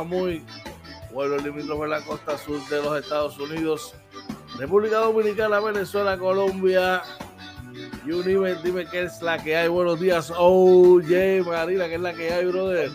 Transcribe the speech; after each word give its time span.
Atillo 0.00 0.10
Camuy, 0.10 0.44
pueblo 1.12 1.38
limítrofe 1.38 1.86
la 1.86 2.00
costa 2.02 2.38
sur 2.38 2.60
de 2.68 2.82
los 2.82 2.98
Estados 2.98 3.38
Unidos, 3.38 3.94
República 4.58 4.98
Dominicana, 4.98 5.60
Venezuela, 5.60 6.16
Colombia, 6.16 7.02
Univer, 8.04 8.60
dime 8.62 8.86
qué 8.86 9.02
es 9.02 9.20
la 9.22 9.42
que 9.42 9.56
hay. 9.56 9.68
Buenos 9.68 10.00
días, 10.00 10.32
OJ 10.34 11.44
Marina, 11.46 11.86
¿qué 11.88 11.94
es 11.94 12.00
la 12.00 12.14
que 12.14 12.32
hay, 12.32 12.46
brother? 12.46 12.90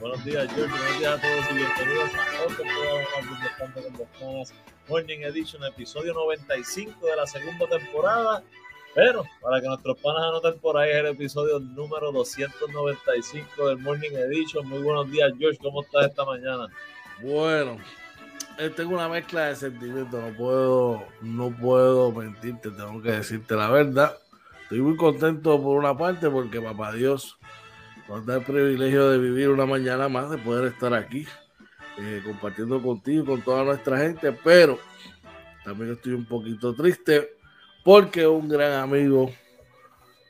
Buenos 0.00 0.24
días, 0.24 0.46
George. 0.54 0.70
Buenos 0.70 0.98
días 0.98 1.18
a 1.18 1.20
todos 1.20 1.50
y 1.50 1.54
bienvenidos 1.54 2.10
a 2.14 2.42
otro 2.44 2.64
programa 2.64 3.98
los 3.98 4.08
Panas 4.18 4.54
Morning 4.88 5.20
Edition, 5.20 5.64
episodio 5.64 6.14
95 6.14 7.06
de 7.06 7.16
la 7.16 7.26
segunda 7.26 7.66
temporada. 7.66 8.42
Pero 8.96 9.24
para 9.42 9.60
que 9.60 9.68
nuestros 9.68 9.98
panas 9.98 10.22
anoten 10.22 10.58
por 10.58 10.78
ahí 10.78 10.88
es 10.88 10.96
el 10.96 11.06
episodio 11.08 11.60
número 11.60 12.10
295 12.12 13.68
del 13.68 13.78
Morning 13.80 14.10
Edition. 14.10 14.66
Muy 14.66 14.78
buenos 14.78 15.10
días, 15.10 15.30
George. 15.38 15.58
¿Cómo 15.62 15.82
estás 15.82 16.06
esta 16.06 16.24
mañana? 16.24 16.66
Bueno, 17.20 17.76
eh, 18.58 18.70
tengo 18.74 18.94
una 18.94 19.10
mezcla 19.10 19.48
de 19.48 19.56
sentimientos. 19.56 20.18
No 20.18 20.34
puedo, 20.34 21.04
no 21.20 21.50
puedo 21.50 22.10
mentirte, 22.10 22.70
tengo 22.70 23.02
que 23.02 23.10
decirte 23.10 23.54
la 23.54 23.68
verdad. 23.68 24.16
Estoy 24.62 24.80
muy 24.80 24.96
contento 24.96 25.62
por 25.62 25.76
una 25.76 25.94
parte 25.94 26.30
porque 26.30 26.58
papá 26.58 26.90
Dios 26.92 27.36
nos 28.08 28.24
da 28.24 28.36
el 28.36 28.44
privilegio 28.44 29.10
de 29.10 29.18
vivir 29.18 29.50
una 29.50 29.66
mañana 29.66 30.08
más, 30.08 30.30
de 30.30 30.38
poder 30.38 30.72
estar 30.72 30.94
aquí 30.94 31.26
eh, 31.98 32.22
compartiendo 32.24 32.80
contigo 32.80 33.24
y 33.24 33.26
con 33.26 33.42
toda 33.42 33.62
nuestra 33.62 33.98
gente, 33.98 34.32
pero 34.32 34.78
también 35.64 35.92
estoy 35.92 36.14
un 36.14 36.24
poquito 36.24 36.74
triste 36.74 37.35
porque 37.86 38.26
un 38.26 38.48
gran 38.48 38.72
amigo, 38.72 39.30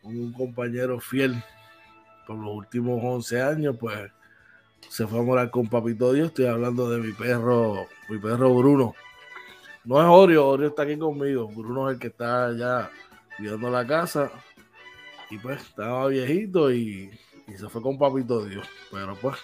un 0.02 0.30
compañero 0.34 1.00
fiel 1.00 1.42
por 2.26 2.36
los 2.36 2.54
últimos 2.54 3.00
11 3.02 3.40
años, 3.40 3.76
pues 3.80 4.12
se 4.90 5.06
fue 5.06 5.20
a 5.20 5.22
morar 5.22 5.50
con 5.50 5.66
Papito 5.66 6.12
Dios. 6.12 6.28
Estoy 6.28 6.44
hablando 6.44 6.90
de 6.90 6.98
mi 6.98 7.14
perro, 7.14 7.86
mi 8.10 8.18
perro 8.18 8.54
Bruno. 8.54 8.94
No 9.86 9.98
es 9.98 10.06
Orio, 10.06 10.46
Orio 10.46 10.66
está 10.68 10.82
aquí 10.82 10.98
conmigo. 10.98 11.48
Bruno 11.48 11.88
es 11.88 11.94
el 11.94 11.98
que 11.98 12.08
está 12.08 12.48
allá 12.48 12.90
cuidando 13.38 13.70
la 13.70 13.86
casa. 13.86 14.30
Y 15.30 15.38
pues 15.38 15.62
estaba 15.62 16.08
viejito 16.08 16.70
y, 16.70 17.10
y 17.48 17.52
se 17.56 17.70
fue 17.70 17.80
con 17.80 17.96
Papito 17.96 18.44
Dios. 18.44 18.68
Pero 18.92 19.16
pues, 19.16 19.36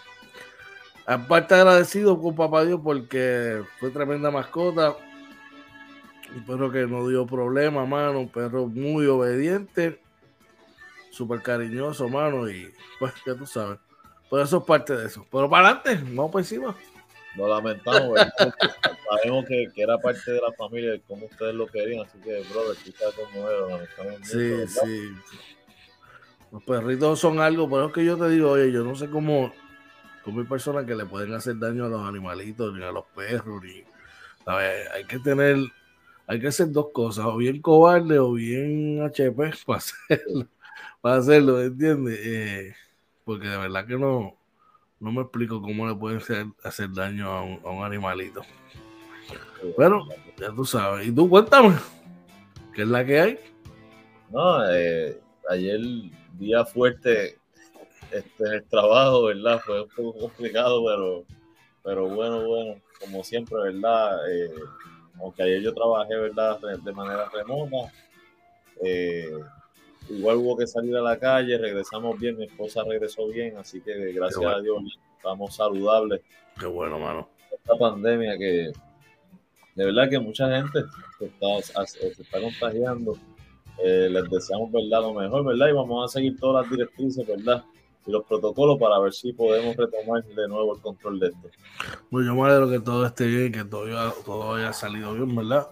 aparte 1.07 1.55
agradecido 1.55 2.21
con 2.21 2.37
Papá 2.37 2.63
Dios 2.67 2.79
porque 2.85 3.63
fue 3.81 3.89
tremenda 3.89 4.31
mascota 4.31 4.97
un 6.35 6.45
perro 6.45 6.71
que 6.71 6.87
no 6.87 7.07
dio 7.09 7.27
problema, 7.27 7.85
mano, 7.85 8.21
un 8.21 8.29
perro 8.29 8.67
muy 8.67 9.07
obediente, 9.07 10.01
súper 11.11 11.43
cariñoso, 11.43 12.09
mano, 12.09 12.49
y 12.49 12.73
pues 12.99 13.13
ya 13.27 13.35
tú 13.35 13.47
sabes. 13.47 13.79
Por 14.29 14.41
eso 14.41 14.59
es 14.59 14.65
parte 14.65 14.97
de 14.97 15.07
eso. 15.07 15.27
Pero 15.31 15.49
para 15.49 15.69
adelante, 15.69 16.05
vamos 16.15 16.33
por 16.33 16.41
encima. 16.41 16.75
Lo 17.37 17.49
lamentamos, 17.49 18.19
sabemos 19.09 19.47
que, 19.47 19.69
que, 19.75 19.83
era 19.83 19.99
parte 19.99 20.33
de 20.33 20.41
la 20.41 20.53
familia, 20.53 21.01
como 21.07 21.27
ustedes 21.27 21.55
lo 21.55 21.67
querían, 21.67 22.07
así 22.07 22.19
que, 22.19 22.43
brother, 22.51 22.77
tú 22.85 22.93
sabes 22.93 23.15
cómo 23.15 23.49
era, 23.49 24.23
Sí, 24.23 24.67
sí. 24.67 25.11
Los 26.51 26.63
perritos 26.65 27.19
son 27.19 27.41
algo, 27.41 27.69
pero 27.71 27.87
es 27.87 27.93
que 27.95 28.05
yo 28.05 28.19
te 28.19 28.29
digo, 28.29 28.51
oye, 28.51 28.71
yo 28.71 28.85
no 28.85 28.95
sé 28.95 29.09
cómo, 29.09 29.51
cómo 30.23 30.41
hay 30.41 30.47
personas 30.47 30.85
que 30.85 30.95
le 30.95 31.07
pueden 31.07 31.33
hacer 31.33 31.59
daño 31.59 31.87
a 31.87 31.89
los 31.89 32.07
animalitos, 32.07 32.75
ni 32.75 32.85
a 32.85 32.93
los 32.93 33.07
perros, 33.15 33.63
ni. 33.63 33.83
¿sabes? 34.45 34.91
Hay 34.91 35.05
que 35.05 35.19
tener 35.19 35.57
hay 36.33 36.41
que 36.41 36.47
hacer 36.47 36.73
dos 36.73 36.89
cosas, 36.95 37.27
o 37.27 37.37
bien 37.37 37.61
cobarde 37.61 38.19
o 38.19 38.33
bien 38.33 39.03
HP 39.03 39.53
para 39.67 39.79
hacerlo, 39.79 40.49
para 41.03 41.17
hacerlo 41.17 41.61
¿entiendes? 41.61 42.21
Eh, 42.25 42.75
porque 43.23 43.49
de 43.49 43.59
verdad 43.59 43.87
que 43.87 43.99
no, 43.99 44.35
no 44.99 45.13
me 45.13 45.21
explico 45.21 45.61
cómo 45.61 45.87
le 45.87 45.95
pueden 45.95 46.19
hacer, 46.19 46.47
hacer 46.65 46.91
daño 46.91 47.31
a 47.31 47.43
un, 47.43 47.85
animalito. 47.85 48.41
Pero 49.77 50.09
ya 50.39 50.51
tú 50.55 50.65
sabes. 50.65 51.07
Y 51.07 51.13
tú 51.13 51.29
cuéntame, 51.29 51.75
¿qué 52.75 52.83
es 52.83 52.89
la 52.89 53.05
que 53.05 53.21
hay? 53.21 53.39
No, 54.31 54.71
eh, 54.71 55.21
ayer 55.51 55.81
día 56.39 56.65
fuerte 56.65 57.37
este, 58.11 58.45
el 58.45 58.65
trabajo, 58.65 59.25
¿verdad? 59.25 59.61
Fue 59.61 59.83
un 59.83 59.89
poco 59.91 60.19
complicado, 60.19 60.83
pero, 60.87 61.25
pero 61.85 62.09
bueno, 62.09 62.47
bueno, 62.47 62.81
como 62.99 63.23
siempre, 63.23 63.59
¿verdad? 63.59 64.33
Eh, 64.33 64.51
aunque 65.23 65.43
ayer 65.43 65.61
yo 65.63 65.73
trabajé, 65.73 66.17
¿verdad?, 66.17 66.59
de 66.83 66.93
manera 66.93 67.29
remota. 67.31 67.93
Eh, 68.85 69.31
igual 70.11 70.37
hubo 70.37 70.57
que 70.57 70.67
salir 70.67 70.97
a 70.97 71.01
la 71.01 71.19
calle, 71.19 71.57
regresamos 71.57 72.19
bien, 72.19 72.37
mi 72.37 72.45
esposa 72.45 72.83
regresó 72.85 73.29
bien, 73.29 73.57
así 73.57 73.81
que 73.81 74.13
gracias 74.13 74.39
bueno. 74.39 74.57
a 74.57 74.61
Dios 74.61 74.99
estamos 75.17 75.55
saludables. 75.55 76.21
Qué 76.59 76.67
bueno, 76.67 76.99
mano. 76.99 77.29
Esta 77.51 77.77
pandemia 77.77 78.37
que 78.37 78.73
de 79.75 79.85
verdad 79.87 80.11
que 80.11 80.19
mucha 80.19 80.55
gente 80.55 80.81
se 81.19 81.27
está, 81.27 81.87
se 81.87 82.09
está 82.09 82.41
contagiando. 82.41 83.17
Eh, 83.83 84.09
les 84.11 84.29
deseamos, 84.29 84.71
¿verdad?, 84.71 85.01
lo 85.01 85.15
mejor, 85.15 85.45
¿verdad? 85.45 85.69
Y 85.69 85.73
vamos 85.73 86.05
a 86.05 86.13
seguir 86.13 86.39
todas 86.39 86.63
las 86.63 86.71
directrices, 86.71 87.27
¿verdad? 87.27 87.65
Y 88.07 88.11
los 88.11 88.25
protocolos 88.25 88.79
para 88.79 88.99
ver 88.99 89.13
si 89.13 89.33
podemos 89.33 89.77
retomar 89.77 90.25
de 90.25 90.49
nuevo 90.49 90.75
el 90.75 90.81
control 90.81 91.21
de 91.21 91.29
esto. 91.29 91.51
Bueno, 92.11 92.29
yo 92.29 92.35
me 92.35 92.49
alegro 92.49 92.71
que 92.71 92.81
todo 92.81 93.07
esté 93.07 93.27
bien, 93.27 93.53
que 93.53 93.65
todo, 93.65 93.87
todo 94.25 94.55
haya 94.55 94.73
salido 94.73 95.15
bien, 95.15 95.35
¿verdad? 95.35 95.69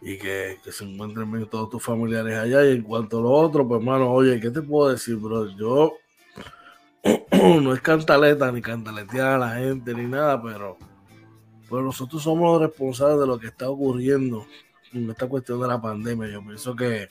Y 0.00 0.18
que, 0.18 0.58
que, 0.62 0.72
se 0.72 0.84
encuentren 0.84 1.30
bien 1.30 1.46
todos 1.46 1.70
tus 1.70 1.82
familiares 1.82 2.36
allá. 2.36 2.64
Y 2.66 2.72
en 2.72 2.82
cuanto 2.82 3.18
a 3.18 3.22
lo 3.22 3.30
otro, 3.30 3.66
pues, 3.66 3.80
hermano, 3.80 4.12
oye, 4.12 4.40
¿qué 4.40 4.50
te 4.50 4.60
puedo 4.60 4.90
decir, 4.90 5.16
bro? 5.16 5.46
Yo 5.56 5.94
no 7.60 7.72
es 7.72 7.80
cantaleta 7.80 8.50
ni 8.52 8.60
cantaletear 8.60 9.28
a 9.34 9.38
la 9.38 9.54
gente 9.56 9.94
ni 9.94 10.04
nada, 10.04 10.42
pero, 10.42 10.76
pero 11.68 11.82
nosotros 11.82 12.22
somos 12.22 12.52
los 12.52 12.68
responsables 12.68 13.20
de 13.20 13.26
lo 13.26 13.38
que 13.38 13.46
está 13.46 13.70
ocurriendo 13.70 14.46
en 14.92 15.08
esta 15.08 15.26
cuestión 15.28 15.60
de 15.60 15.68
la 15.68 15.80
pandemia. 15.80 16.28
Yo 16.28 16.44
pienso 16.44 16.76
que 16.76 17.08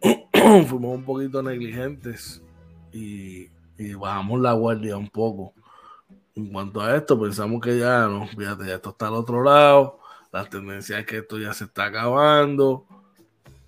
fuimos 0.66 0.96
un 0.96 1.04
poquito 1.04 1.42
negligentes 1.42 2.42
y 2.92 3.48
y 3.80 3.94
bajamos 3.94 4.40
la 4.40 4.52
guardia 4.52 4.96
un 4.98 5.08
poco. 5.08 5.54
En 6.34 6.52
cuanto 6.52 6.82
a 6.82 6.94
esto, 6.94 7.18
pensamos 7.18 7.62
que 7.62 7.78
ya 7.78 8.06
no, 8.06 8.26
fíjate, 8.28 8.66
ya 8.66 8.74
esto 8.74 8.90
está 8.90 9.08
al 9.08 9.14
otro 9.14 9.42
lado, 9.42 10.00
la 10.30 10.44
tendencia 10.44 10.98
es 10.98 11.06
que 11.06 11.18
esto 11.18 11.38
ya 11.38 11.54
se 11.54 11.64
está 11.64 11.86
acabando 11.86 12.84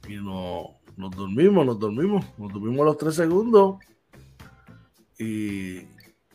y 0.06 0.16
no, 0.16 0.76
nos 0.96 1.16
dormimos, 1.16 1.64
nos 1.64 1.78
dormimos, 1.78 2.26
nos 2.36 2.52
dormimos 2.52 2.84
los 2.84 2.98
tres 2.98 3.14
segundos 3.14 3.76
y, 5.18 5.78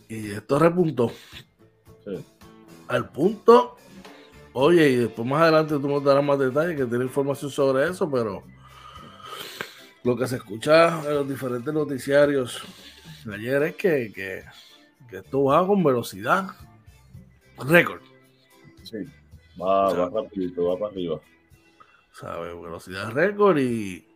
y 0.10 0.32
esto 0.32 0.58
repuntó. 0.58 1.12
Sí. 2.04 2.26
Al 2.88 3.10
punto, 3.10 3.76
oye, 4.54 4.90
y 4.90 4.96
después 4.96 5.28
más 5.28 5.44
adelante 5.44 5.76
tú 5.76 5.88
nos 5.88 6.04
darás 6.04 6.24
más 6.24 6.40
detalles, 6.40 6.78
que 6.78 6.86
tiene 6.86 7.06
información 7.06 7.52
sobre 7.52 7.88
eso, 7.88 8.10
pero 8.10 8.44
lo 10.08 10.16
que 10.16 10.26
se 10.26 10.38
escucha 10.38 11.02
en 11.06 11.16
los 11.16 11.28
diferentes 11.28 11.74
noticiarios 11.74 12.64
ayer 13.30 13.62
es 13.64 13.76
que, 13.76 14.14
que, 14.16 14.44
que 15.10 15.18
esto 15.18 15.44
va 15.44 15.68
con 15.68 15.84
velocidad. 15.84 16.48
Récord. 17.58 18.02
Sí. 18.84 19.00
Va, 19.62 19.94
va 19.94 20.10
rapidito, 20.10 20.70
va 20.70 20.80
para 20.80 20.94
arriba. 20.94 21.20
¿Sabes? 22.14 22.56
Velocidad 22.56 23.12
récord 23.12 23.58
y 23.58 24.08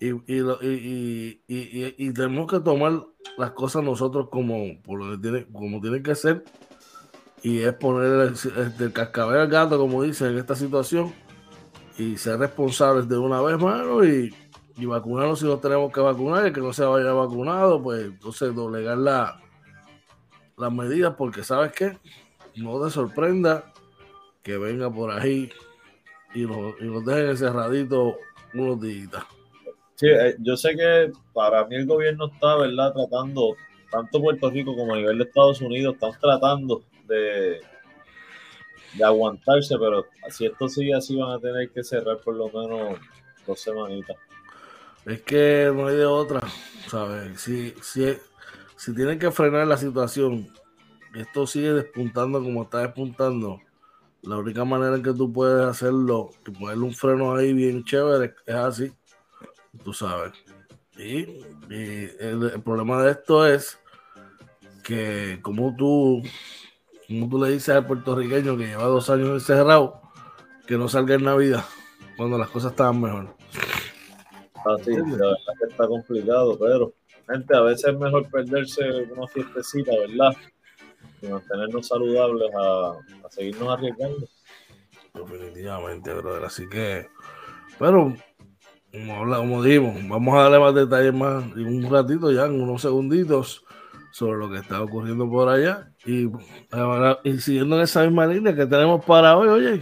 y, 0.00 0.10
y, 0.10 1.40
y, 1.46 1.94
y, 1.96 2.12
tenemos 2.12 2.50
que 2.50 2.58
tomar 2.58 3.04
las 3.38 3.52
cosas 3.52 3.84
nosotros 3.84 4.30
como, 4.30 4.82
por 4.82 4.98
lo 4.98 5.12
que 5.12 5.22
tiene, 5.22 5.46
como 5.52 5.80
tienen 5.80 6.02
que 6.02 6.16
ser. 6.16 6.42
Y 7.40 7.60
es 7.60 7.72
poner 7.74 8.34
el, 8.34 8.34
el, 8.80 8.92
cascabel 8.92 9.42
al 9.42 9.48
gato, 9.48 9.78
como 9.78 10.02
dicen, 10.02 10.32
en 10.32 10.38
esta 10.38 10.56
situación. 10.56 11.14
Y 11.98 12.16
ser 12.16 12.40
responsables 12.40 13.08
de 13.08 13.16
una 13.16 13.40
vez, 13.42 13.60
mano. 13.60 14.04
Y, 14.04 14.34
y 14.76 14.86
vacunarnos 14.86 15.40
si 15.40 15.46
no 15.46 15.58
tenemos 15.58 15.92
que 15.92 16.00
vacunar. 16.00 16.46
Y 16.46 16.52
que 16.52 16.60
no 16.60 16.72
se 16.72 16.84
vaya 16.84 17.12
vacunado, 17.12 17.82
pues 17.82 18.04
entonces 18.04 18.54
doblegar 18.54 18.98
la, 18.98 19.40
las 20.56 20.72
medidas. 20.72 21.14
Porque, 21.16 21.42
¿sabes 21.42 21.72
qué? 21.72 21.98
No 22.56 22.82
te 22.84 22.90
sorprenda 22.90 23.72
que 24.42 24.58
venga 24.58 24.90
por 24.90 25.10
ahí 25.10 25.50
y 26.34 26.42
nos, 26.42 26.74
y 26.80 26.84
nos 26.84 27.04
dejen 27.04 27.30
encerraditos 27.30 28.14
unos 28.54 28.80
días. 28.80 29.24
Sí, 29.94 30.08
eh, 30.08 30.36
yo 30.40 30.56
sé 30.56 30.74
que 30.74 31.12
para 31.32 31.64
mí 31.66 31.76
el 31.76 31.86
gobierno 31.86 32.26
está, 32.26 32.56
¿verdad? 32.56 32.92
Tratando, 32.92 33.56
tanto 33.90 34.20
Puerto 34.20 34.50
Rico 34.50 34.74
como 34.74 34.94
a 34.94 34.96
nivel 34.96 35.18
de 35.18 35.24
Estados 35.24 35.60
Unidos, 35.60 35.94
están 35.94 36.12
tratando 36.20 36.82
de, 37.06 37.60
de 38.94 39.04
aguantarse, 39.04 39.76
pero 39.78 40.06
si 40.28 40.46
esto 40.46 40.68
sigue 40.68 40.94
así 40.94 41.16
van 41.16 41.30
a 41.30 41.38
tener 41.38 41.70
que 41.70 41.84
cerrar 41.84 42.18
por 42.18 42.34
lo 42.34 42.48
menos 42.48 42.98
dos 43.46 43.60
semanitas. 43.60 44.16
Es 45.04 45.22
que 45.22 45.70
no 45.74 45.88
hay 45.88 45.96
de 45.96 46.06
otra, 46.06 46.40
¿sabes? 46.88 47.40
Si, 47.40 47.74
si, 47.82 48.16
si 48.76 48.94
tienen 48.94 49.18
que 49.18 49.30
frenar 49.30 49.66
la 49.66 49.76
situación, 49.76 50.52
esto 51.14 51.46
sigue 51.46 51.72
despuntando 51.72 52.42
como 52.42 52.62
está 52.62 52.78
despuntando, 52.78 53.60
la 54.22 54.36
única 54.36 54.64
manera 54.64 54.96
en 54.96 55.02
que 55.02 55.12
tú 55.12 55.32
puedes 55.32 55.66
hacerlo 55.66 56.30
y 56.46 56.50
ponerle 56.52 56.84
un 56.84 56.94
freno 56.94 57.34
ahí 57.34 57.52
bien 57.52 57.84
chévere 57.84 58.34
es 58.46 58.54
así 58.54 58.92
tú 59.84 59.92
sabes. 59.92 60.32
Y, 60.96 61.26
el, 61.70 62.60
problema 62.64 63.02
de 63.02 63.12
esto 63.12 63.46
es 63.46 63.78
que 64.84 65.38
como 65.42 65.74
tú, 65.74 66.22
como 67.08 67.28
tú 67.28 67.42
le 67.42 67.52
dices 67.52 67.70
al 67.70 67.86
puertorriqueño 67.86 68.56
que 68.56 68.66
lleva 68.66 68.84
dos 68.84 69.08
años 69.10 69.30
encerrado, 69.30 70.02
que 70.66 70.76
no 70.76 70.88
salga 70.88 71.14
en 71.14 71.24
Navidad, 71.24 71.64
cuando 72.16 72.36
las 72.38 72.50
cosas 72.50 72.72
estaban 72.72 73.00
mejor. 73.00 73.34
Así, 74.64 74.96
la 74.96 75.04
verdad 75.04 75.54
que 75.58 75.68
está 75.68 75.86
complicado, 75.86 76.58
pero 76.58 76.92
gente, 77.28 77.56
a 77.56 77.60
veces 77.62 77.92
es 77.92 77.98
mejor 77.98 78.30
perderse 78.30 78.82
una 79.14 79.26
fiestecita, 79.26 79.92
¿verdad? 79.92 80.32
Y 81.20 81.26
mantenernos 81.26 81.88
saludables 81.88 82.50
a, 82.54 82.90
a 83.26 83.30
seguirnos 83.30 83.68
arriesgando. 83.68 84.26
Definitivamente, 85.14 86.14
brother. 86.14 86.44
Así 86.44 86.68
que, 86.68 87.06
pero 87.78 88.14
como, 88.92 89.36
como 89.36 89.62
dijimos, 89.62 89.96
vamos 90.08 90.34
a 90.34 90.42
darle 90.42 90.58
más 90.58 90.74
detalles 90.74 91.14
más 91.14 91.44
en 91.56 91.66
un 91.66 91.90
ratito, 91.90 92.30
ya 92.30 92.46
en 92.46 92.60
unos 92.60 92.82
segunditos, 92.82 93.64
sobre 94.12 94.38
lo 94.38 94.50
que 94.50 94.58
está 94.58 94.82
ocurriendo 94.82 95.28
por 95.28 95.48
allá. 95.48 95.90
Y, 96.04 96.28
y 97.24 97.38
siguiendo 97.38 97.76
en 97.76 97.82
esa 97.82 98.02
misma 98.04 98.26
línea 98.26 98.54
que 98.54 98.66
tenemos 98.66 99.04
para 99.04 99.36
hoy, 99.36 99.48
oye. 99.48 99.80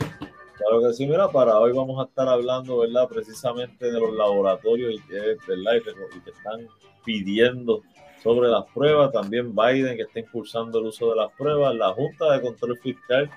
Claro 0.61 0.83
que 0.83 0.93
sí, 0.93 1.07
mira, 1.07 1.29
para 1.29 1.59
hoy 1.59 1.73
vamos 1.73 1.99
a 1.99 2.07
estar 2.07 2.29
hablando, 2.29 2.81
¿verdad? 2.81 3.09
Precisamente 3.09 3.91
de 3.91 3.99
los 3.99 4.15
laboratorios 4.15 4.93
y 4.93 5.01
que, 5.01 5.15
¿verdad? 5.49 5.77
Y 5.77 6.21
que, 6.21 6.31
están 6.31 6.69
pidiendo 7.03 7.83
sobre 8.23 8.51
las 8.51 8.67
pruebas. 8.75 9.11
También 9.11 9.55
Biden, 9.55 9.97
que 9.97 10.03
está 10.03 10.21
impulsando 10.21 10.79
el 10.79 10.87
uso 10.87 11.09
de 11.11 11.17
las 11.17 11.33
pruebas. 11.33 11.75
La 11.75 11.95
Junta 11.95 12.33
de 12.33 12.43
Control 12.43 12.79
Fiscal 12.79 13.31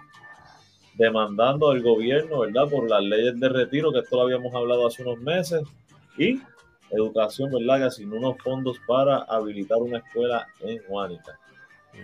demandando 0.96 1.72
al 1.72 1.82
gobierno, 1.82 2.40
¿verdad? 2.40 2.70
Por 2.70 2.90
las 2.90 3.02
leyes 3.02 3.40
de 3.40 3.48
retiro, 3.48 3.94
que 3.94 4.00
esto 4.00 4.18
lo 4.18 4.24
habíamos 4.24 4.54
hablado 4.54 4.86
hace 4.86 5.04
unos 5.04 5.20
meses, 5.20 5.64
y 6.18 6.42
educación, 6.92 7.52
¿verdad? 7.52 7.78
Que 7.78 7.84
asignó 7.86 8.18
unos 8.18 8.38
fondos 8.44 8.78
para 8.86 9.20
habilitar 9.20 9.78
una 9.80 10.00
escuela 10.00 10.46
en 10.60 10.84
Juanita. 10.84 11.40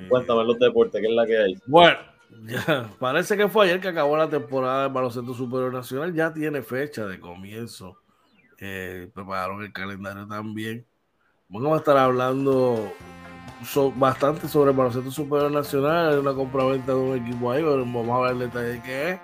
Cuéntame 0.07 0.45
los 0.45 0.57
deportes, 0.59 1.01
¿qué 1.01 1.07
es 1.07 1.13
la 1.13 1.25
que 1.25 1.37
hay? 1.37 1.57
Bueno, 1.65 1.97
ya, 2.45 2.89
parece 2.99 3.35
que 3.37 3.47
fue 3.47 3.65
ayer 3.65 3.81
que 3.81 3.87
acabó 3.87 4.17
la 4.17 4.29
temporada 4.29 4.83
del 4.83 4.93
baloncesto 4.93 5.33
superior 5.33 5.73
nacional, 5.73 6.13
ya 6.13 6.33
tiene 6.33 6.61
fecha 6.61 7.05
de 7.05 7.19
comienzo. 7.19 7.97
Eh, 8.59 9.09
prepararon 9.13 9.63
el 9.63 9.71
calendario 9.71 10.27
también. 10.27 10.85
Vamos 11.47 11.73
a 11.73 11.77
estar 11.77 11.97
hablando 11.97 12.93
bastante 13.95 14.47
sobre 14.47 14.71
el 14.71 14.77
baloncesto 14.77 15.11
superior 15.11 15.51
nacional, 15.51 16.13
hay 16.13 16.17
una 16.17 16.33
compraventa 16.33 16.93
de 16.93 16.97
un 16.97 17.17
equipo 17.17 17.51
ahí, 17.51 17.63
vamos 17.63 18.09
a 18.09 18.21
ver 18.21 18.31
el 18.33 18.39
detalle 18.39 18.81
de 18.81 19.11
es. 19.11 19.19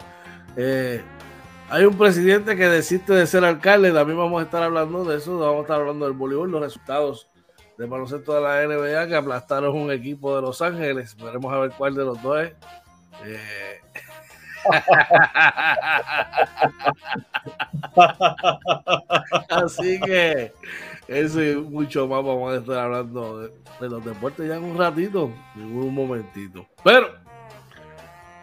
Eh, 0.57 1.03
hay 1.69 1.85
un 1.85 1.97
presidente 1.97 2.55
que 2.55 2.67
desiste 2.67 3.13
de 3.13 3.27
ser 3.27 3.43
alcalde, 3.45 3.91
también 3.91 4.17
vamos 4.17 4.41
a 4.41 4.45
estar 4.45 4.63
hablando 4.63 5.03
de 5.05 5.17
eso, 5.17 5.37
vamos 5.37 5.59
a 5.59 5.61
estar 5.61 5.79
hablando 5.79 6.05
del 6.05 6.13
voleibol, 6.13 6.51
los 6.51 6.61
resultados 6.61 7.29
del 7.77 7.87
baloncesto 7.87 8.33
de 8.33 8.41
la 8.41 8.65
NBA 8.65 9.07
que 9.07 9.15
aplastaron 9.15 9.75
un 9.75 9.91
equipo 9.91 10.35
de 10.35 10.41
Los 10.41 10.61
Ángeles, 10.61 11.15
veremos 11.17 11.53
a 11.53 11.59
ver 11.59 11.71
cuál 11.77 11.95
de 11.95 12.05
los 12.05 12.21
dos 12.21 12.39
es. 12.41 12.53
Eh, 13.25 13.81
Así 19.49 19.99
que 19.99 20.51
eso 21.07 21.43
y 21.43 21.55
mucho 21.55 22.07
más 22.07 22.23
vamos 22.23 22.53
a 22.53 22.57
estar 22.57 22.79
hablando 22.79 23.41
de, 23.41 23.51
los 23.81 24.03
deportes 24.03 24.47
ya 24.47 24.55
en 24.55 24.63
un 24.63 24.77
ratito, 24.77 25.31
en 25.55 25.77
un 25.77 25.93
momentito. 25.93 26.65
Pero 26.83 27.09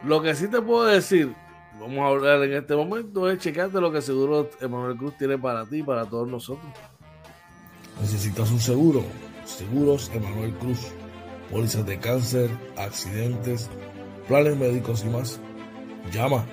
lo 0.05 0.23
que 0.23 0.34
sí 0.34 0.49
te 0.49 0.61
puedo 0.61 0.84
decir, 0.84 1.34
vamos 1.81 1.99
a 2.00 2.06
hablar 2.06 2.43
en 2.44 2.55
este 2.55 2.76
momento, 2.76 3.31
es 3.31 3.38
checarte 3.38 3.81
lo 3.81 3.90
que 3.90 4.00
seguro 4.00 4.49
Emanuel 4.61 4.96
Cruz 4.96 5.17
tiene 5.19 5.38
para 5.38 5.67
ti 5.67 5.82
para 5.82 6.05
todos 6.05 6.29
nosotros. 6.29 6.70
Necesitas 8.00 8.50
un 8.50 8.61
seguro. 8.61 9.05
Seguros 9.44 10.11
Emanuel 10.14 10.52
Cruz. 10.55 10.93
Pólizas 11.50 11.84
de 11.84 11.99
cáncer, 11.99 12.49
accidentes, 12.79 13.69
planes 14.29 14.57
médicos 14.57 15.05
y 15.05 15.09
más. 15.09 15.41
Llama 16.13 16.47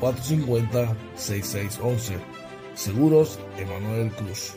450-6611. 0.00 2.18
Seguros 2.74 3.38
Emanuel 3.56 4.10
Cruz. 4.12 4.54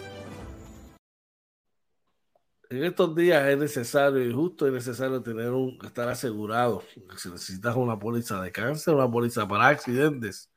En 2.69 2.83
estos 2.83 3.15
días 3.15 3.47
es 3.47 3.57
necesario 3.57 4.23
y 4.23 4.31
justo 4.31 4.67
es 4.67 4.73
necesario 4.73 5.23
tener 5.23 5.49
un 5.49 5.79
estar 5.83 6.07
asegurado. 6.07 6.83
Si 7.17 7.29
necesitas 7.29 7.75
una 7.75 7.97
póliza 7.97 8.39
de 8.41 8.51
cáncer, 8.51 8.93
una 8.93 9.09
póliza 9.09 9.47
para 9.47 9.69
accidentes, 9.69 10.51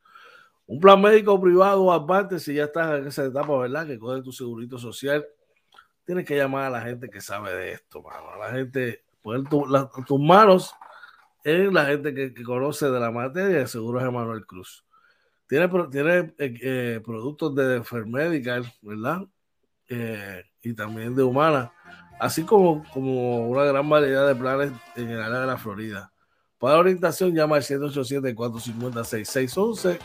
un 0.67 0.79
plan 0.79 1.01
médico 1.01 1.41
privado 1.41 1.91
aparte, 1.91 2.39
si 2.39 2.53
ya 2.53 2.65
estás 2.65 2.99
en 2.99 3.07
esa 3.07 3.25
etapa, 3.25 3.57
¿verdad? 3.57 3.87
Que 3.87 3.97
coge 3.97 4.21
tu 4.21 4.31
segurito 4.31 4.77
social, 4.77 5.25
tienes 6.05 6.25
que 6.25 6.37
llamar 6.37 6.65
a 6.65 6.69
la 6.69 6.81
gente 6.81 7.09
que 7.09 7.19
sabe 7.19 7.51
de 7.55 7.71
esto, 7.73 8.03
mano. 8.03 8.29
A 8.29 8.37
la 8.37 8.51
gente, 8.51 9.03
poner 9.23 9.49
tus 9.49 10.19
manos 10.19 10.75
en 11.43 11.73
la 11.73 11.85
gente 11.85 12.13
que, 12.13 12.33
conoce 12.43 12.89
de 12.89 12.99
la 12.99 13.11
materia 13.11 13.59
de 13.59 13.67
seguros 13.67 14.03
Emanuel 14.03 14.45
Cruz. 14.45 14.85
Tiene, 15.47 15.65
eh, 15.65 16.33
eh, 16.61 17.01
productos 17.03 17.55
de 17.55 17.83
Medical, 18.05 18.71
¿verdad? 18.81 19.23
Eh, 19.89 20.43
y 20.61 20.73
también 20.73 21.15
de 21.15 21.23
Humana 21.23 21.71
así 22.23 22.43
como, 22.43 22.83
una 22.95 23.65
gran 23.65 23.89
variedad 23.89 24.25
de 24.27 24.35
planes 24.35 24.71
en 24.95 25.09
el 25.09 25.21
área 25.21 25.41
de 25.41 25.47
la 25.47 25.57
Florida. 25.57 26.13
Para 26.57 26.77
orientación, 26.77 27.35
llama 27.35 27.57
al 27.57 27.63
187-450-6611 27.63 29.99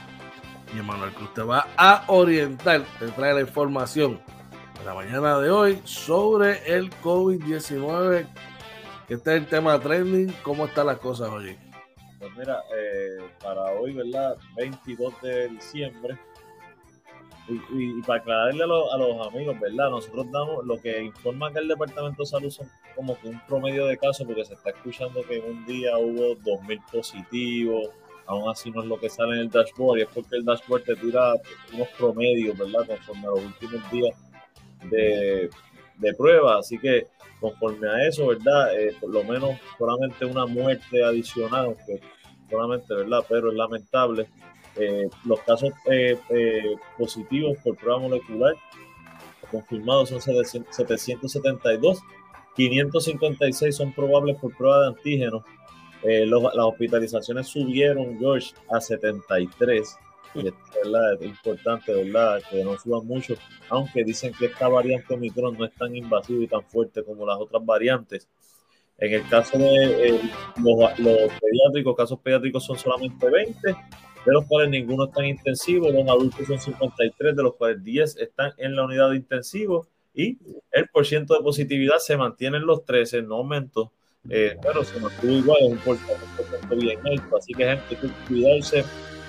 y 0.75 0.81
Emanuel 0.81 1.13
Cruz 1.13 1.33
te 1.33 1.43
va 1.43 1.69
a 1.77 2.03
orientar, 2.09 2.83
te 2.99 3.07
trae 3.09 3.35
la 3.35 3.43
información 3.43 4.19
de 4.79 4.85
la 4.85 4.95
mañana 4.95 5.39
de 5.39 5.51
hoy 5.51 5.81
sobre 5.85 6.59
el 6.67 6.91
COVID-19, 7.03 8.27
que 9.09 9.15
está 9.15 9.35
el 9.35 9.47
tema 9.47 9.81
trending, 9.81 10.33
cómo 10.43 10.67
están 10.67 10.87
las 10.87 10.99
cosas 10.99 11.31
hoy. 11.31 11.57
Pues 12.19 12.31
mira, 12.37 12.63
eh, 12.77 13.19
para 13.43 13.73
hoy, 13.73 13.95
¿verdad? 13.95 14.37
22 14.57 15.23
de 15.23 15.49
diciembre, 15.49 16.19
y, 17.49 18.03
para 18.03 18.21
aclararle 18.21 18.63
a, 18.63 18.67
los 18.67 19.27
amigos, 19.27 19.59
¿verdad? 19.59 19.89
Nosotros 19.89 20.31
damos 20.31 20.67
lo 20.67 20.79
que 20.79 21.03
informa 21.03 21.51
que 21.51 21.61
el 21.61 21.69
Departamento 21.69 22.23
de 22.23 22.27
Salud 22.27 22.51
son 22.51 22.69
como 22.95 23.19
que 23.19 23.29
un 23.29 23.41
promedio 23.47 23.87
de 23.87 23.97
casos, 23.97 24.27
porque 24.27 24.45
se 24.45 24.53
está 24.55 24.71
escuchando 24.71 25.23
que 25.23 25.39
en 25.39 25.45
un 25.45 25.65
día 25.65 25.97
hubo 25.97 26.37
2.000 26.37 26.91
positivos, 26.93 27.89
aún 28.27 28.51
así 28.51 28.71
no 28.71 28.83
es 28.83 28.89
lo 28.89 29.01
que 29.01 29.09
sale 29.09 29.37
en 29.37 29.41
el 29.41 29.51
dashboard, 29.51 30.01
y 30.01 30.03
es 30.03 30.09
porque 30.09 30.37
el 30.37 30.45
dashboard 30.45 30.83
te 30.83 30.97
tira 30.97 31.33
unos 31.73 31.89
promedios, 31.97 32.59
¿verdad? 32.59 32.87
Conforme 32.87 33.27
a 33.27 33.31
los 33.31 33.45
últimos 33.45 33.91
días 33.91 34.15
de, 34.91 35.49
de 35.99 36.15
prueba, 36.15 36.59
así 36.59 36.79
que 36.79 37.07
conforme 37.41 37.89
a 37.89 38.07
eso, 38.07 38.29
¿verdad? 38.29 38.75
Eh, 38.79 38.95
por 39.01 39.11
lo 39.11 39.25
menos 39.25 39.59
solamente 39.77 40.25
una 40.25 40.47
muerte 40.47 41.05
adicional, 41.05 41.67
aunque 41.67 42.01
solamente, 42.51 42.95
¿verdad? 42.95 43.25
Pero 43.29 43.51
es 43.51 43.57
lamentable 43.57 44.29
eh, 44.77 45.09
los 45.25 45.41
casos 45.41 45.71
eh, 45.87 46.17
positivos 46.97 47.59
por 47.65 47.77
prueba 47.77 47.99
molecular 47.99 48.55
confirmados 49.51 50.11
son 50.11 50.21
772, 50.21 52.01
556 52.55 53.75
son 53.75 53.93
probables 53.95 54.37
por 54.37 54.55
prueba 54.55 54.83
de 54.83 54.89
antígenos 54.89 55.43
las 56.03 56.65
hospitalizaciones 56.65 57.49
subieron, 57.49 58.19
George, 58.19 58.53
a 58.71 58.81
73. 58.81 59.97
Y 60.35 60.49
es, 60.49 60.55
¿verdad? 60.85 61.15
es 61.21 61.27
importante, 61.27 61.93
¿verdad? 61.93 62.43
Que 62.51 62.63
no 62.63 62.79
suban 62.79 63.07
mucho, 63.07 63.35
aunque 63.69 64.05
dicen 64.05 64.33
que 64.39 64.47
esta 64.47 64.69
variante 64.69 65.15
Omicron 65.15 65.57
no 65.57 65.65
es 65.65 65.75
tan 65.75 65.95
invasiva 65.97 66.45
y 66.45 66.47
tan 66.47 66.63
fuerte 66.65 67.03
como 67.03 67.27
las 67.27 67.39
otras 67.39 67.65
variantes. 67.65 68.29
En 68.99 69.13
el 69.15 69.29
caso 69.29 69.57
de 69.57 70.09
eh, 70.09 70.21
los, 70.57 70.99
los, 70.99 71.33
pediátricos, 71.41 71.97
casos 71.97 72.19
pediátricos 72.21 72.65
son 72.65 72.77
solamente 72.77 73.31
20, 73.31 73.69
de 73.69 74.33
los 74.33 74.45
cuales 74.47 74.71
ninguno 74.71 75.05
está 75.05 75.21
en 75.21 75.31
intensivo. 75.31 75.89
Los 75.91 76.09
adultos 76.09 76.47
son 76.47 76.61
53, 76.61 77.37
de 77.37 77.43
los 77.43 77.55
cuales 77.55 77.83
10 77.85 78.17
están 78.17 78.53
en 78.59 78.75
la 78.75 78.85
unidad 78.85 79.11
de 79.11 79.17
intensivo. 79.17 79.87
Y 80.15 80.37
el 80.73 80.89
porcentaje 80.89 81.39
de 81.39 81.45
positividad 81.45 81.99
se 81.99 82.17
mantiene 82.17 82.57
en 82.57 82.67
los 82.67 82.85
13, 82.85 83.23
no 83.23 83.37
aumentó. 83.37 83.93
Eh, 84.29 84.57
pero 84.61 84.85
se 84.85 84.99
mantuvo 84.99 85.31
igual, 85.31 85.59
es 85.63 85.71
un 85.71 85.79
porcentaje 85.79 86.75
bien 86.75 86.99
alto. 87.07 87.37
Así 87.37 87.55
que, 87.55 87.65
gente, 87.65 87.85
hay 87.91 87.97
que 87.97 88.09
cuidarse. 88.27 88.85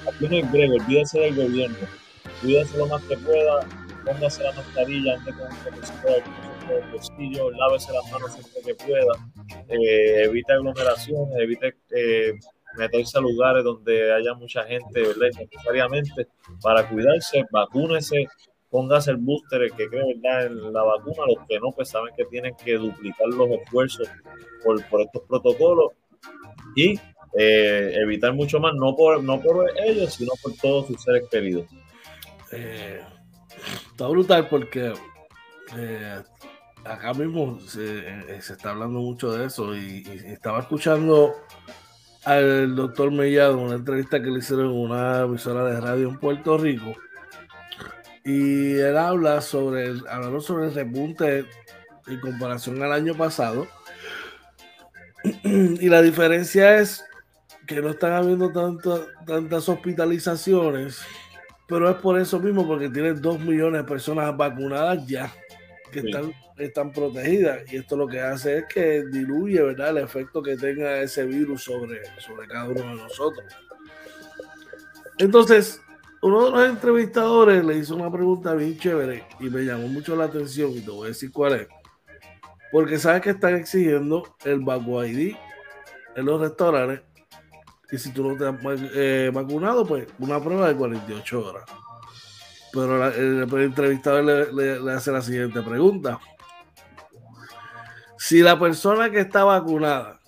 Aquí 0.08 0.28
no 0.28 0.38
es 0.38 0.52
breve, 0.52 0.76
olvídese 0.80 1.20
del 1.20 1.36
gobierno. 1.36 1.78
Cuídese 2.42 2.78
lo 2.78 2.88
más 2.88 3.04
que 3.04 3.18
pueda, 3.18 3.60
póngase 4.06 4.44
la 4.44 4.54
mascarilla, 4.54 5.16
ande 5.16 5.34
con 5.34 5.48
un 5.48 6.50
de 6.70 6.82
bolsillo, 6.92 7.52
lávese 7.52 7.92
las 7.92 8.12
manos 8.12 8.34
siempre 8.34 8.62
que 8.66 8.76
pueda, 8.76 9.14
eh, 9.68 10.24
evite 10.24 10.54
aglomeraciones, 10.54 11.36
evite 11.38 11.76
eh, 11.92 12.34
meterse 12.78 13.18
a 13.18 13.22
lugares 13.22 13.64
donde 13.64 14.14
haya 14.14 14.34
mucha 14.36 14.64
gente, 14.64 15.02
¿verdad? 15.02 15.30
Necesariamente 15.38 16.28
para 16.62 16.88
cuidarse, 16.88 17.44
vacúnese, 17.52 18.28
póngase 18.70 19.12
el 19.12 19.18
booster, 19.18 19.64
el 19.64 19.72
que 19.74 19.90
cree 19.90 20.16
¿verdad? 20.16 20.46
en 20.46 20.74
la 20.74 20.84
vacuna, 20.84 21.24
los 21.28 21.48
que 21.48 21.60
no, 21.60 21.72
pues 21.72 21.90
saben 21.90 22.14
que 22.16 22.26
tienen 22.26 22.56
que 22.56 22.76
duplicar 22.76 23.28
los 23.30 23.50
esfuerzos 23.50 24.08
por, 24.64 24.84
por 24.90 25.02
estos 25.02 25.24
protocolos 25.28 25.94
y 26.76 27.00
eh, 27.38 27.94
evitar 27.96 28.34
mucho 28.34 28.60
más, 28.60 28.74
no 28.76 28.96
por, 28.96 29.24
no 29.24 29.40
por 29.42 29.66
ellos, 29.86 30.14
sino 30.14 30.32
por 30.42 30.54
todos 30.56 30.88
sus 30.88 31.02
seres 31.04 31.24
queridos. 31.30 31.66
Eh, 32.52 33.02
está 33.92 34.08
brutal 34.08 34.48
porque 34.48 34.94
eh, 35.78 36.22
acá 36.84 37.14
mismo 37.14 37.60
se, 37.60 38.04
está 38.38 38.72
hablando 38.72 39.00
mucho 39.00 39.32
de 39.32 39.46
eso 39.46 39.76
y, 39.76 40.04
estaba 40.26 40.60
escuchando 40.60 41.36
al 42.26 42.76
doctor 42.76 43.12
Mellado 43.12 43.60
una 43.60 43.76
entrevista 43.76 44.22
que 44.22 44.30
le 44.30 44.40
hicieron 44.40 44.72
en 44.72 44.78
una 44.78 45.22
emisora 45.22 45.64
de 45.66 45.80
radio 45.80 46.10
en 46.10 46.20
Puerto 46.20 46.58
Rico 46.58 46.96
y 48.26 48.74
él 48.74 48.98
habla 48.98 49.42
sobre, 49.42 49.94
hablando 50.10 50.42
sobre 50.42 50.68
el 50.68 50.74
repunte 50.74 51.46
en 52.08 52.20
comparación 52.20 52.82
al 52.84 52.92
año 52.92 53.16
pasado. 53.16 53.68
Y 55.44 55.90
la 55.90 56.02
diferencia 56.02 56.78
es 56.78 57.04
que 57.70 57.84
no 57.84 57.92
están 57.92 58.14
habiendo 58.14 58.52
tantas 58.52 59.70
hospitalizaciones, 59.70 61.02
pero 61.68 61.88
es 61.88 61.98
por 61.98 62.20
eso 62.20 62.40
mismo, 62.40 62.66
porque 62.66 62.90
tienen 62.90 63.22
dos 63.22 63.40
millones 63.40 63.84
de 63.84 63.88
personas 63.88 64.36
vacunadas 64.36 65.06
ya, 65.06 65.32
que 65.92 66.00
están, 66.00 66.34
están 66.58 66.92
protegidas. 66.92 67.72
Y 67.72 67.76
esto 67.76 67.96
lo 67.96 68.08
que 68.08 68.22
hace 68.22 68.58
es 68.58 68.66
que 68.74 69.04
diluye 69.04 69.62
¿verdad? 69.62 69.90
el 69.90 69.98
efecto 70.00 70.42
que 70.42 70.58
tenga 70.58 71.00
ese 71.00 71.28
virus 71.28 71.62
sobre, 71.62 72.02
sobre 72.18 72.48
cada 72.48 72.66
uno 72.66 72.82
de 72.82 72.96
nosotros. 73.04 73.46
Entonces, 75.20 75.80
uno 76.24 76.46
de 76.46 76.52
los 76.52 76.70
entrevistadores 76.70 77.64
le 77.64 77.78
hizo 77.78 77.96
una 77.96 78.12
pregunta 78.12 78.56
bien 78.56 78.80
chévere 78.80 79.26
y 79.40 79.48
me 79.48 79.62
llamó 79.62 79.88
mucho 79.90 80.16
la 80.16 80.24
atención 80.24 80.72
y 80.72 80.82
te 80.82 80.90
voy 80.90 81.06
a 81.06 81.08
decir 81.10 81.32
cuál 81.32 81.54
es. 81.54 81.68
Porque 82.72 82.98
sabes 82.98 83.22
que 83.22 83.30
están 83.30 83.58
exigiendo 83.58 84.24
el 84.44 84.60
Vacu 84.62 85.04
ID 85.04 85.36
en 86.16 86.26
los 86.26 86.42
restaurantes 86.42 87.09
y 87.92 87.98
si 87.98 88.12
tú 88.12 88.28
no 88.28 88.38
te 88.38 88.48
has 88.48 88.82
eh, 88.94 89.32
vacunado, 89.34 89.86
pues 89.86 90.08
una 90.20 90.40
prueba 90.40 90.68
de 90.68 90.76
48 90.76 91.46
horas. 91.46 91.66
Pero 92.72 93.08
el, 93.08 93.52
entrevistador 93.64 94.54
le, 94.54 94.92
hace 94.94 95.12
la 95.12 95.22
siguiente 95.22 95.62
pregunta. 95.62 96.20
Si 98.18 98.42
la 98.42 98.60
persona 98.60 99.10
que 99.10 99.22
está 99.22 99.44
vacunada, 99.44 100.20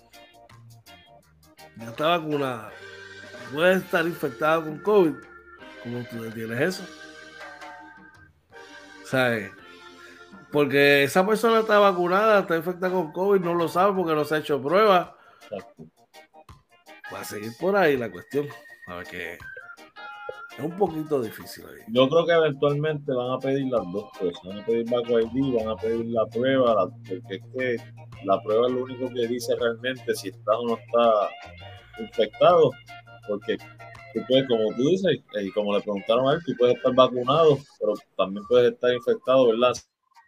ya 1.76 1.90
está 1.90 2.06
vacunada, 2.18 2.72
puede 3.52 3.74
estar 3.74 4.04
infectada 4.06 4.62
con 4.62 4.78
COVID, 4.78 5.14
¿Cómo 5.82 6.04
tú 6.04 6.22
detienes 6.22 6.60
eso? 6.60 6.84
¿Sabes? 9.04 9.50
Porque 10.52 11.04
esa 11.04 11.26
persona 11.26 11.60
está 11.60 11.78
vacunada, 11.78 12.40
está 12.40 12.56
infectada 12.56 12.92
con 12.92 13.10
COVID, 13.12 13.40
no 13.40 13.54
lo 13.54 13.68
sabe 13.68 13.92
porque 13.94 14.14
no 14.14 14.24
se 14.24 14.36
ha 14.36 14.38
hecho 14.38 14.62
prueba. 14.62 15.16
Va 17.12 17.20
a 17.20 17.24
seguir 17.24 17.52
por 17.58 17.76
ahí 17.76 17.96
la 17.96 18.10
cuestión. 18.10 18.46
A 18.86 18.96
ver 18.96 19.06
que 19.06 19.38
es 20.58 20.64
un 20.64 20.76
poquito 20.76 21.22
difícil 21.22 21.64
ahí. 21.66 21.82
Yo 21.88 22.08
creo 22.08 22.26
que 22.26 22.32
eventualmente 22.32 23.12
van 23.12 23.32
a 23.32 23.38
pedir 23.38 23.66
las 23.72 23.90
dos 23.90 24.10
cosas. 24.18 24.40
Van 24.44 24.58
a 24.58 24.66
pedir 24.66 24.90
Baco 24.90 25.18
ID, 25.18 25.54
van 25.54 25.68
a 25.68 25.76
pedir 25.76 26.06
la 26.06 26.26
prueba, 26.26 26.90
porque 27.08 27.36
es 27.36 27.42
que 27.56 27.76
la 28.24 28.40
prueba 28.42 28.66
es 28.66 28.72
lo 28.72 28.82
único 28.84 29.08
que 29.08 29.26
dice 29.26 29.56
realmente 29.56 30.14
si 30.14 30.28
está 30.28 30.58
o 30.58 30.68
no 30.68 30.76
está 30.76 31.30
infectado. 32.02 32.70
Porque 33.26 33.56
tú 33.56 34.20
puedes, 34.28 34.46
como 34.46 34.74
tú 34.76 34.88
dices, 34.88 35.20
y 35.40 35.50
como 35.52 35.74
le 35.74 35.80
preguntaron 35.80 36.28
a 36.28 36.34
él, 36.34 36.40
tú 36.44 36.52
puedes 36.58 36.76
estar 36.76 36.94
vacunado, 36.94 37.58
pero 37.80 37.94
también 38.16 38.44
puedes 38.46 38.72
estar 38.72 38.92
infectado, 38.92 39.48
¿verdad? 39.48 39.72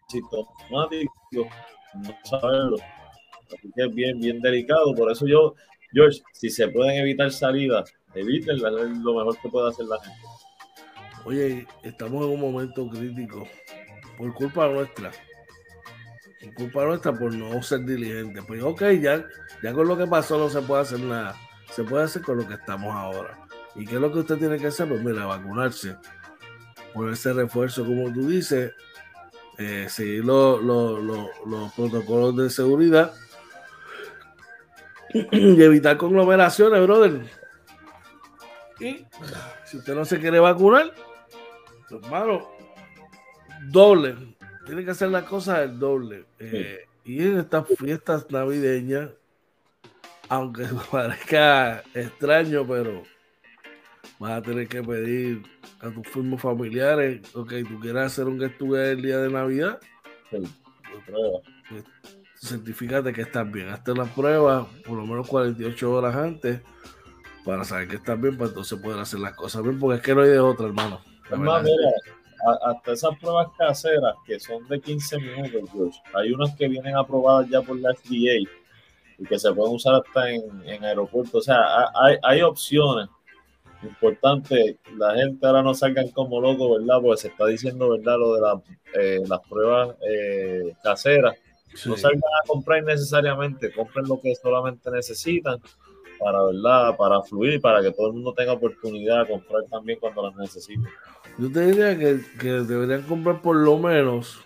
Sintomático, 0.08 1.12
no 1.32 2.16
saberlo. 2.24 2.76
Así 3.46 3.70
que 3.74 3.82
es 3.82 3.94
bien, 3.94 4.18
bien 4.20 4.40
delicado. 4.40 4.94
Por 4.94 5.10
eso 5.12 5.26
yo, 5.26 5.54
George, 5.94 6.20
si 6.32 6.50
se 6.50 6.66
pueden 6.68 6.96
evitar 6.96 7.30
salidas, 7.30 7.94
evítenlas, 8.14 8.72
lo 8.72 9.14
mejor 9.14 9.38
que 9.40 9.48
puede 9.48 9.68
hacer 9.68 9.86
la 9.86 10.00
gente. 10.02 10.20
Oye, 11.24 11.66
estamos 11.84 12.24
en 12.24 12.32
un 12.32 12.40
momento 12.40 12.88
crítico 12.88 13.46
por 14.18 14.34
culpa 14.34 14.68
nuestra. 14.68 15.12
Por 16.42 16.54
culpa 16.54 16.84
nuestra 16.84 17.12
por 17.12 17.32
no 17.32 17.62
ser 17.62 17.84
diligente. 17.84 18.42
Pues 18.42 18.62
ok, 18.62 18.82
ya, 19.00 19.24
ya 19.62 19.72
con 19.72 19.86
lo 19.86 19.96
que 19.96 20.06
pasó 20.06 20.36
no 20.36 20.50
se 20.50 20.60
puede 20.62 20.82
hacer 20.82 21.00
nada. 21.00 21.36
Se 21.72 21.84
puede 21.84 22.04
hacer 22.04 22.22
con 22.22 22.38
lo 22.38 22.46
que 22.46 22.54
estamos 22.54 22.92
ahora. 22.92 23.38
¿Y 23.76 23.86
qué 23.86 23.94
es 23.94 24.00
lo 24.00 24.12
que 24.12 24.18
usted 24.18 24.36
tiene 24.36 24.58
que 24.58 24.66
hacer? 24.66 24.88
Pues 24.88 25.02
mira, 25.02 25.26
vacunarse, 25.26 25.96
ese 27.10 27.32
refuerzo, 27.32 27.84
como 27.84 28.12
tú 28.12 28.28
dices, 28.28 28.72
eh, 29.58 29.86
seguir 29.88 30.24
los 30.24 31.72
protocolos 31.74 32.36
de 32.36 32.50
seguridad 32.50 33.12
y 35.14 35.62
evitar 35.62 35.96
conglomeraciones, 35.96 36.82
brother. 36.82 37.22
Y 38.80 39.06
si 39.64 39.78
usted 39.78 39.94
no 39.94 40.04
se 40.04 40.18
quiere 40.18 40.40
vacunar, 40.40 40.92
hermano, 41.90 42.48
doble. 43.68 44.16
Tiene 44.66 44.84
que 44.84 44.90
hacer 44.90 45.08
la 45.10 45.24
cosa 45.24 45.60
del 45.60 45.78
doble. 45.78 46.24
Eh, 46.38 46.86
y 47.04 47.22
en 47.22 47.38
estas 47.38 47.66
fiestas 47.78 48.30
navideñas, 48.30 49.10
aunque 50.28 50.66
parezca 50.90 51.82
extraño, 51.94 52.66
pero 52.66 53.02
vas 54.18 54.32
a 54.32 54.42
tener 54.42 54.68
que 54.68 54.82
pedir 54.82 55.42
a 55.80 55.90
tus 55.90 56.06
firmas 56.08 56.40
familiares, 56.40 57.20
ok, 57.34 57.52
tú 57.68 57.78
quieres 57.80 58.02
hacer 58.02 58.26
un 58.26 58.40
get 58.40 58.60
el 58.60 59.02
día 59.02 59.18
de 59.18 59.30
Navidad, 59.30 59.80
sí, 60.30 60.38
pues, 61.68 61.84
certifícate 62.44 63.12
que 63.12 63.22
estás 63.22 63.50
bien, 63.50 63.68
hazte 63.68 63.94
la 63.94 64.04
prueba 64.04 64.66
por 64.86 64.96
lo 64.96 65.06
menos 65.06 65.28
48 65.28 65.92
horas 65.92 66.14
antes 66.14 66.60
para 67.44 67.64
saber 67.64 67.88
que 67.88 67.96
estás 67.96 68.20
bien, 68.20 68.36
para 68.36 68.48
entonces 68.48 68.78
poder 68.78 68.98
hacer 68.98 69.20
las 69.20 69.34
cosas 69.34 69.62
bien, 69.62 69.78
porque 69.78 69.96
es 69.96 70.02
que 70.02 70.14
no 70.14 70.22
hay 70.22 70.30
de 70.30 70.38
otra, 70.38 70.66
hermano. 70.66 71.00
hasta 72.64 72.92
esas 72.92 73.18
pruebas 73.18 73.48
caseras 73.58 74.14
que 74.26 74.38
son 74.40 74.66
de 74.68 74.80
15 74.80 75.18
minutos, 75.18 76.00
hay 76.14 76.32
unas 76.32 76.54
que 76.56 76.68
vienen 76.68 76.96
aprobadas 76.96 77.48
ya 77.48 77.60
por 77.62 77.78
la 77.78 77.94
FDA 77.94 78.36
y 79.18 79.24
que 79.26 79.38
se 79.38 79.52
pueden 79.52 79.74
usar 79.74 79.94
hasta 79.94 80.30
en, 80.30 80.42
en 80.66 80.84
aeropuertos. 80.84 81.34
O 81.34 81.42
sea, 81.42 81.86
hay, 81.94 82.16
hay 82.22 82.42
opciones 82.42 83.08
importante, 83.84 84.78
la 84.96 85.14
gente 85.14 85.46
ahora 85.46 85.62
no 85.62 85.74
salgan 85.74 86.08
como 86.08 86.40
locos, 86.40 86.78
¿verdad? 86.78 87.00
Porque 87.00 87.20
se 87.20 87.28
está 87.28 87.46
diciendo, 87.46 87.90
¿verdad? 87.90 88.18
Lo 88.18 88.34
de 88.34 88.62
eh, 88.94 89.22
las 89.26 89.40
pruebas 89.48 89.96
eh, 90.08 90.74
caseras. 90.82 91.36
No 91.86 91.96
salgan 91.96 92.20
a 92.20 92.46
comprar 92.46 92.82
necesariamente, 92.82 93.72
compren 93.72 94.06
lo 94.06 94.20
que 94.20 94.34
solamente 94.34 94.90
necesitan 94.90 95.60
para, 96.18 96.42
¿verdad? 96.44 96.96
Para 96.96 97.22
fluir, 97.22 97.60
para 97.60 97.82
que 97.82 97.90
todo 97.90 98.08
el 98.08 98.12
mundo 98.14 98.32
tenga 98.32 98.52
oportunidad 98.52 99.22
de 99.22 99.32
comprar 99.32 99.64
también 99.70 99.98
cuando 100.00 100.22
las 100.22 100.36
necesiten. 100.36 100.88
Yo 101.38 101.50
te 101.50 101.66
diría 101.66 101.98
que, 101.98 102.20
que 102.38 102.52
deberían 102.52 103.02
comprar 103.02 103.42
por 103.42 103.56
lo 103.56 103.78
menos 103.78 104.40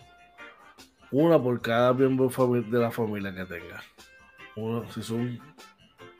una 1.10 1.40
por 1.40 1.60
cada 1.60 1.92
miembro 1.92 2.28
de 2.28 2.78
la 2.78 2.90
familia 2.90 3.34
que 3.34 3.44
tenga. 3.44 3.82
Uno, 4.56 4.90
si 4.92 5.02
son 5.02 5.38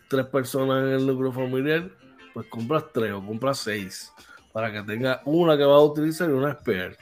tres 0.08 0.26
personas 0.26 0.84
en 0.84 0.90
el 0.90 1.06
núcleo 1.06 1.32
familiar, 1.32 1.90
pues 2.32 2.46
compras 2.46 2.84
tres 2.92 3.12
o 3.12 3.24
compras 3.24 3.58
seis 3.58 4.12
para 4.52 4.72
que 4.72 4.82
tenga 4.82 5.22
una 5.24 5.56
que 5.56 5.64
va 5.64 5.76
a 5.76 5.82
utilizar 5.82 6.28
y 6.28 6.32
una 6.32 6.52
spare. 6.52 6.96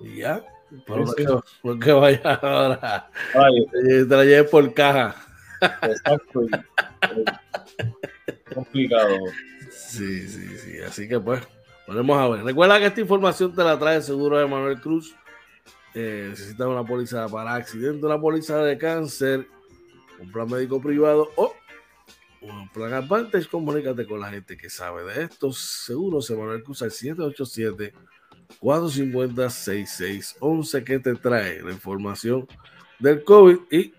Y 0.00 0.18
ya, 0.18 0.44
por 0.84 1.78
que, 1.78 1.92
vaya 1.92 2.34
ahora. 2.34 3.10
Ay, 3.34 3.66
te 3.72 4.16
la 4.16 4.24
lleves 4.24 4.50
por 4.50 4.72
caja. 4.74 5.16
Exacto. 5.82 6.42
Eh, 6.42 7.24
complicado. 8.54 9.16
Sí, 9.70 10.28
sí, 10.28 10.58
sí. 10.58 10.78
Así 10.80 11.08
que 11.08 11.20
pues, 11.20 11.42
volvemos 11.86 12.18
a 12.18 12.28
ver. 12.28 12.44
Recuerda 12.44 12.78
que 12.78 12.86
esta 12.86 13.00
información 13.00 13.54
te 13.54 13.62
la 13.62 13.78
trae 13.78 13.96
el 13.96 14.02
seguro 14.02 14.38
de 14.38 14.46
Manuel 14.46 14.80
Cruz. 14.80 15.14
Eh, 15.94 16.26
necesitas 16.30 16.66
una 16.66 16.84
póliza 16.84 17.26
para 17.28 17.54
accidente, 17.54 18.04
una 18.04 18.20
póliza 18.20 18.58
de 18.58 18.76
cáncer, 18.76 19.46
un 20.20 20.30
plan 20.30 20.48
médico 20.48 20.80
privado 20.80 21.30
o 21.36 21.54
un 22.42 22.68
plan 22.70 22.92
Advantage. 22.92 23.48
Comunícate 23.48 24.06
con 24.06 24.20
la 24.20 24.30
gente 24.30 24.56
que 24.56 24.68
sabe 24.68 25.04
de 25.04 25.24
estos 25.24 25.58
seguros. 25.58 26.30
Manuel 26.30 26.62
Cruz 26.62 26.82
al 26.82 26.90
787 26.90 27.94
450 28.60 29.50
6611 29.50 30.84
que 30.84 30.98
te 30.98 31.14
trae 31.14 31.62
la 31.62 31.72
información 31.72 32.46
del 32.98 33.22
COVID 33.24 33.58
y 33.70 33.92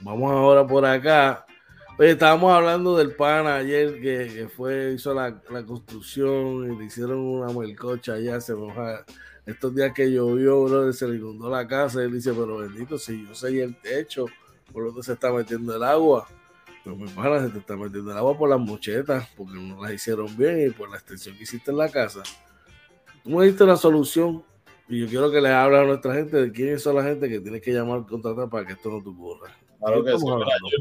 vamos 0.00 0.30
ahora 0.32 0.66
por 0.66 0.84
acá 0.84 1.44
Oye, 1.96 2.10
estábamos 2.10 2.52
hablando 2.52 2.96
del 2.96 3.14
pan 3.14 3.46
ayer 3.46 4.00
que, 4.00 4.48
fue, 4.48 4.94
hizo 4.94 5.14
la, 5.14 5.32
construcción 5.64 6.72
y 6.72 6.76
le 6.76 6.86
hicieron 6.86 7.18
una 7.20 7.52
melcocha 7.52 8.14
allá, 8.14 8.40
se 8.40 8.52
moja. 8.52 9.04
Estos 9.46 9.72
días 9.76 9.92
que 9.94 10.10
llovió, 10.10 10.64
bro, 10.64 10.92
se 10.92 11.06
le 11.06 11.16
inundó 11.16 11.48
la 11.48 11.68
casa 11.68 12.00
y 12.00 12.06
él 12.06 12.12
dice, 12.14 12.32
pero 12.32 12.56
bendito, 12.56 12.98
si 12.98 13.24
yo 13.24 13.32
sé 13.36 13.62
el 13.62 13.76
techo, 13.76 14.26
por 14.72 14.86
donde 14.86 15.04
se 15.04 15.12
está 15.12 15.30
metiendo 15.30 15.76
el 15.76 15.84
agua. 15.84 16.26
Pero 16.82 16.96
mi 16.96 17.06
pana 17.06 17.40
se 17.40 17.50
te 17.50 17.58
está 17.58 17.76
metiendo 17.76 18.10
el 18.10 18.16
agua 18.18 18.36
por 18.36 18.48
las 18.48 18.58
mochetas, 18.58 19.28
porque 19.36 19.54
no 19.54 19.80
las 19.80 19.92
hicieron 19.92 20.36
bien 20.36 20.66
y 20.66 20.70
por 20.70 20.90
la 20.90 20.96
extensión 20.96 21.36
que 21.36 21.44
hiciste 21.44 21.70
en 21.70 21.76
la 21.76 21.88
casa. 21.88 22.24
Me 23.24 23.46
diste 23.46 23.64
la 23.64 23.76
solución 23.76 24.44
y 24.88 25.00
yo 25.00 25.08
quiero 25.08 25.30
que 25.30 25.40
le 25.40 25.50
hables 25.50 25.80
a 25.80 25.84
nuestra 25.84 26.14
gente 26.14 26.36
de 26.36 26.52
quiénes 26.52 26.82
son 26.82 26.96
la 26.96 27.02
gente 27.02 27.26
que 27.28 27.40
tiene 27.40 27.60
que 27.60 27.72
llamar 27.72 28.04
contratar 28.06 28.48
para 28.50 28.66
que 28.66 28.74
esto 28.74 28.90
no 28.90 29.02
te 29.02 29.08
ocurra. 29.08 29.50
Claro 29.78 30.04
que 30.04 30.18
sí, 30.18 30.26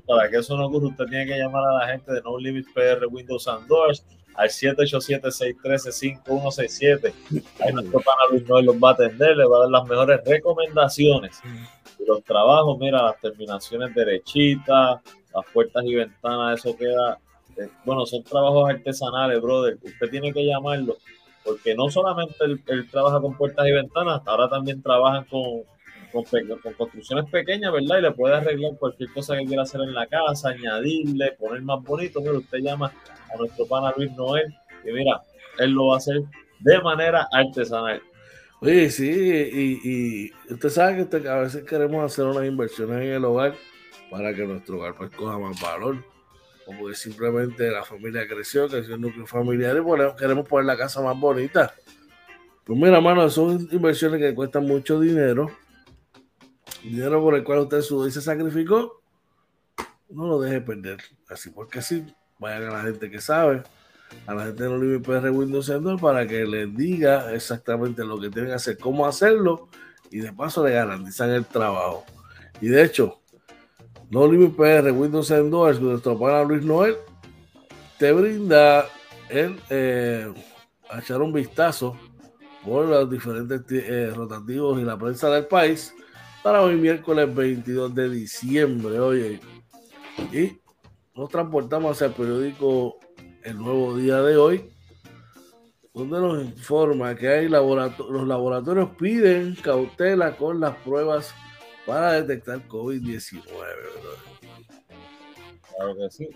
para 0.06 0.30
que 0.30 0.38
eso 0.38 0.58
no 0.58 0.68
ocurra, 0.68 0.88
usted 0.88 1.06
tiene 1.06 1.26
que 1.26 1.38
llamar 1.38 1.64
a 1.64 1.74
la 1.80 1.88
gente 1.88 2.12
de 2.12 2.22
No 2.22 2.38
Limit 2.38 2.68
PR 2.74 3.08
Windows 3.10 3.48
and 3.48 3.66
Doors 3.68 4.06
al 4.36 4.50
787-613-5167. 4.50 7.14
Ahí 7.60 7.74
nuestro 7.74 8.00
pana 8.02 8.20
Luis 8.32 8.48
Noel 8.48 8.66
los 8.66 8.76
va 8.76 8.90
a 8.90 8.94
atender, 8.94 9.38
le 9.38 9.46
va 9.46 9.58
a 9.58 9.60
dar 9.62 9.70
las 9.70 9.86
mejores 9.86 10.20
recomendaciones. 10.26 11.40
Y 12.00 12.06
los 12.06 12.24
trabajos, 12.24 12.78
mira, 12.80 13.04
las 13.04 13.22
terminaciones 13.22 13.96
derechitas, 13.96 15.00
las 15.34 15.46
puertas 15.54 15.86
y 15.86 15.96
ventanas, 15.96 16.60
eso 16.60 16.76
queda. 16.76 17.18
Eh, 17.58 17.70
bueno, 17.86 18.06
son 18.06 18.22
trabajos 18.24 18.70
artesanales, 18.70 19.42
brother. 19.42 19.78
Usted 19.82 20.10
tiene 20.10 20.34
que 20.34 20.46
llamarlo, 20.46 20.98
porque 21.44 21.76
no 21.76 21.90
solamente 21.90 22.36
él 22.44 22.90
trabaja 22.90 23.20
con 23.20 23.36
puertas 23.38 23.68
y 23.68 23.72
ventanas, 23.72 24.22
ahora 24.26 24.50
también 24.50 24.82
trabajan 24.82 25.26
con 25.26 25.64
con, 26.14 26.74
construcciones 26.78 27.30
pequeñas, 27.30 27.74
¿verdad? 27.74 27.98
Y 27.98 28.02
le 28.04 28.12
puede 28.12 28.36
arreglar 28.36 28.74
cualquier 28.78 29.12
cosa 29.12 29.36
que 29.36 29.46
quiera 29.46 29.64
hacer 29.64 29.82
en 29.82 29.94
la 29.94 30.06
casa, 30.08 30.50
añadirle, 30.50 31.32
poner 31.34 31.62
más 31.64 31.82
bonito. 31.84 32.22
Mira, 32.22 32.34
usted 32.34 32.60
llama 32.60 32.94
a 33.34 33.38
nuestro 33.38 33.66
pana 33.66 33.94
Luis 33.98 34.12
Noel 34.14 34.54
y 34.86 34.92
mira, 34.92 35.22
él 35.58 35.72
lo 35.72 35.88
va 35.88 35.96
a 35.96 35.98
hacer 35.98 36.22
de 36.60 36.82
manera 36.82 37.28
artesanal. 37.32 38.02
Oye, 38.62 38.90
sí, 38.90 39.10
y, 39.12 40.32
usted 40.54 40.70
sabe 40.70 41.08
que 41.10 41.28
a 41.28 41.40
veces 41.40 41.64
queremos 41.64 42.06
hacer 42.06 42.26
unas 42.26 42.46
inversiones 42.46 43.02
en 43.02 43.14
el 43.14 43.26
hogar 43.26 43.56
para 44.10 44.34
que 44.34 44.46
nuestro 44.46 44.78
hogar 44.78 44.96
pues 44.96 45.12
coja 45.12 45.38
más 45.38 45.60
valor. 45.60 45.98
O 46.66 46.78
porque 46.80 46.96
simplemente 46.96 47.70
la 47.70 47.84
familia 47.84 48.28
creció, 48.28 48.68
creció 48.68 48.96
el 48.96 49.02
núcleo 49.02 49.26
familiar 49.28 49.76
y 49.78 50.18
queremos 50.18 50.48
poner 50.48 50.66
la 50.66 50.78
casa 50.78 51.02
más 51.02 51.20
bonita. 51.20 51.74
Pues 52.66 52.80
mira, 52.80 53.02
mano, 53.02 53.30
son 53.30 53.68
inversiones 53.72 54.22
que 54.22 54.34
cuestan 54.34 54.66
mucho 54.66 55.00
dinero 55.00 55.52
dinero 56.84 57.22
por 57.22 57.36
el 57.36 57.44
cual 57.44 57.60
usted 57.60 57.82
sudó 57.82 58.08
y 58.08 58.12
se 58.12 58.22
sacrificó, 58.22 59.02
no 60.10 60.28
lo 60.28 60.40
deje 60.40 60.62
perder. 60.62 61.02
Así 61.30 61.50
porque 61.50 61.80
así, 61.80 62.06
vayan 62.40 62.64
a 62.64 62.74
la 62.74 62.82
gente 62.84 63.10
que 63.10 63.22
sabe, 63.22 63.64
a 64.28 64.34
la 64.34 64.46
gente 64.46 64.64
de 64.64 64.70
Oliver 64.70 65.02
PR 65.02 65.30
Windows 65.30 65.68
Center 65.68 65.96
para 65.98 66.28
que 66.28 66.46
les 66.46 66.76
diga 66.76 67.34
exactamente 67.34 68.04
lo 68.04 68.20
que 68.20 68.30
tienen 68.30 68.52
que 68.52 68.56
hacer, 68.56 68.78
cómo 68.78 69.06
hacerlo 69.06 69.70
y 70.12 70.20
de 70.20 70.32
paso 70.34 70.66
le 70.66 70.74
garantizan 70.74 71.32
el 71.32 71.46
trabajo. 71.46 72.06
Y 72.62 72.68
de 72.68 72.84
hecho, 72.84 73.22
No 74.14 74.28
Limit 74.28 74.56
PR 74.56 74.92
Windows 74.92 75.32
Endors, 75.32 75.82
nuestro 75.82 76.20
pana 76.20 76.44
Luis 76.44 76.64
Noel, 76.64 76.98
te 77.98 78.12
brinda 78.12 78.86
el 79.28 79.60
eh, 79.72 80.32
echar 81.00 81.20
un 81.24 81.34
vistazo 81.34 81.98
por 82.64 82.86
los 82.86 83.10
diferentes 83.10 83.64
eh, 83.72 84.12
rotativos 84.16 84.80
y 84.80 84.84
la 84.84 85.00
prensa 85.00 85.32
del 85.32 85.48
país 85.48 85.96
para 86.44 86.62
hoy 86.62 86.76
miércoles 86.76 87.34
22 87.34 87.96
de 87.96 88.10
diciembre. 88.12 89.00
Oye, 89.00 89.40
y 90.32 90.60
nos 91.16 91.32
transportamos 91.32 91.94
hacia 91.94 92.06
el 92.06 92.14
periódico 92.14 93.00
El 93.42 93.58
Nuevo 93.58 93.98
Día 93.98 94.22
de 94.22 94.38
hoy, 94.38 94.70
donde 95.92 96.20
nos 96.20 96.44
informa 96.44 97.16
que 97.16 97.30
hay 97.30 97.50
los 97.50 98.28
laboratorios 98.28 98.92
piden 98.92 99.56
cautela 99.56 100.38
con 100.38 100.60
las 100.60 100.76
pruebas 100.76 101.34
para 101.86 102.22
detectar 102.22 102.68
COVID-19. 102.68 103.44
Claro 105.76 105.96
que 105.96 106.10
sí. 106.10 106.30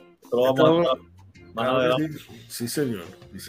sí. 2.48 2.68
señor. 2.68 3.06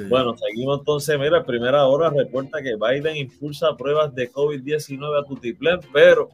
Bueno, 0.09 0.37
seguimos 0.37 0.79
entonces. 0.79 1.19
Mira, 1.19 1.45
primera 1.45 1.87
hora 1.87 2.11
reporta 2.11 2.63
que 2.63 2.77
Biden 2.77 3.17
impulsa 3.17 3.77
pruebas 3.77 4.15
de 4.15 4.31
COVID-19 4.33 5.21
a 5.21 5.27
Tutiplén, 5.27 5.81
pero 5.93 6.31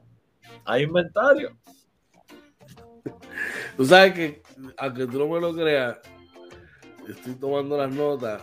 hay 0.64 0.84
inventario. 0.84 1.56
Tú 3.76 3.84
sabes 3.84 4.14
que, 4.14 4.42
aunque 4.76 5.06
tú 5.06 5.18
no 5.18 5.28
me 5.28 5.40
lo 5.40 5.52
creas, 5.52 5.98
estoy 7.08 7.34
tomando 7.34 7.76
las 7.76 7.92
notas 7.92 8.42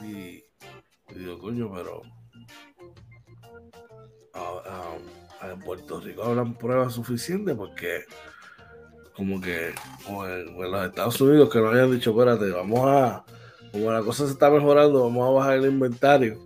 y, 0.00 0.42
digo, 1.14 1.38
coño, 1.38 1.70
pero 1.74 2.02
en 5.42 5.60
Puerto 5.60 6.00
Rico 6.00 6.24
hablan 6.24 6.54
pruebas 6.54 6.94
suficientes 6.94 7.54
porque 7.54 8.04
como 9.14 9.40
que 9.40 9.74
en, 10.08 10.70
los 10.70 10.86
Estados 10.86 11.20
Unidos 11.20 11.50
que 11.50 11.58
no 11.58 11.70
hayan 11.70 11.90
dicho, 11.90 12.10
espérate, 12.10 12.50
vamos 12.50 12.86
a, 12.86 13.24
como 13.72 13.90
la 13.90 14.02
cosa 14.02 14.26
se 14.26 14.32
está 14.32 14.50
mejorando, 14.50 15.02
vamos 15.04 15.28
a 15.28 15.32
bajar 15.32 15.56
el 15.56 15.66
inventario 15.66 16.38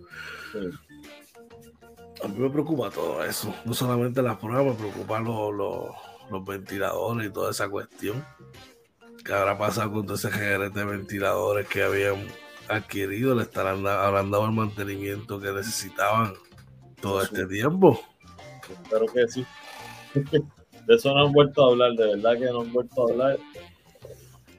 a 2.23 2.27
mí 2.27 2.37
me 2.37 2.49
preocupa 2.49 2.89
todo 2.89 3.23
eso. 3.23 3.53
No 3.65 3.73
solamente 3.73 4.21
las 4.21 4.37
pruebas, 4.37 4.65
me 4.65 4.73
preocupan 4.73 5.23
los, 5.23 6.45
ventiladores 6.45 7.27
y 7.27 7.33
toda 7.33 7.51
esa 7.51 7.69
cuestión. 7.69 8.23
¿Qué 9.25 9.33
habrá 9.33 9.57
pasado 9.57 9.91
con 9.91 10.05
todos 10.05 10.25
esos 10.25 10.39
de 10.39 10.85
ventiladores 10.85 11.67
que 11.67 11.83
habían 11.83 12.27
adquirido? 12.69 13.35
¿Le 13.35 13.43
estarán 13.43 13.85
habrán 13.85 14.31
dado 14.31 14.45
el 14.45 14.51
mantenimiento 14.51 15.39
que 15.39 15.51
necesitaban 15.51 16.33
todo 17.01 17.21
este 17.21 17.45
tiempo? 17.47 17.99
Espero 18.71 19.05
que 19.07 19.27
sí. 19.27 19.45
De 20.87 20.95
eso 20.95 21.13
no 21.13 21.25
han 21.27 21.31
vuelto 21.31 21.63
a 21.63 21.69
hablar, 21.69 21.93
de 21.93 22.15
verdad 22.15 22.37
que 22.39 22.45
no 22.45 22.61
han 22.61 22.73
vuelto 22.73 23.01
a 23.01 23.11
hablar 23.11 23.39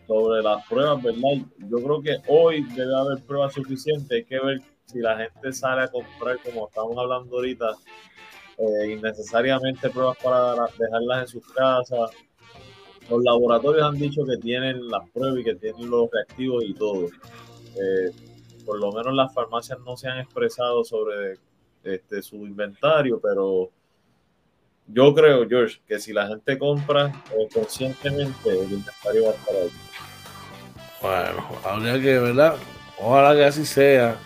sobre 0.07 0.43
las 0.43 0.67
pruebas, 0.67 1.03
¿verdad? 1.03 1.47
Yo 1.59 1.79
creo 1.79 2.03
que 2.03 2.17
hoy 2.29 2.63
debe 2.75 2.95
haber 2.97 3.23
pruebas 3.25 3.55
suficientes. 3.55 4.11
Hay 4.11 4.25
que 4.25 4.39
ver 4.39 4.61
si 4.87 5.01
la 5.01 5.17
gente 5.17 5.53
sale 5.53 5.83
a 5.83 5.89
comprar, 5.89 6.39
como 6.43 6.69
estamos 6.69 6.97
hablando 6.97 7.37
ahorita, 7.37 7.73
eh, 8.59 8.93
innecesariamente 8.93 9.91
pruebas 9.91 10.17
para 10.23 10.55
dejarlas 10.79 11.23
en 11.23 11.29
sus 11.29 11.53
casas. 11.53 12.11
Los 13.11 13.23
laboratorios 13.25 13.83
han 13.83 13.99
dicho 13.99 14.25
que 14.25 14.37
tienen 14.37 14.89
las 14.89 15.09
pruebas 15.11 15.41
y 15.41 15.45
que 15.45 15.55
tienen 15.57 15.91
los 15.91 16.09
reactivos 16.11 16.65
y 16.65 16.75
todo. 16.75 17.07
Eh, 17.07 18.13
por 18.65 18.79
lo 18.79 18.93
menos 18.93 19.15
las 19.15 19.35
farmacias 19.35 19.79
no 19.81 19.97
se 19.97 20.09
han 20.09 20.21
expresado 20.21 20.85
sobre 20.85 21.39
este, 21.83 22.23
su 22.23 22.37
inventario, 22.37 23.21
pero 23.21 23.71
yo 24.93 25.15
creo, 25.15 25.49
George, 25.49 25.81
que 25.87 25.99
si 25.99 26.13
la 26.13 26.29
gente 26.29 26.59
compra 26.59 27.07
eh, 27.07 27.49
conscientemente, 27.53 28.51
el 28.51 28.65
inventario 28.65 29.25
va 29.25 29.31
a 29.31 29.35
estar 29.35 29.55
ahí. 29.57 29.71
Bueno, 31.01 31.49
habría 31.65 32.01
que, 32.01 32.19
¿verdad? 32.19 32.57
Ojalá 32.99 33.35
que 33.35 33.45
así 33.45 33.65
sea 33.67 34.17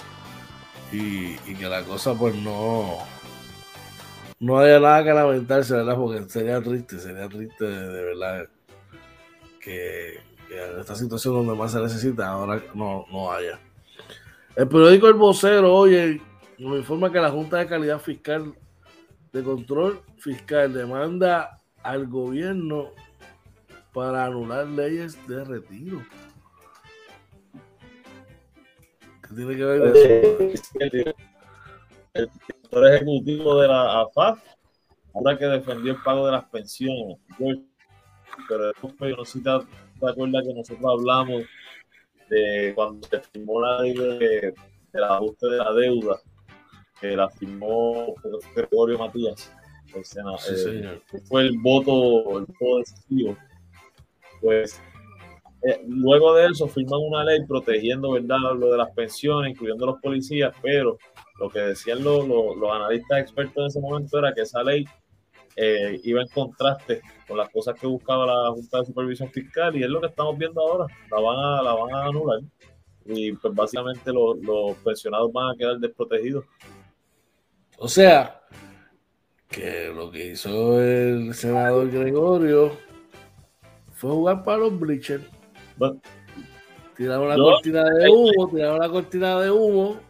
y, 0.92 1.37
que 1.37 1.68
la 1.68 1.83
cosa 1.83 2.14
pues 2.14 2.35
no 2.35 2.98
no 4.38 4.59
haya 4.59 4.79
nada 4.79 5.02
que 5.02 5.12
lamentarse, 5.12 5.74
¿verdad? 5.74 5.96
Porque 5.96 6.29
sería 6.29 6.61
triste, 6.61 6.98
sería 6.98 7.29
triste 7.29 7.64
de, 7.64 8.05
verdad 8.05 8.46
que, 9.61 10.16
en 10.50 10.81
esta 10.81 10.94
situación 10.94 11.35
donde 11.35 11.55
más 11.55 11.72
se 11.72 11.81
necesita 11.81 12.29
ahora 12.29 12.62
no, 12.74 13.07
no 13.11 13.33
haya. 13.33 13.59
El 14.55 14.68
periódico 14.68 15.09
El 15.09 15.14
Vocero, 15.14 15.72
oye, 15.72 16.20
nos 16.59 16.79
informa 16.79 17.11
que 17.11 17.18
la 17.18 17.31
Junta 17.31 17.57
de 17.59 17.66
Calidad 17.66 17.98
Fiscal 17.98 18.55
de 19.37 19.42
Control 19.42 20.01
Fiscal 20.16 20.72
demanda 20.72 21.61
al 21.83 22.07
gobierno 22.07 22.90
para 23.92 24.25
anular 24.25 24.66
leyes 24.66 25.14
de 25.29 25.44
retiro. 25.44 26.03
Tiene 29.35 29.57
que 29.57 29.64
ver 29.64 29.83
El, 30.81 30.90
director 32.14 32.94
ejecutivo 32.94 33.61
de 33.61 33.68
la 33.68 34.01
AFAF, 34.01 34.42
ahora 35.12 35.37
que 35.37 35.44
defendió 35.44 35.92
el 35.92 36.03
pago 36.03 36.25
de 36.25 36.33
las 36.33 36.44
pensiones, 36.44 37.18
pero 38.49 38.68
después 38.68 39.16
no 39.18 39.25
cita 39.27 39.61
te 40.01 40.09
acuerdas 40.09 40.44
que 40.46 40.55
nosotros 40.55 40.99
hablamos 40.99 41.42
de 42.31 42.72
cuando 42.75 43.07
se 43.07 43.20
firmó 43.20 43.61
la 43.61 43.83
ley 43.83 43.94
de, 43.94 44.55
del 44.92 45.05
ajuste 45.05 45.46
de 45.46 45.57
la 45.59 45.72
deuda, 45.75 46.20
que 47.00 47.16
la 47.16 47.28
firmó 47.28 48.14
Gregorio 48.54 48.98
Matías, 48.98 49.52
el 49.94 50.04
senador, 50.04 50.40
eh, 50.50 51.00
fue 51.24 51.42
el 51.42 51.59
voto, 51.59 52.38
el 52.38 52.46
voto 52.46 52.78
decisivo. 52.78 53.37
Pues 54.40 54.80
eh, 55.62 55.80
luego 55.87 56.35
de 56.35 56.46
eso 56.46 56.68
firman 56.68 57.00
una 57.00 57.24
ley 57.24 57.44
protegiendo 57.46 58.12
¿verdad? 58.12 58.38
lo 58.56 58.70
de 58.70 58.78
las 58.78 58.90
pensiones, 58.90 59.52
incluyendo 59.52 59.87
los 59.87 60.00
policías, 60.00 60.54
pero 60.62 60.98
lo 61.38 61.50
que 61.50 61.61
decían 61.61 62.02
los, 62.02 62.26
los, 62.26 62.70
analistas 62.70 63.20
expertos 63.20 63.56
en 63.56 63.66
ese 63.66 63.80
momento 63.80 64.18
era 64.18 64.32
que 64.32 64.42
esa 64.42 64.62
ley 64.62 64.85
eh, 65.56 66.00
iba 66.04 66.20
en 66.20 66.28
contraste 66.28 67.00
con 67.26 67.38
las 67.38 67.50
cosas 67.50 67.78
que 67.78 67.87
buscaba 67.87 68.26
la 68.26 68.50
Junta 68.50 68.80
de 68.80 68.87
Supervisión 68.87 69.30
Fiscal 69.30 69.74
y 69.76 69.82
es 69.82 69.88
lo 69.88 70.00
que 70.00 70.09
estamos 70.09 70.37
viendo 70.37 70.61
ahora, 70.61 70.87
la 71.11 71.20
van 71.20 71.38
a, 71.38 71.62
la 71.62 71.72
van 71.74 71.94
a 71.94 72.04
anular 72.06 72.40
y 73.09 73.32
pues 73.32 73.54
básicamente 73.54 74.12
los, 74.12 74.38
los 74.42 74.76
pensionados 74.78 75.32
van 75.32 75.52
a 75.52 75.56
quedar 75.56 75.78
desprotegidos. 75.78 76.44
O 77.79 77.89
sea, 77.89 78.41
que 79.49 79.93
lo 79.95 80.11
que 80.11 80.33
hizo 80.33 80.83
el 80.83 81.35
senador 81.35 81.91
Gregorio 81.91 82.77
fue 83.93 84.11
jugar 84.11 84.45
para 84.45 84.59
los 84.59 84.79
bleachers 84.79 85.25
tiraron 86.97 87.29
la 87.29 87.37
cortina 87.37 87.85
de 87.85 88.09
humo, 88.09 88.49
tiraron 88.49 88.79
la 88.79 88.89
cortina 88.89 89.41
de 89.41 89.51
humo. 89.51 90.01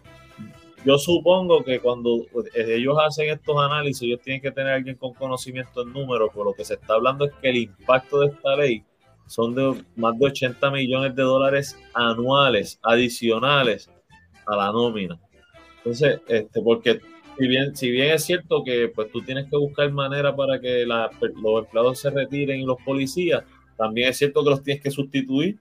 Yo 0.85 0.99
supongo 0.99 1.65
que 1.65 1.81
cuando 1.81 2.27
ellos 2.55 2.97
hacen 3.05 3.31
estos 3.31 3.57
análisis, 3.61 4.03
ellos 4.03 4.21
tienen 4.21 4.41
que 4.41 4.53
tener 4.53 4.73
alguien 4.73 4.97
con 4.97 5.13
conocimiento 5.15 5.83
en 5.83 5.93
números, 5.93 6.31
pero 6.33 6.45
lo 6.45 6.53
que 6.53 6.65
se 6.65 6.75
está 6.75 6.95
hablando 6.95 7.25
es 7.25 7.33
que 7.43 7.51
el 7.51 7.57
impacto 7.57 8.21
de 8.21 8.29
esta 8.29 8.55
ley 8.55 8.85
son 9.27 9.57
de 9.57 9.83
más 9.97 10.17
de 10.17 10.27
80 10.27 10.71
millones 10.71 11.17
de 11.17 11.23
dólares 11.25 11.77
anuales 11.93 12.79
adicionales 12.85 13.91
a 14.47 14.55
la 14.55 14.67
nómina. 14.71 15.19
Entonces, 15.79 16.21
este, 16.29 16.63
porque 16.63 17.01
si 17.39 17.47
bien, 17.47 17.77
si 17.77 17.91
bien 17.91 18.13
es 18.13 18.25
cierto 18.25 18.63
que 18.65 18.89
pues 18.89 19.11
tú 19.11 19.21
tienes 19.23 19.49
que 19.51 19.57
buscar 19.57 19.91
manera 19.93 20.35
para 20.35 20.61
que 20.61 20.87
los 20.87 21.65
empleados 21.65 22.01
se 22.01 22.11
retiren 22.11 22.61
y 22.61 22.65
los 22.65 22.81
policías, 22.83 23.45
también 23.77 24.09
es 24.09 24.19
cierto 24.19 24.43
que 24.43 24.51
los 24.51 24.63
tienes 24.63 24.83
que 24.83 24.91
sustituir. 24.91 25.59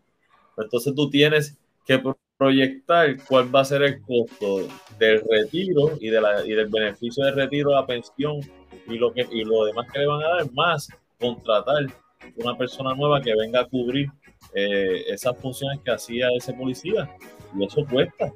Entonces 0.57 0.93
tú 0.95 1.09
tienes 1.09 1.57
que 1.85 2.01
proyectar 2.37 3.17
cuál 3.27 3.53
va 3.53 3.61
a 3.61 3.65
ser 3.65 3.81
el 3.83 4.01
costo 4.01 4.67
del 4.97 5.21
retiro 5.29 5.91
y, 5.99 6.09
de 6.09 6.21
y 6.45 6.51
del 6.51 6.67
beneficio 6.67 7.25
de 7.25 7.31
retiro, 7.31 7.71
la 7.71 7.85
pensión 7.85 8.39
y 8.87 8.97
lo, 8.97 9.13
que, 9.13 9.27
y 9.31 9.43
lo 9.43 9.65
demás 9.65 9.87
que 9.91 9.99
le 9.99 10.07
van 10.07 10.23
a 10.23 10.29
dar, 10.29 10.51
más 10.53 10.89
contratar 11.19 11.85
una 12.37 12.57
persona 12.57 12.93
nueva 12.95 13.21
que 13.21 13.35
venga 13.35 13.61
a 13.61 13.65
cubrir 13.65 14.09
eh, 14.53 15.03
esas 15.07 15.37
funciones 15.37 15.79
que 15.83 15.91
hacía 15.91 16.27
ese 16.35 16.53
policía. 16.53 17.09
Y 17.57 17.65
eso 17.65 17.85
cuesta. 17.85 18.33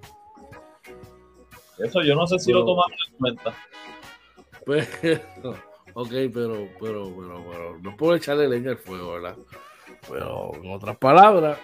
Eso 1.80 2.02
yo 2.02 2.16
no 2.16 2.28
sé 2.28 2.40
si 2.40 2.52
lo 2.52 2.66
toman 2.66 2.92
en 2.92 3.18
cuenta. 3.18 3.54
Pues, 4.66 4.88
ok, 5.94 6.10
pero, 6.34 6.68
pero, 6.80 7.14
pero, 7.16 7.46
pero, 7.50 7.80
no 7.82 7.98
puedo 7.98 8.16
echarle 8.16 8.48
leña 8.48 8.72
al 8.72 8.78
fuego, 8.78 9.14
¿verdad? 9.14 9.36
Pero 10.10 10.52
en 10.56 10.72
otras 10.72 10.98
palabras, 10.98 11.58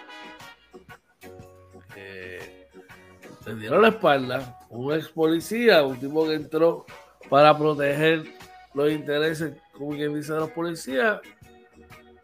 eh, 1.96 2.68
le 3.46 3.54
dieron 3.54 3.82
la 3.82 3.88
espalda 3.88 4.58
un 4.70 4.92
ex 4.92 5.08
policía, 5.08 5.84
un 5.84 5.98
tipo 5.98 6.26
que 6.26 6.34
entró 6.34 6.84
para 7.28 7.56
proteger 7.56 8.24
los 8.74 8.90
intereses, 8.90 9.54
como 9.72 9.90
quien 9.90 10.14
dice, 10.14 10.32
de 10.32 10.40
los 10.40 10.50
policías. 10.50 11.20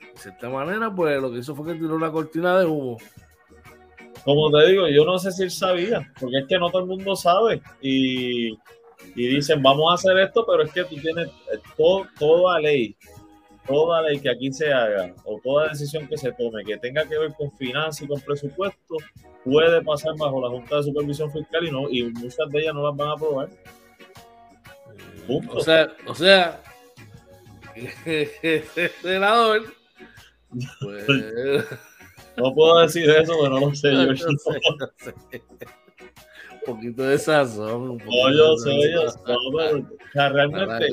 De 0.01 0.21
cierta 0.21 0.49
manera, 0.49 0.95
pues 0.95 1.21
lo 1.21 1.31
que 1.33 1.39
hizo 1.39 1.55
fue 1.55 1.73
que 1.73 1.81
tiró 1.81 1.97
una 1.97 2.13
cortina 2.13 2.59
de 2.59 2.67
humo. 2.67 2.99
Como 4.25 4.51
te 4.51 4.69
digo, 4.69 4.89
yo 4.89 5.05
no 5.05 5.19
sé 5.19 5.33
si 5.33 5.43
él 5.45 5.51
sabía, 5.51 6.13
porque 6.21 6.39
es 6.39 6.47
que 6.47 6.59
no 6.59 6.71
todo 6.71 6.83
el 6.83 6.89
mundo 6.89 7.17
sabe. 7.17 7.61
Y, 7.81 8.53
y 9.17 9.27
dicen, 9.29 9.63
vamos 9.63 9.91
a 9.91 9.95
hacer 9.95 10.17
esto, 10.19 10.47
pero 10.47 10.63
es 10.63 10.73
que 10.73 10.85
tú 10.85 10.97
tienes 10.97 11.29
eh, 11.29 11.59
todo, 11.77 12.07
toda 12.19 12.61
ley 12.61 12.97
toda 13.67 14.03
ley 14.03 14.19
que 14.19 14.31
aquí 14.31 14.53
se 14.53 14.73
haga 14.73 15.15
o 15.25 15.41
toda 15.43 15.69
decisión 15.69 16.07
que 16.09 16.17
se 16.17 16.33
tome 16.33 16.65
que 16.65 16.77
tenga 16.79 17.05
que 17.05 17.19
ver 17.19 17.33
con 17.35 17.51
finanzas 17.53 18.03
y 18.03 18.09
con 18.09 18.21
presupuesto 18.21 18.97
puede 19.45 19.83
pasar 19.83 20.17
bajo 20.19 20.41
la 20.41 20.49
Junta 20.49 20.77
de 20.77 20.83
Supervisión 20.85 21.33
Fiscal 21.33 21.67
y 21.67 21.71
no 21.71 21.91
y 21.91 22.05
muchas 22.05 22.49
de 22.51 22.61
ellas 22.61 22.75
no 22.75 22.87
las 22.87 22.97
van 22.97 23.09
a 23.09 23.13
aprobar. 23.13 23.49
O 25.49 25.61
sea, 25.61 25.95
o 26.07 26.15
sea, 26.15 26.61
senador, 29.03 29.63
pues... 30.81 31.65
no 32.37 32.55
puedo 32.55 32.81
decir 32.81 33.09
eso, 33.11 33.35
pero 33.41 33.61
no 33.61 33.69
lo 33.69 33.75
sé, 33.75 33.93
yo. 33.93 34.29
Un 36.53 36.75
poquito 36.75 37.03
de 37.03 37.19
sazón. 37.19 37.91
Un 37.91 37.99
no, 37.99 38.33
yo 38.33 38.57
sé, 38.57 38.93
yo 38.93 39.11
sé. 39.11 39.19
o 39.27 40.11
sea, 40.13 40.29
realmente, 40.29 40.87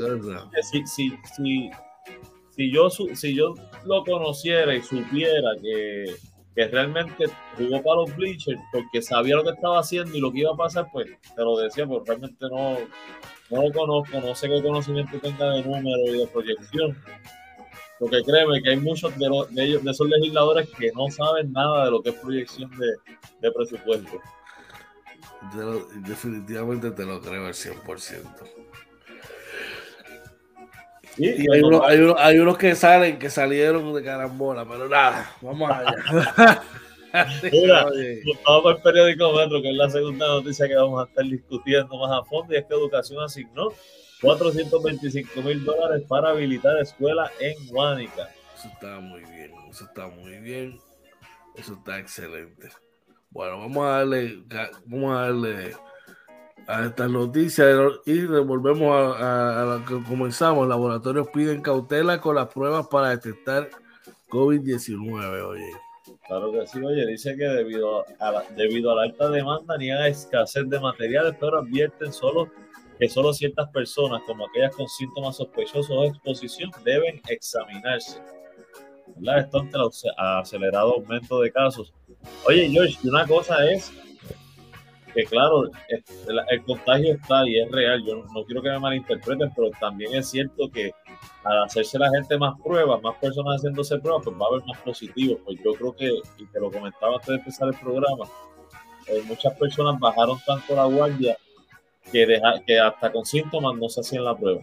si, 0.71 0.85
si, 0.87 1.11
si 1.35 1.69
si 2.59 2.69
yo, 2.73 2.89
si 2.89 3.35
yo 3.35 3.55
lo 3.85 4.03
conociera 4.03 4.75
y 4.75 4.81
supiera 4.81 5.51
que, 5.61 6.13
realmente 6.67 7.27
jugó 7.57 7.81
para 7.81 8.01
los 8.01 8.13
Bleachers 8.17 8.59
porque 8.73 9.01
sabía 9.01 9.37
lo 9.37 9.45
que 9.45 9.51
estaba 9.51 9.79
haciendo 9.79 10.17
y 10.17 10.19
lo 10.19 10.29
que 10.29 10.39
iba 10.39 10.51
a 10.51 10.57
pasar, 10.57 10.89
pues 10.91 11.07
te 11.33 11.41
lo 11.41 11.57
decía, 11.57 11.87
pero 11.87 12.03
realmente 12.05 12.45
no, 12.51 12.77
no 13.49 13.63
lo 13.63 13.71
conozco, 13.71 14.19
no 14.19 14.35
sé 14.35 14.49
qué 14.49 14.61
conocimiento 14.61 15.17
tenga 15.19 15.51
de 15.51 15.63
número 15.63 16.13
y 16.13 16.17
de 16.17 16.27
proyección. 16.27 16.97
Porque 17.99 18.23
créeme 18.23 18.61
que 18.61 18.69
hay 18.71 18.77
muchos 18.77 19.17
de, 19.17 19.27
de, 19.49 19.63
ellos, 19.63 19.83
de 19.83 19.91
esos 19.91 20.07
legisladores 20.07 20.69
que 20.69 20.91
no 20.93 21.11
saben 21.11 21.51
nada 21.51 21.85
de 21.85 21.91
lo 21.91 22.01
que 22.01 22.09
es 22.09 22.15
proyección 22.15 22.71
de, 22.77 22.87
de 23.41 23.51
presupuesto. 23.51 24.21
definitivamente 26.07 26.91
te 26.91 27.05
lo 27.05 27.19
creo 27.21 27.45
al 27.45 27.53
100% 27.53 28.59
y 31.19 31.51
hay, 31.51 31.61
unos, 31.61 31.81
hay, 31.85 31.99
hay, 32.17 32.39
unos 32.39 32.57
que 32.57 32.75
salen, 32.75 33.19
que 33.19 33.29
salieron 33.29 33.93
de 33.93 34.03
carambola, 34.03 34.65
pero 34.65 34.87
nada, 34.87 35.31
vamos 35.41 35.69
allá. 35.69 36.63
Mira, 37.51 37.87
vamos 38.45 38.75
al 38.75 38.81
periódico 38.81 39.33
Metro, 39.33 39.61
que 39.61 39.69
es 39.69 39.75
la 39.75 39.89
segunda 39.89 40.27
noticia 40.27 40.67
que 40.67 40.75
vamos 40.75 41.03
a 41.03 41.09
estar 41.09 41.25
discutiendo 41.25 41.97
más 41.97 42.21
a 42.21 42.23
fondo, 42.23 42.53
y 42.53 42.57
es 42.57 42.65
que 42.65 42.73
Educación 42.73 43.21
asignó 43.21 43.73
425 44.21 45.41
mil 45.41 45.63
dólares 45.63 46.03
para 46.07 46.29
habilitar 46.29 46.77
escuela 46.79 47.31
en 47.39 47.67
Guánica. 47.67 48.29
Eso 48.57 48.67
está 48.67 48.99
muy 48.99 49.21
bien, 49.21 49.51
eso 49.69 49.85
está 49.85 50.07
muy 50.07 50.39
bien, 50.39 50.79
eso 51.55 51.73
está 51.73 51.99
excelente. 51.99 52.69
Bueno, 53.29 53.59
vamos 53.59 53.85
a 53.85 53.89
darle, 53.99 54.43
vamos 54.85 55.15
a 55.15 55.21
darle 55.21 55.73
a 56.67 56.85
estas 56.85 57.09
noticias 57.09 57.67
y 58.05 58.25
volvemos 58.25 59.17
a, 59.19 59.61
a, 59.61 59.65
lo 59.65 59.85
que 59.85 60.03
comenzamos. 60.07 60.67
Laboratorios 60.67 61.29
piden 61.29 61.61
cautela 61.61 62.19
con 62.19 62.35
las 62.35 62.47
pruebas 62.47 62.87
para 62.87 63.09
detectar 63.09 63.69
COVID-19, 64.29 65.41
oye. 65.43 65.71
Claro 66.27 66.51
que 66.51 66.67
sí, 66.67 66.79
oye, 66.83 67.05
dice 67.07 67.35
que 67.35 67.45
debido 67.45 68.05
a 68.19 68.31
la, 68.31 68.43
debido 68.55 68.91
a 68.91 68.95
la 68.95 69.01
alta 69.03 69.29
demanda 69.29 69.77
ni 69.77 69.89
a 69.89 70.07
escasez 70.07 70.69
de 70.69 70.79
materiales, 70.79 71.35
pero 71.39 71.59
advierten 71.59 72.13
solo 72.13 72.51
que 72.99 73.07
solo 73.07 73.31
ciertas 73.33 73.69
personas, 73.69 74.21
como 74.27 74.45
aquellas 74.45 74.75
con 74.75 74.87
síntomas 74.89 75.37
sospechosos 75.37 75.89
o 75.89 76.03
exposición, 76.03 76.69
deben 76.83 77.21
examinarse. 77.29 78.21
¿Verdad? 79.15 79.39
Esto 79.39 79.59
ante 79.59 79.77
el 79.77 80.13
acelerado 80.17 80.95
aumento 80.95 81.39
de 81.39 81.51
casos. 81.51 81.93
Oye, 82.45 82.69
George, 82.69 82.97
una 83.07 83.25
cosa 83.25 83.65
es 83.71 83.91
que 85.13 85.23
claro, 85.23 85.63
el, 86.49 86.63
contagio 86.63 87.15
está 87.15 87.47
y 87.47 87.59
es 87.59 87.71
real, 87.71 88.03
yo 88.05 88.23
no, 88.31 88.43
quiero 88.45 88.61
que 88.61 88.69
me 88.69 88.79
malinterpreten, 88.79 89.51
pero 89.55 89.71
también 89.79 90.13
es 90.13 90.29
cierto 90.29 90.69
que 90.69 90.91
al 91.45 91.63
hacerse 91.63 91.97
la 91.97 92.11
gente 92.11 92.37
más 92.37 92.53
pruebas, 92.61 93.01
más 93.01 93.15
personas 93.15 93.57
haciéndose 93.57 93.97
pruebas, 93.97 94.23
pues 94.23 94.35
va 94.35 94.45
a 94.45 94.49
haber 94.49 94.67
más 94.67 94.77
positivos. 94.81 95.39
Pues 95.45 95.57
yo 95.63 95.73
creo 95.73 95.95
que, 95.95 96.11
y 96.37 96.45
te 96.45 96.59
lo 96.59 96.69
comentaba 96.69 97.15
antes 97.15 97.27
de 97.27 97.35
empezar 97.35 97.69
el 97.69 97.79
programa, 97.79 98.25
eh, 99.07 99.23
muchas 99.25 99.57
personas 99.57 99.99
bajaron 99.99 100.37
tanto 100.45 100.75
la 100.75 100.85
guardia 100.85 101.37
que, 102.11 102.25
deja, 102.25 102.61
que 102.65 102.79
hasta 102.79 103.11
con 103.11 103.25
síntomas 103.25 103.77
no 103.77 103.89
se 103.89 104.01
hacían 104.01 104.25
la 104.25 104.37
prueba. 104.37 104.61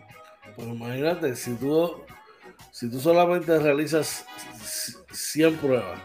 Pues 0.55 0.69
imagínate, 0.69 1.35
si 1.37 1.55
tú, 1.55 1.97
si 2.71 2.91
tú 2.91 3.01
solamente 3.01 3.59
realizas 3.59 4.27
100 5.13 5.57
pruebas, 5.57 6.01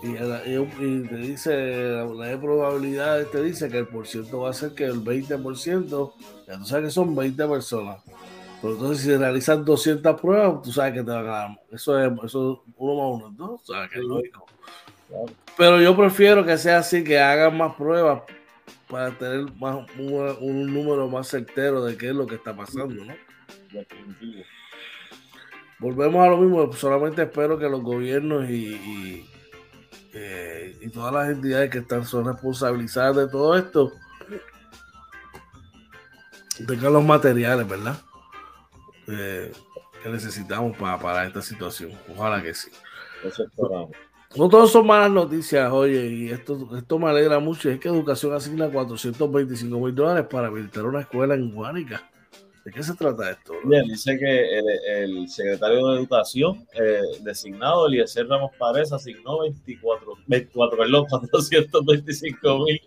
y, 0.00 0.12
te 1.08 1.16
dice, 1.16 1.50
la, 2.04 2.26
de 2.28 2.38
probabilidades 2.38 3.30
te 3.32 3.42
dice 3.42 3.68
que 3.68 3.78
el 3.78 3.88
por 3.88 4.06
ciento 4.06 4.40
va 4.40 4.50
a 4.50 4.52
ser 4.52 4.72
que 4.72 4.84
el 4.84 5.02
20%, 5.02 6.12
ya 6.46 6.58
tú 6.58 6.64
sabes 6.64 6.84
que 6.84 6.90
son 6.90 7.16
20 7.16 7.48
personas. 7.48 8.02
Pero 8.62 8.74
entonces 8.74 9.04
si 9.04 9.16
realizas 9.16 9.64
200 9.64 10.20
pruebas, 10.20 10.62
tú 10.62 10.72
sabes 10.72 10.94
que 10.94 11.02
te 11.02 11.10
va 11.10 11.18
a 11.18 11.22
ganar. 11.22 11.60
Eso 11.72 11.98
es, 11.98 12.12
eso 12.24 12.62
uno 12.76 12.94
más 12.94 13.22
uno, 13.22 13.34
¿no? 13.36 13.54
O 13.54 13.60
sea, 13.64 13.88
que 13.88 13.98
es 13.98 14.04
lógico. 14.04 14.46
Pero 15.56 15.80
yo 15.80 15.96
prefiero 15.96 16.44
que 16.44 16.58
sea 16.58 16.78
así, 16.78 17.02
que 17.02 17.18
hagan 17.18 17.56
más 17.56 17.74
pruebas 17.74 18.22
para 18.88 19.10
tener 19.16 19.52
más, 19.56 19.86
un, 19.98 20.72
número 20.72 21.08
más 21.08 21.28
certero 21.28 21.84
de 21.84 21.96
qué 21.96 22.08
es 22.08 22.14
lo 22.14 22.26
que 22.26 22.36
está 22.36 22.56
pasando, 22.56 23.04
¿no? 23.04 23.14
volvemos 25.78 26.26
a 26.26 26.30
lo 26.30 26.38
mismo. 26.38 26.72
Solamente 26.72 27.22
espero 27.22 27.58
que 27.58 27.68
los 27.68 27.82
gobiernos 27.82 28.48
y, 28.48 29.26
eh, 30.12 30.76
y, 30.80 30.88
todas 30.90 31.12
las 31.12 31.28
entidades 31.28 31.70
que 31.70 31.78
están 31.78 32.04
son 32.04 32.26
responsabilizadas 32.26 33.16
de 33.16 33.28
todo 33.28 33.56
esto 33.56 33.92
tengan 36.66 36.92
los 36.92 37.04
materiales, 37.04 37.68
¿verdad? 37.68 37.96
Eh, 39.06 39.52
que 40.02 40.08
necesitamos 40.08 40.76
para, 40.76 40.98
para 40.98 41.26
esta 41.26 41.42
situación. 41.42 41.92
Ojalá 42.08 42.42
que 42.42 42.54
sí. 42.54 42.70
Eso 43.24 43.44
esperamos. 43.44 43.90
No 44.36 44.48
todos 44.48 44.70
son 44.70 44.86
malas 44.86 45.10
noticias, 45.10 45.72
oye, 45.72 46.06
y 46.06 46.28
esto, 46.28 46.68
esto 46.76 46.98
me 46.98 47.08
alegra 47.08 47.38
mucho. 47.38 47.70
Es 47.70 47.80
que 47.80 47.88
Educación 47.88 48.34
asigna 48.34 48.68
425 48.68 49.80
mil 49.80 49.94
dólares 49.94 50.26
para 50.30 50.48
habilitar 50.48 50.84
una 50.84 51.00
escuela 51.00 51.34
en 51.34 51.50
Guánica. 51.50 52.08
¿De 52.68 52.70
qué 52.70 52.82
se 52.82 52.94
trata 52.94 53.30
esto? 53.30 53.54
Bien, 53.64 53.86
dice 53.86 54.18
que 54.18 54.58
el, 55.02 55.26
secretario 55.28 55.86
de 55.88 55.96
Educación 55.96 56.66
eh, 56.74 57.00
designado, 57.22 57.86
Eliezer 57.86 58.28
Ramos 58.28 58.50
Párez, 58.58 58.92
asignó 58.92 59.40
24, 59.40 60.12
24 60.26 60.76
perdón, 60.76 61.06
425 61.08 62.64
mil 62.64 62.80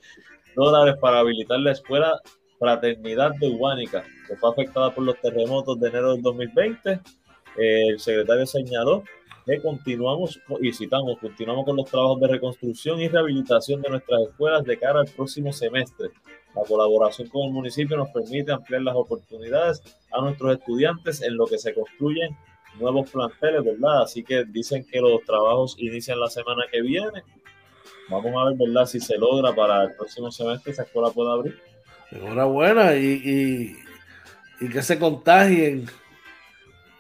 dólares 0.56 0.96
para 1.02 1.20
habilitar 1.20 1.60
la 1.60 1.72
escuela 1.72 2.22
Fraternidad 2.60 3.32
de 3.40 3.50
Guánica, 3.50 4.04
que 4.28 4.36
fue 4.36 4.52
afectada 4.52 4.94
por 4.94 5.04
los 5.04 5.20
terremotos 5.20 5.80
de 5.80 5.90
enero 5.90 6.14
del 6.14 6.22
2020. 6.22 6.92
Eh, 6.92 7.88
el 7.88 8.00
secretario 8.00 8.46
señaló 8.46 9.04
que 9.46 9.62
continuamos, 9.62 10.40
y 10.62 10.72
citamos, 10.72 11.18
continuamos 11.20 11.66
con 11.66 11.76
los 11.76 11.90
trabajos 11.90 12.20
de 12.20 12.28
reconstrucción 12.28 13.02
y 13.02 13.08
rehabilitación 13.08 13.82
de 13.82 13.90
nuestras 13.90 14.22
escuelas 14.22 14.64
de 14.64 14.78
cara 14.78 15.00
al 15.00 15.08
próximo 15.08 15.52
semestre. 15.52 16.10
La 16.56 16.64
colaboración 16.64 17.30
con 17.30 17.48
el 17.48 17.54
municipio 17.54 17.98
nos 17.98 18.10
permite 18.10 18.52
ampliar 18.52 18.82
las 18.82 18.96
oportunidades 18.96 19.82
a 20.12 20.22
nuestros 20.22 20.58
estudiantes 20.58 21.22
en 21.22 21.38
lo 21.38 21.48
que 21.48 21.58
se 21.58 21.74
construyen 21.74 22.36
nuevos 22.80 23.10
planteles, 23.10 23.64
¿verdad? 23.64 24.04
Así 24.04 24.24
que 24.24 24.44
dicen 24.46 24.86
que 24.86 25.00
los 25.00 25.24
trabajos 25.24 25.76
inician 25.80 26.20
la 26.20 26.30
semana 26.30 26.64
que 26.72 26.82
viene. 26.82 27.24
Vamos 28.10 28.34
a 28.38 28.50
ver, 28.50 28.58
¿verdad? 28.58 28.86
Si 28.86 29.00
se 29.00 29.18
logra 29.18 29.56
para 29.56 29.84
el 29.84 29.96
próximo 29.96 30.32
semestre 30.32 30.74
esa 30.74 30.84
escuela 30.84 31.10
pueda 31.10 31.34
abrir. 31.34 31.58
Enhorabuena 32.12 32.96
y, 32.96 33.78
y 34.60 34.70
que 34.70 34.82
se 34.82 35.00
contagien, 35.00 35.86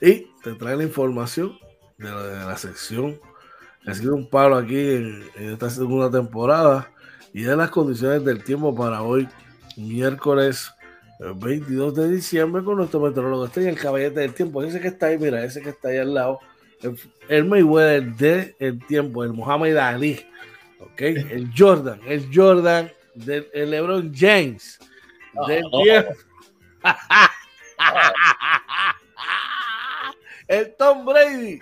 Y 0.01 0.31
te 0.43 0.55
trae 0.55 0.77
la 0.77 0.85
información 0.85 1.59
de 1.99 2.11
la, 2.11 2.57
sección 2.59 3.19
que 3.83 3.91
ha 3.91 3.95
sido 3.95 4.15
un 4.15 4.29
palo 4.29 4.57
aquí 4.57 4.79
en 4.79 5.25
esta 5.37 5.71
segunda 5.71 6.11
temporada 6.11 6.93
y 7.37 7.43
de 7.43 7.55
las 7.55 7.69
condiciones 7.69 8.25
del 8.25 8.43
tiempo 8.43 8.75
para 8.75 9.03
hoy, 9.03 9.29
miércoles 9.77 10.73
22 11.21 11.95
de 11.95 12.09
diciembre, 12.09 12.65
con 12.65 12.79
nuestro 12.79 12.99
meteorólogo. 12.99 13.45
Este 13.45 13.61
es 13.61 13.67
el 13.67 13.79
caballete 13.79 14.21
del 14.21 14.33
tiempo, 14.33 14.63
ese 14.63 14.81
que 14.81 14.89
está 14.89 15.09
ahí, 15.09 15.19
mira, 15.19 15.45
ese 15.45 15.61
que 15.61 15.69
está 15.69 15.89
ahí 15.89 15.99
al 15.99 16.15
lado, 16.15 16.41
el, 17.29 17.45
Mayweather 17.45 18.17
de 18.17 18.57
el 18.59 18.79
tiempo, 18.87 19.23
el 19.23 19.35
Muhammad 19.35 19.77
Ali, 19.77 20.27
¿ok? 20.81 21.03
El 21.03 21.51
Jordan, 21.55 22.01
el 22.07 22.27
Jordan 22.35 22.91
del 23.15 23.47
LeBron 23.53 24.15
James 24.15 24.79
del 25.47 25.65
ah, 25.67 25.83
tiempo. 25.83 26.13
el 30.49 30.75
Tom 30.77 31.05
Brady 31.05 31.61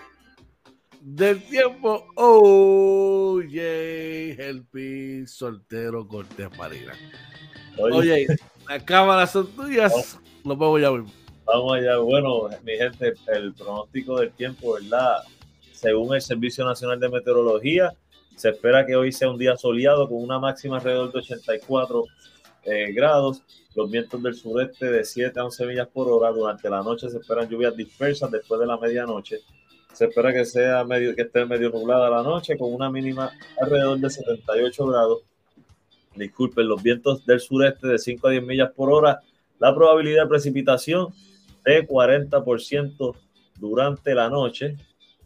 del 1.04 1.42
tiempo. 1.42 2.06
Oye, 2.16 3.62
Helpi, 4.32 5.26
soltero 5.26 6.08
Cortés 6.08 6.48
Marina. 6.56 6.94
Oye, 7.78 8.26
las 8.66 8.82
cámaras 8.84 9.32
son 9.32 9.46
tuyas. 9.48 10.18
Lo 10.44 10.56
vamos 10.56 10.80
ya 10.80 10.90
Vamos 11.44 11.76
allá. 11.76 11.98
Bueno, 11.98 12.48
mi 12.64 12.72
gente, 12.72 13.12
el 13.26 13.52
pronóstico 13.52 14.18
del 14.18 14.32
tiempo, 14.32 14.72
¿verdad? 14.74 15.18
Según 15.72 16.14
el 16.14 16.22
Servicio 16.22 16.64
Nacional 16.64 16.98
de 16.98 17.10
Meteorología, 17.10 17.92
se 18.34 18.48
espera 18.48 18.86
que 18.86 18.96
hoy 18.96 19.12
sea 19.12 19.28
un 19.28 19.36
día 19.38 19.56
soleado 19.56 20.08
con 20.08 20.22
una 20.22 20.38
máxima 20.38 20.78
alrededor 20.78 21.12
de 21.12 21.18
84 21.18 22.04
eh, 22.64 22.92
grados. 22.92 23.42
Los 23.74 23.90
vientos 23.90 24.22
del 24.22 24.34
sureste 24.34 24.86
de 24.86 25.04
7 25.04 25.38
a 25.38 25.44
11 25.44 25.66
millas 25.66 25.88
por 25.88 26.08
hora. 26.08 26.30
Durante 26.30 26.70
la 26.70 26.80
noche 26.82 27.10
se 27.10 27.18
esperan 27.18 27.46
lluvias 27.46 27.76
dispersas 27.76 28.30
después 28.30 28.58
de 28.58 28.66
la 28.66 28.78
medianoche. 28.78 29.40
Se 29.94 30.06
espera 30.06 30.32
que 30.32 30.44
sea 30.44 30.84
medio, 30.84 31.14
que 31.14 31.22
esté 31.22 31.44
medio 31.44 31.70
nublada 31.70 32.10
la 32.10 32.22
noche 32.22 32.58
con 32.58 32.74
una 32.74 32.90
mínima 32.90 33.30
alrededor 33.60 33.98
de 33.98 34.10
78 34.10 34.86
grados. 34.86 35.22
Disculpen, 36.16 36.68
los 36.68 36.82
vientos 36.82 37.24
del 37.24 37.40
sureste 37.40 37.86
de 37.86 37.98
5 37.98 38.26
a 38.26 38.30
10 38.32 38.42
millas 38.44 38.72
por 38.72 38.92
hora. 38.92 39.20
La 39.60 39.72
probabilidad 39.72 40.24
de 40.24 40.28
precipitación 40.28 41.14
de 41.64 41.86
40% 41.86 43.16
durante 43.60 44.14
la 44.14 44.28
noche. 44.28 44.76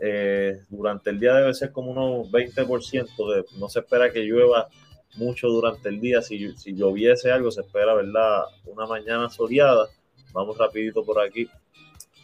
Eh, 0.01 0.61
durante 0.69 1.11
el 1.11 1.19
día 1.19 1.35
debe 1.35 1.55
ser 1.55 1.73
como 1.73 1.91
unos 1.91 2.31
20%. 2.31 3.35
De, 3.35 3.45
no 3.59 3.69
se 3.71 3.81
espera 3.81 4.13
que 4.13 4.21
llueva 4.21 4.69
mucho 5.17 5.49
durante 5.49 5.89
el 5.89 5.99
día. 5.99 6.21
Si, 6.21 6.57
si 6.59 6.75
lloviese 6.75 7.33
algo, 7.33 7.51
se 7.51 7.63
espera, 7.63 7.95
¿verdad? 7.95 8.43
Una 8.67 8.87
mañana 8.87 9.31
soleada. 9.31 9.89
Vamos 10.33 10.59
rapidito 10.59 11.05
por 11.05 11.21
aquí 11.21 11.49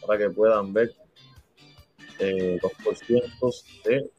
para 0.06 0.18
que 0.18 0.28
puedan 0.28 0.72
ver 0.74 0.92
eh, 2.18 2.58
los 2.62 3.64
de 3.84 4.10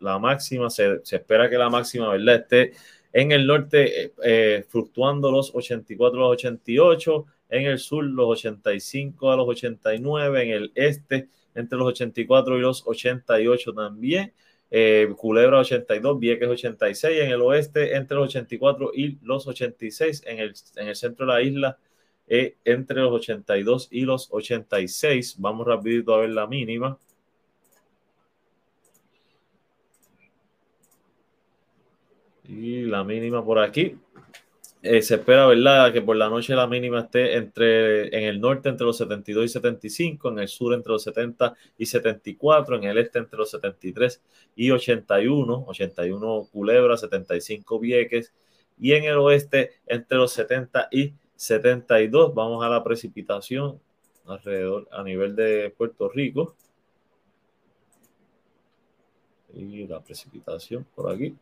la 0.00 0.18
máxima. 0.18 0.70
Se, 0.70 1.00
espera 1.10 1.48
que 1.50 1.56
la 1.56 1.70
máxima, 1.70 2.10
¿verdad? 2.10 2.36
Esté 2.36 2.72
en 3.12 3.32
el 3.32 3.46
norte 3.46 4.04
eh, 4.04 4.12
eh, 4.24 4.64
fluctuando 4.68 5.30
los 5.30 5.54
84 5.54 6.18
a 6.18 6.22
los 6.28 6.32
88, 6.32 7.26
en 7.50 7.66
el 7.66 7.78
sur 7.78 8.04
los 8.04 8.26
85 8.26 9.30
a 9.30 9.36
los 9.36 9.48
89, 9.48 10.42
en 10.42 10.50
el 10.50 10.72
este 10.74 11.28
entre 11.54 11.78
los 11.78 11.88
84 11.88 12.58
y 12.58 12.60
los 12.60 12.86
88 12.86 13.72
también. 13.72 14.32
Eh, 14.70 15.08
Culebra 15.16 15.60
82, 15.60 16.18
Vieques 16.18 16.48
86, 16.48 17.20
en 17.20 17.30
el 17.30 17.40
oeste 17.42 17.94
entre 17.94 18.16
los 18.16 18.28
84 18.28 18.90
y 18.92 19.18
los 19.22 19.46
86, 19.46 20.22
en 20.26 20.40
el, 20.40 20.54
en 20.76 20.88
el 20.88 20.96
centro 20.96 21.26
de 21.26 21.32
la 21.32 21.42
isla 21.42 21.78
entre 22.26 23.00
los 23.00 23.12
82 23.12 23.88
y 23.92 24.00
los 24.00 24.28
86. 24.32 25.36
Vamos 25.38 25.66
rapidito 25.66 26.14
a 26.14 26.20
ver 26.20 26.30
la 26.30 26.46
mínima. 26.48 26.98
Y 32.56 32.82
la 32.82 33.02
mínima 33.02 33.44
por 33.44 33.58
aquí. 33.58 33.96
Eh, 34.82 35.00
se 35.00 35.14
espera, 35.14 35.46
¿verdad?, 35.46 35.92
que 35.92 36.02
por 36.02 36.14
la 36.14 36.28
noche 36.28 36.54
la 36.54 36.66
mínima 36.66 37.00
esté 37.00 37.36
entre, 37.36 38.14
en 38.16 38.24
el 38.24 38.38
norte 38.38 38.68
entre 38.68 38.84
los 38.84 38.98
72 38.98 39.46
y 39.46 39.48
75, 39.48 40.28
en 40.28 40.38
el 40.40 40.48
sur 40.48 40.74
entre 40.74 40.92
los 40.92 41.02
70 41.02 41.54
y 41.78 41.86
74, 41.86 42.76
en 42.76 42.84
el 42.84 42.98
este 42.98 43.18
entre 43.18 43.38
los 43.38 43.50
73 43.50 44.22
y 44.56 44.70
81, 44.70 45.64
81 45.66 46.48
Culebra, 46.52 46.98
75 46.98 47.78
Vieques, 47.80 48.34
y 48.78 48.92
en 48.92 49.04
el 49.04 49.16
oeste 49.16 49.70
entre 49.86 50.18
los 50.18 50.32
70 50.32 50.88
y 50.92 51.14
72. 51.34 52.34
Vamos 52.34 52.62
a 52.62 52.68
la 52.68 52.84
precipitación 52.84 53.80
alrededor 54.26 54.86
a 54.92 55.02
nivel 55.02 55.34
de 55.34 55.72
Puerto 55.76 56.10
Rico. 56.10 56.54
Y 59.54 59.86
la 59.86 60.00
precipitación 60.00 60.84
por 60.94 61.10
aquí. 61.10 61.34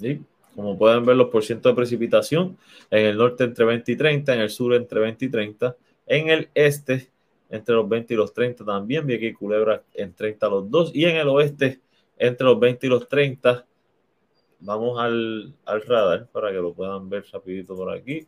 Y 0.00 0.20
como 0.54 0.78
pueden 0.78 1.04
ver, 1.04 1.16
los 1.16 1.28
porcientos 1.28 1.70
de 1.70 1.76
precipitación 1.76 2.56
en 2.90 3.06
el 3.06 3.18
norte 3.18 3.44
entre 3.44 3.64
20 3.64 3.92
y 3.92 3.96
30, 3.96 4.34
en 4.34 4.40
el 4.40 4.50
sur 4.50 4.74
entre 4.74 5.00
20 5.00 5.24
y 5.24 5.28
30, 5.28 5.76
en 6.06 6.28
el 6.30 6.48
este 6.54 7.10
entre 7.50 7.74
los 7.74 7.88
20 7.88 8.14
y 8.14 8.16
los 8.16 8.32
30 8.32 8.64
también, 8.64 9.06
vi 9.06 9.14
aquí 9.14 9.32
Culebra 9.32 9.82
en 9.94 10.12
30 10.14 10.48
los 10.48 10.70
dos, 10.70 10.90
y 10.94 11.04
en 11.04 11.16
el 11.16 11.28
oeste 11.28 11.80
entre 12.18 12.46
los 12.46 12.58
20 12.58 12.86
y 12.86 12.90
los 12.90 13.08
30. 13.08 13.66
Vamos 14.60 14.98
al, 14.98 15.54
al 15.64 15.82
radar 15.82 16.26
para 16.28 16.50
que 16.50 16.56
lo 16.56 16.72
puedan 16.72 17.08
ver 17.08 17.24
rapidito 17.32 17.76
por 17.76 17.90
aquí, 17.90 18.26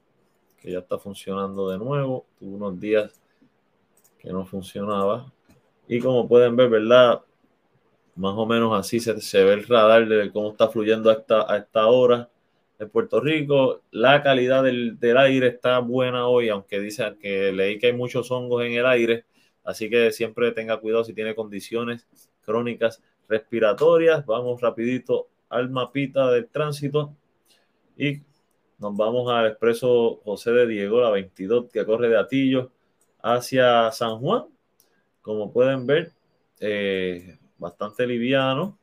que 0.60 0.70
ya 0.70 0.80
está 0.80 0.98
funcionando 0.98 1.70
de 1.70 1.78
nuevo. 1.78 2.26
Tuvo 2.38 2.56
unos 2.56 2.78
días 2.78 3.20
que 4.18 4.30
no 4.30 4.44
funcionaba. 4.44 5.32
Y 5.88 6.00
como 6.00 6.28
pueden 6.28 6.54
ver, 6.54 6.68
¿verdad? 6.68 7.22
Más 8.18 8.34
o 8.36 8.46
menos 8.46 8.76
así 8.76 8.98
se, 8.98 9.20
se 9.20 9.44
ve 9.44 9.52
el 9.52 9.64
radar 9.66 10.08
de 10.08 10.32
cómo 10.32 10.50
está 10.50 10.68
fluyendo 10.68 11.08
a 11.08 11.14
esta, 11.14 11.52
a 11.52 11.58
esta 11.58 11.86
hora 11.86 12.28
en 12.80 12.90
Puerto 12.90 13.20
Rico. 13.20 13.82
La 13.92 14.22
calidad 14.24 14.64
del, 14.64 14.98
del, 14.98 15.16
aire 15.16 15.46
está 15.46 15.78
buena 15.78 16.26
hoy, 16.26 16.48
aunque 16.48 16.80
dicen 16.80 17.16
que 17.20 17.52
leí 17.52 17.78
que 17.78 17.88
hay 17.88 17.92
muchos 17.92 18.30
hongos 18.32 18.64
en 18.64 18.72
el 18.72 18.86
aire. 18.86 19.24
Así 19.62 19.88
que 19.88 20.10
siempre 20.10 20.50
tenga 20.50 20.78
cuidado 20.78 21.04
si 21.04 21.14
tiene 21.14 21.36
condiciones 21.36 22.08
crónicas 22.44 23.00
respiratorias. 23.28 24.26
Vamos 24.26 24.60
rapidito 24.60 25.28
al 25.48 25.70
mapita 25.70 26.30
del 26.32 26.48
tránsito 26.48 27.14
y 27.96 28.22
nos 28.78 28.96
vamos 28.96 29.30
al 29.30 29.46
expreso 29.46 30.20
José 30.24 30.50
de 30.52 30.66
Diego, 30.66 31.00
la 31.00 31.10
22, 31.10 31.70
que 31.72 31.84
corre 31.84 32.08
de 32.08 32.18
Atillo 32.18 32.72
hacia 33.22 33.92
San 33.92 34.18
Juan. 34.18 34.46
Como 35.22 35.52
pueden 35.52 35.86
ver, 35.86 36.12
eh, 36.58 37.38
bastante 37.58 38.06
liviano. 38.06 38.78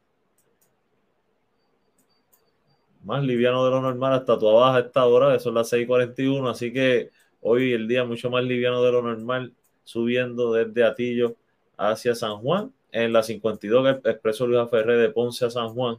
Más 3.03 3.23
liviano 3.23 3.63
de 3.65 3.71
lo 3.71 3.81
normal 3.81 4.13
hasta 4.13 4.37
tu 4.37 4.49
abajo 4.49 4.77
a 4.77 4.79
esta 4.79 5.05
hora, 5.05 5.33
que 5.33 5.39
son 5.39 5.53
las 5.53 5.69
6:41. 5.69 6.49
Así 6.49 6.73
que 6.73 7.11
hoy 7.41 7.73
el 7.73 7.87
día 7.87 8.03
mucho 8.03 8.29
más 8.29 8.43
liviano 8.43 8.83
de 8.83 8.91
lo 8.91 9.01
normal, 9.01 9.53
subiendo 9.83 10.53
desde 10.53 10.83
Atillo 10.83 11.35
hacia 11.77 12.15
San 12.15 12.37
Juan. 12.37 12.73
En 12.91 13.11
la 13.11 13.23
52, 13.23 13.99
Expreso 14.05 14.47
Luis 14.47 14.69
Ferré 14.69 14.97
de 14.97 15.09
Ponce 15.09 15.45
a 15.45 15.49
San 15.49 15.69
Juan. 15.69 15.97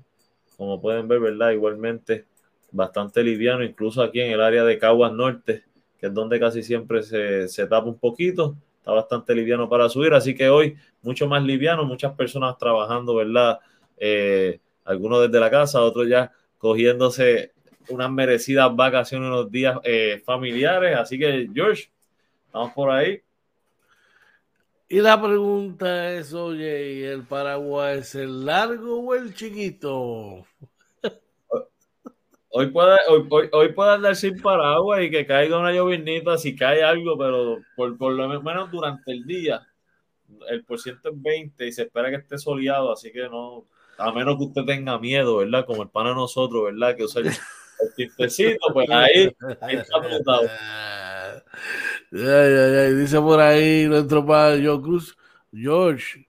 Como 0.56 0.80
pueden 0.80 1.08
ver, 1.08 1.20
¿verdad? 1.20 1.50
Igualmente 1.50 2.26
bastante 2.72 3.22
liviano, 3.22 3.62
incluso 3.62 4.02
aquí 4.02 4.20
en 4.20 4.32
el 4.32 4.40
área 4.40 4.64
de 4.64 4.78
Caguas 4.78 5.12
Norte, 5.12 5.64
que 5.98 6.06
es 6.06 6.14
donde 6.14 6.40
casi 6.40 6.62
siempre 6.62 7.02
se, 7.02 7.48
se 7.48 7.66
tapa 7.66 7.86
un 7.86 7.98
poquito 7.98 8.56
está 8.86 8.92
bastante 8.92 9.34
liviano 9.34 9.68
para 9.68 9.88
subir, 9.88 10.14
así 10.14 10.32
que 10.32 10.48
hoy 10.48 10.76
mucho 11.02 11.26
más 11.26 11.42
liviano, 11.42 11.84
muchas 11.84 12.14
personas 12.14 12.56
trabajando, 12.56 13.16
¿verdad? 13.16 13.58
Eh, 13.96 14.60
algunos 14.84 15.22
desde 15.22 15.40
la 15.40 15.50
casa, 15.50 15.82
otros 15.82 16.08
ya 16.08 16.30
cogiéndose 16.56 17.52
unas 17.88 18.12
merecidas 18.12 18.74
vacaciones, 18.76 19.26
unos 19.26 19.50
días 19.50 19.76
eh, 19.82 20.22
familiares, 20.24 20.96
así 20.96 21.18
que 21.18 21.50
George, 21.52 21.90
vamos 22.52 22.74
por 22.74 22.90
ahí. 22.92 23.20
Y 24.88 25.00
la 25.00 25.20
pregunta 25.20 26.12
es, 26.12 26.32
oye, 26.32 27.10
¿el 27.10 27.24
Paraguay 27.24 27.98
es 27.98 28.14
el 28.14 28.46
largo 28.46 29.00
o 29.00 29.14
el 29.16 29.34
chiquito? 29.34 30.46
Hoy 32.58 32.68
puede, 32.68 32.96
hoy, 33.10 33.50
hoy, 33.52 33.72
puede 33.74 33.92
andar 33.92 34.16
sin 34.16 34.40
paraguas 34.40 35.02
y 35.02 35.10
que 35.10 35.26
caiga 35.26 35.58
una 35.58 35.74
llovinita 35.74 36.38
si 36.38 36.56
cae 36.56 36.82
algo, 36.82 37.18
pero 37.18 37.58
por, 37.76 37.98
por 37.98 38.14
lo 38.14 38.40
menos 38.40 38.70
durante 38.70 39.12
el 39.12 39.26
día 39.26 39.60
el 40.48 40.64
por 40.64 40.80
ciento 40.80 41.10
es 41.10 41.22
20 41.22 41.66
y 41.66 41.72
se 41.72 41.82
espera 41.82 42.08
que 42.08 42.16
esté 42.16 42.38
soleado, 42.38 42.92
así 42.92 43.12
que 43.12 43.28
no, 43.28 43.66
a 43.98 44.10
menos 44.10 44.38
que 44.38 44.44
usted 44.44 44.64
tenga 44.64 44.98
miedo, 44.98 45.36
¿verdad? 45.36 45.66
Como 45.66 45.82
el 45.82 45.90
pana 45.90 46.10
de 46.10 46.14
nosotros, 46.16 46.64
¿verdad? 46.64 46.96
Que 46.96 47.04
usa 47.04 47.20
el, 47.20 47.26
el 47.26 47.94
tintecito, 47.94 48.72
pues 48.72 48.88
ahí, 48.88 49.30
ahí 49.60 49.76
está 49.76 49.98
apretado. 49.98 50.48
Dice 52.96 53.20
por 53.20 53.38
ahí 53.38 53.84
nuestro 53.86 54.24
padre 54.24 54.66
Joe 54.66 54.80
Cruz, 54.80 55.14
George, 55.52 56.25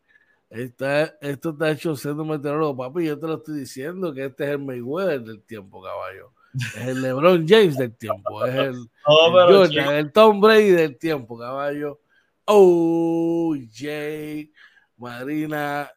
Está, 0.50 1.16
esto 1.20 1.50
está 1.50 1.72
hecho 1.72 1.96
siendo 1.96 2.24
meteorólogo, 2.24 2.78
papi. 2.78 3.06
Yo 3.06 3.20
te 3.20 3.28
lo 3.28 3.36
estoy 3.36 3.60
diciendo 3.60 4.14
que 4.14 4.26
este 4.26 4.46
es 4.46 4.50
el 4.52 4.60
Mayweather 4.60 5.22
del 5.22 5.44
tiempo, 5.44 5.82
caballo. 5.82 6.34
Es 6.76 6.88
el 6.88 7.02
LeBron 7.02 7.48
James 7.48 7.78
del 7.78 7.96
tiempo. 7.96 8.46
Es 8.46 8.56
el, 8.56 8.74
No, 9.08 9.42
el, 9.42 9.70
Jordan, 9.70 9.96
el 9.96 10.12
Tom 10.12 10.40
Brady 10.40 10.72
del 10.72 10.98
tiempo, 10.98 11.38
caballo. 11.38 12.00
Oh, 12.46 13.56
Jay, 13.74 14.52
Marina, 14.96 15.92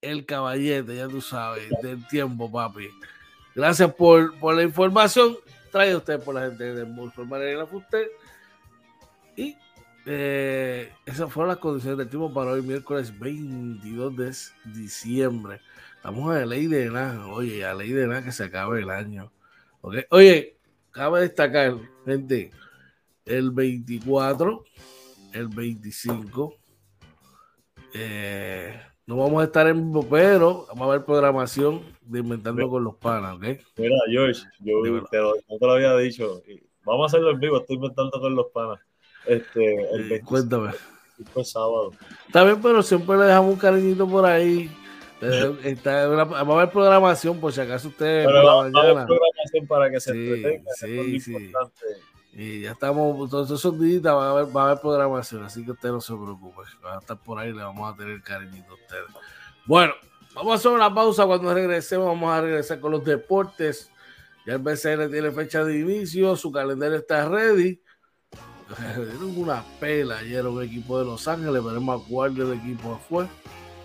el 0.00 0.24
caballete, 0.24 0.96
ya 0.96 1.06
tú 1.08 1.20
sabes, 1.20 1.68
del 1.82 2.06
tiempo, 2.08 2.50
papi. 2.50 2.88
Gracias 3.54 3.92
por, 3.94 4.38
por 4.38 4.54
la 4.54 4.62
información. 4.62 5.36
Trae 5.70 5.94
usted 5.94 6.20
por 6.22 6.34
la 6.34 6.46
gente 6.46 6.74
de 6.74 6.84
Mulfor 6.84 7.26
Marina 7.26 7.66
Fuster. 7.66 8.10
Y 9.36 9.56
eh, 10.06 10.92
esas 11.06 11.32
fueron 11.32 11.48
las 11.48 11.58
condiciones 11.58 11.98
del 11.98 12.08
tiempo 12.08 12.32
para 12.32 12.52
hoy, 12.52 12.62
miércoles 12.62 13.18
22 13.18 14.16
de 14.16 14.32
diciembre. 14.72 15.60
Estamos 15.96 16.34
a 16.34 16.40
la 16.40 16.46
ley 16.46 16.66
de 16.66 16.90
nada, 16.90 17.26
oye, 17.26 17.64
a 17.64 17.68
la 17.68 17.82
ley 17.82 17.90
de 17.90 18.06
nada 18.06 18.24
que 18.24 18.32
se 18.32 18.44
acabe 18.44 18.80
el 18.80 18.90
año. 18.90 19.30
¿ok? 19.82 19.96
Oye, 20.10 20.56
cabe 20.90 21.20
destacar, 21.20 21.76
gente, 22.06 22.50
el 23.24 23.50
24, 23.50 24.64
el 25.34 25.48
25, 25.48 26.54
eh, 27.94 28.80
no 29.06 29.16
vamos 29.16 29.42
a 29.42 29.44
estar 29.44 29.66
en 29.66 29.88
vivo, 29.88 30.06
pero 30.08 30.66
vamos 30.68 30.88
a 30.88 30.92
ver 30.92 31.04
programación 31.04 31.82
de 32.02 32.20
Inventando 32.20 32.68
con 32.68 32.84
los 32.84 32.96
Panas, 32.96 33.36
¿ok? 33.36 33.42
Mira, 33.76 33.96
George, 34.08 34.42
yo 34.60 34.82
Dímelo. 34.82 35.06
te 35.10 35.18
lo, 35.18 35.34
no 35.34 35.58
te 35.58 35.66
lo 35.66 35.72
había 35.72 35.96
dicho. 35.96 36.42
Vamos 36.84 37.04
a 37.04 37.06
hacerlo 37.06 37.32
en 37.32 37.40
vivo, 37.40 37.58
estoy 37.58 37.76
inventando 37.76 38.20
con 38.20 38.34
los 38.34 38.46
panas. 38.52 38.80
Este, 39.26 39.74
el 39.74 39.80
Eh, 39.80 40.08
25 40.08 40.26
cuéntame. 40.28 40.70
es 41.36 41.50
sábado. 41.50 41.92
También, 42.32 42.60
pero 42.62 42.82
siempre 42.82 43.16
le 43.18 43.24
dejamos 43.24 43.52
un 43.54 43.58
cariñito 43.60 44.08
por 44.08 44.24
ahí. 44.26 44.70
Eh, 45.20 45.56
está 45.64 46.08
una- 46.08 46.24
vamos 46.24 46.56
a 46.56 46.58
ver 46.60 46.70
programación, 46.70 47.38
por 47.40 47.52
si 47.52 47.60
acaso 47.60 47.88
ustedes 47.88 48.24
por 48.24 48.32
Pero 48.32 48.42
la 48.46 48.54
va, 48.54 48.62
va 48.70 48.80
a 48.80 48.82
haber 48.90 49.06
programación 49.06 49.66
para 49.68 49.90
que 49.90 50.00
se 50.00 50.12
Sí, 50.12 50.18
entretenga. 50.18 50.72
sí, 50.74 51.20
sí. 51.20 51.32
importante. 51.34 51.84
Y 52.32 52.60
ya 52.62 52.70
estamos, 52.72 53.28
todos 53.28 53.50
esos 53.50 53.78
días 53.80 54.02
va 54.04 54.28
a, 54.28 54.30
haber, 54.30 54.56
va 54.56 54.62
a 54.62 54.66
haber 54.70 54.80
programación, 54.80 55.42
así 55.44 55.64
que 55.64 55.72
usted 55.72 55.88
no 55.90 56.00
se 56.00 56.14
preocupe. 56.14 56.62
Va 56.84 56.94
a 56.94 56.98
estar 57.00 57.18
por 57.18 57.38
ahí, 57.38 57.52
le 57.52 57.62
vamos 57.62 57.92
a 57.92 57.96
tener 57.96 58.22
cariñito 58.22 58.70
a 58.70 58.74
ustedes. 58.74 59.04
Bueno, 59.66 59.92
vamos 60.34 60.52
a 60.52 60.54
hacer 60.54 60.70
una 60.70 60.94
pausa. 60.94 61.26
Cuando 61.26 61.52
regresemos, 61.52 62.06
vamos 62.06 62.32
a 62.32 62.40
regresar 62.40 62.78
con 62.80 62.92
los 62.92 63.04
deportes. 63.04 63.90
Ya 64.46 64.54
el 64.54 64.60
BCN 64.60 65.10
tiene 65.10 65.32
fecha 65.32 65.64
de 65.64 65.80
inicio, 65.80 66.34
su 66.36 66.50
calendario 66.52 66.96
está 66.98 67.28
ready. 67.28 67.80
Dieron 68.96 69.36
una 69.36 69.64
pela 69.78 70.18
ayer 70.18 70.46
un 70.46 70.62
equipo 70.62 70.98
de 70.98 71.04
Los 71.04 71.26
Ángeles, 71.26 71.64
veremos 71.64 72.02
cuál 72.08 72.34
del 72.34 72.52
equipo 72.54 73.00
fue. 73.08 73.26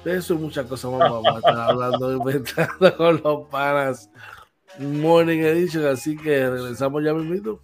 De 0.03 0.17
eso 0.17 0.35
y 0.35 0.37
muchas 0.37 0.67
cosas 0.67 0.91
más 0.91 0.99
vamos 0.99 1.35
a 1.35 1.37
estar 1.37 1.57
hablando, 1.57 2.13
inventando 2.13 2.97
con 2.97 3.21
los 3.23 3.47
panas. 3.49 4.09
Morning 4.77 5.39
Edition, 5.39 5.85
así 5.87 6.15
que 6.15 6.49
regresamos 6.49 7.03
ya 7.03 7.13
mismito. 7.13 7.61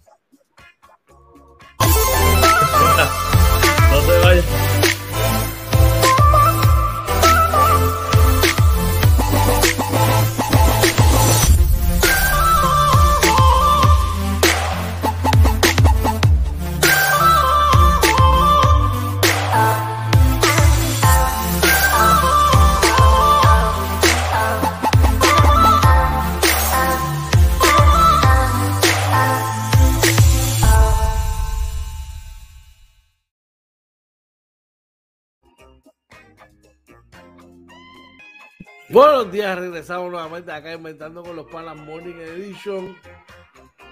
Buenos 38.92 39.32
días, 39.32 39.58
regresamos 39.58 40.10
nuevamente 40.10 40.52
acá 40.52 40.72
inventando 40.74 41.22
con 41.22 41.36
los 41.36 41.46
Panas 41.50 41.76
Morning 41.76 42.14
Edition. 42.14 42.96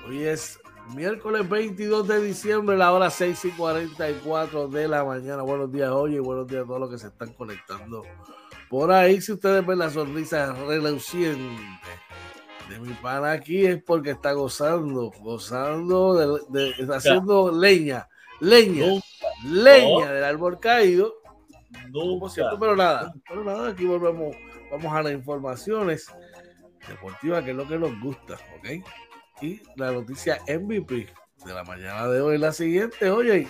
Hoy 0.07 0.25
es 0.25 0.61
miércoles 0.95 1.49
22 1.49 2.07
de 2.07 2.21
diciembre, 2.23 2.77
la 2.77 2.93
hora 2.93 3.09
6 3.11 3.45
y 3.47 3.51
44 3.53 4.69
de 4.69 4.89
la 4.89 5.05
mañana. 5.05 5.43
Buenos 5.43 5.73
días, 5.73 5.91
oye, 5.91 6.17
y 6.17 6.21
buenos 6.21 6.47
días 6.47 6.65
a 6.65 6.67
todos 6.67 6.81
los 6.81 6.91
que 6.91 6.99
se 6.99 7.07
están 7.09 7.33
conectando 7.33 8.03
por 8.69 8.93
ahí. 8.93 9.21
Si 9.21 9.33
ustedes 9.33 9.65
ven 9.67 9.79
la 9.79 9.89
sonrisa 9.91 10.53
reluciente 10.53 11.63
de 12.69 12.79
mi 12.79 12.93
pana 12.95 13.33
aquí, 13.33 13.65
es 13.65 13.83
porque 13.83 14.11
está 14.11 14.33
gozando, 14.33 15.11
gozando, 15.21 16.15
de, 16.15 16.41
de- 16.61 16.71
está 16.79 16.97
haciendo 16.97 17.51
leña, 17.53 18.07
leña, 18.41 18.85
leña 19.45 20.13
del 20.13 20.25
árbol 20.25 20.61
caído. 20.61 21.15
Nunca. 21.91 22.27
pero 22.59 22.77
nada, 22.77 23.15
pero 23.29 23.45
nada, 23.45 23.69
aquí 23.71 23.85
volvemos 23.87 24.35
vamos 24.71 24.93
a 24.93 25.03
las 25.03 25.13
informaciones 25.13 26.07
deportivas, 26.89 27.45
que 27.45 27.51
es 27.51 27.57
lo 27.57 27.67
que 27.67 27.79
nos 27.79 28.01
gusta, 28.01 28.35
¿ok? 28.59 28.85
Y 29.43 29.61
la 29.77 29.93
noticia 29.93 30.41
MVP 30.47 31.09
de 31.45 31.55
la 31.55 31.65
mañana 31.65 32.07
de 32.09 32.21
hoy, 32.21 32.39
la 32.39 32.53
siguiente, 32.53 33.11
oye. 33.11 33.49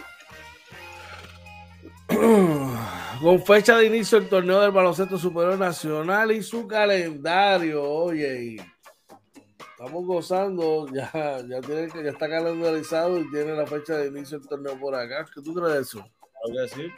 Con 3.21 3.45
fecha 3.45 3.77
de 3.77 3.87
inicio 3.87 4.19
el 4.19 4.29
torneo 4.29 4.61
del 4.61 4.71
baloncesto 4.71 5.19
superior 5.19 5.59
nacional 5.59 6.33
y 6.33 6.43
su 6.43 6.67
calendario, 6.67 7.83
oye. 7.83 8.57
Estamos 9.73 10.05
gozando, 10.07 10.87
ya, 10.93 11.11
ya, 11.49 11.61
tiene, 11.61 11.89
ya 11.89 12.11
está 12.11 12.29
calendarizado 12.29 13.19
y 13.19 13.31
tiene 13.31 13.55
la 13.55 13.67
fecha 13.67 13.97
de 13.97 14.09
inicio 14.09 14.39
del 14.39 14.49
torneo 14.49 14.79
por 14.79 14.95
acá. 14.95 15.27
¿Qué 15.35 15.41
tú 15.43 15.55
crees 15.55 15.75
de 15.75 15.81
eso? 15.81 16.05
Claro 16.53 16.69
sí. 16.69 16.91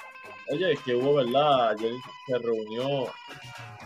Oye, 0.51 0.73
es 0.73 0.81
que 0.81 0.95
hubo, 0.95 1.15
¿verdad? 1.15 1.71
Ayer 1.71 1.93
se 2.27 2.39
reunió 2.39 3.07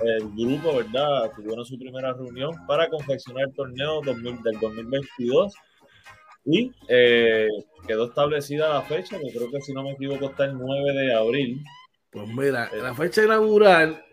el 0.02 0.30
grupo, 0.34 0.76
¿verdad? 0.76 1.32
Tuvieron 1.34 1.64
su 1.64 1.78
primera 1.78 2.12
reunión 2.12 2.54
para 2.66 2.88
confeccionar 2.88 3.48
el 3.48 3.54
torneo 3.54 4.00
2000, 4.02 4.42
del 4.42 4.60
2022 4.60 5.54
y 6.44 6.72
eh, 6.88 7.48
quedó 7.86 8.06
establecida 8.06 8.68
la 8.68 8.82
fecha, 8.82 9.18
que 9.18 9.32
creo 9.32 9.50
que 9.50 9.60
si 9.60 9.72
no 9.72 9.82
me 9.82 9.92
equivoco 9.92 10.26
está 10.26 10.44
el 10.44 10.56
9 10.56 10.92
de 10.92 11.14
abril. 11.14 11.64
Pues 12.10 12.28
mira, 12.28 12.70
la 12.72 12.94
fecha 12.94 13.24
inaugural, 13.24 14.04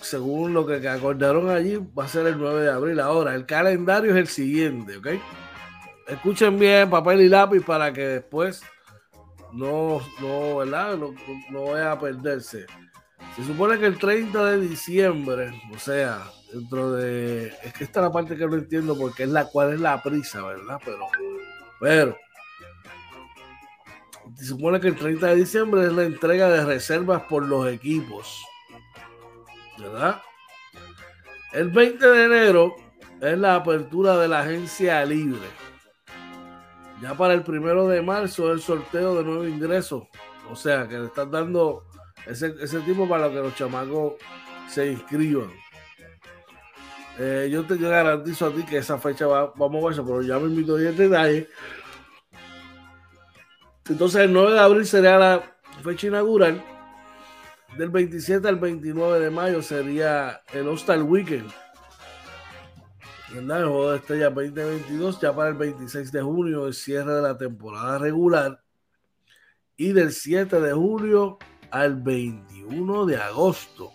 según 0.00 0.54
lo 0.54 0.66
que 0.66 0.86
acordaron 0.88 1.50
allí, 1.50 1.76
va 1.76 2.04
a 2.04 2.08
ser 2.08 2.26
el 2.26 2.38
9 2.38 2.62
de 2.62 2.70
abril. 2.70 3.00
Ahora, 3.00 3.34
el 3.34 3.44
calendario 3.44 4.12
es 4.12 4.16
el 4.16 4.28
siguiente, 4.28 4.96
¿ok? 4.96 5.08
Escuchen 6.08 6.58
bien, 6.58 6.88
papel 6.88 7.22
y 7.22 7.28
lápiz 7.28 7.64
para 7.64 7.92
que 7.92 8.02
después 8.02 8.62
no, 9.54 10.00
no, 10.20 10.56
¿verdad? 10.56 10.96
No, 10.96 11.14
no 11.50 11.64
vaya 11.72 11.92
a 11.92 11.98
perderse. 11.98 12.66
Se 13.36 13.44
supone 13.44 13.78
que 13.78 13.86
el 13.86 13.98
30 13.98 14.44
de 14.44 14.60
diciembre, 14.60 15.60
o 15.74 15.78
sea, 15.78 16.22
dentro 16.52 16.92
de. 16.92 17.48
Es 17.62 17.72
que 17.72 17.84
esta 17.84 18.00
es 18.00 18.04
la 18.04 18.12
parte 18.12 18.36
que 18.36 18.46
no 18.46 18.54
entiendo 18.54 18.96
porque 18.96 19.24
es 19.24 19.28
la 19.28 19.46
cual 19.46 19.72
es 19.72 19.80
la 19.80 20.02
prisa, 20.02 20.42
¿verdad? 20.42 20.80
Pero, 20.84 21.06
pero. 21.80 22.18
Se 24.36 24.46
supone 24.46 24.80
que 24.80 24.88
el 24.88 24.96
30 24.96 25.26
de 25.26 25.36
diciembre 25.36 25.84
es 25.84 25.92
la 25.92 26.04
entrega 26.04 26.48
de 26.48 26.64
reservas 26.64 27.22
por 27.22 27.46
los 27.46 27.68
equipos. 27.68 28.42
¿Verdad? 29.78 30.22
El 31.52 31.70
20 31.70 32.06
de 32.06 32.24
enero 32.24 32.74
es 33.20 33.38
la 33.38 33.56
apertura 33.56 34.16
de 34.16 34.28
la 34.28 34.40
agencia 34.40 35.04
libre. 35.04 35.46
Ya 37.02 37.14
para 37.14 37.34
el 37.34 37.42
primero 37.42 37.88
de 37.88 38.02
marzo 38.02 38.52
el 38.52 38.60
sorteo 38.60 39.16
de 39.16 39.24
nuevos 39.24 39.48
ingresos. 39.48 40.04
O 40.50 40.56
sea, 40.56 40.86
que 40.86 40.98
le 40.98 41.06
están 41.06 41.30
dando 41.30 41.84
ese, 42.26 42.54
ese 42.60 42.80
tipo 42.80 43.08
para 43.08 43.28
que 43.28 43.36
los 43.36 43.54
chamacos 43.54 44.14
se 44.68 44.92
inscriban. 44.92 45.50
Eh, 47.18 47.48
yo 47.50 47.64
te 47.64 47.76
garantizo 47.76 48.46
a 48.46 48.50
ti 48.50 48.64
que 48.64 48.78
esa 48.78 48.98
fecha 48.98 49.26
va, 49.26 49.52
vamos 49.56 49.82
a 49.82 49.86
ver 49.86 49.92
eso, 49.92 50.04
pero 50.04 50.22
ya 50.22 50.38
me 50.38 50.46
invito 50.46 50.74
a 50.74 50.78
detalle. 50.78 51.48
Entonces 53.88 54.22
el 54.22 54.32
9 54.32 54.52
de 54.52 54.60
abril 54.60 54.86
sería 54.86 55.18
la 55.18 55.42
fecha 55.82 56.06
inaugural. 56.06 56.62
Del 57.76 57.90
27 57.90 58.46
al 58.48 58.56
29 58.56 59.20
de 59.20 59.30
mayo 59.30 59.62
sería 59.62 60.42
el 60.52 60.68
Hostal 60.68 61.02
Weekend. 61.02 61.50
¿Verdad? 63.34 63.62
El 63.62 63.66
juego 63.66 63.90
de 63.90 63.96
estrella 63.96 64.30
2022, 64.30 65.20
ya 65.20 65.34
para 65.34 65.48
el 65.48 65.56
26 65.56 66.12
de 66.12 66.22
junio, 66.22 66.68
el 66.68 66.74
cierre 66.74 67.14
de 67.14 67.22
la 67.22 67.36
temporada 67.36 67.98
regular. 67.98 68.62
Y 69.76 69.92
del 69.92 70.12
7 70.12 70.60
de 70.60 70.72
julio 70.72 71.38
al 71.72 72.00
21 72.00 73.06
de 73.06 73.16
agosto, 73.16 73.90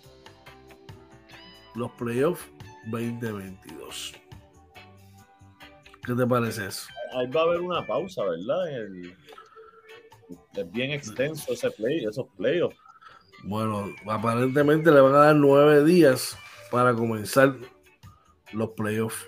los 1.74 1.90
playoffs 1.92 2.46
2022. 2.88 4.14
¿Qué 6.06 6.14
te 6.14 6.28
parece 6.28 6.68
eso? 6.68 6.88
Ahí 7.14 7.28
va 7.28 7.42
a 7.42 7.44
haber 7.46 7.62
una 7.62 7.88
pausa, 7.88 8.24
¿verdad? 8.26 8.78
El, 8.78 9.16
es 10.54 10.72
bien 10.72 10.92
extenso 10.92 11.54
ese 11.54 11.72
play, 11.72 12.04
esos 12.04 12.28
playoffs. 12.36 12.76
Bueno, 13.44 13.88
aparentemente 14.06 14.92
le 14.92 15.00
van 15.00 15.16
a 15.16 15.20
dar 15.20 15.36
nueve 15.36 15.86
días 15.86 16.38
para 16.72 16.94
comenzar 16.94 17.56
los 18.54 18.70
playoffs. 18.70 19.28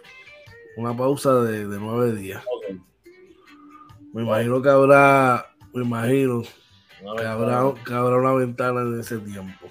Una 0.78 0.96
pausa 0.96 1.36
de, 1.42 1.68
de 1.68 1.80
nueve 1.80 2.14
días. 2.14 2.44
Okay. 2.58 2.80
Me 4.14 4.24
imagino 4.24 4.62
que 4.62 4.70
habrá, 4.70 5.54
me 5.74 5.84
imagino 5.84 6.44
que 7.18 7.26
habrá, 7.26 7.74
que 7.86 7.94
habrá 7.94 8.18
una 8.18 8.34
ventana 8.34 8.82
en 8.82 9.00
ese 9.00 9.18
tiempo. 9.20 9.68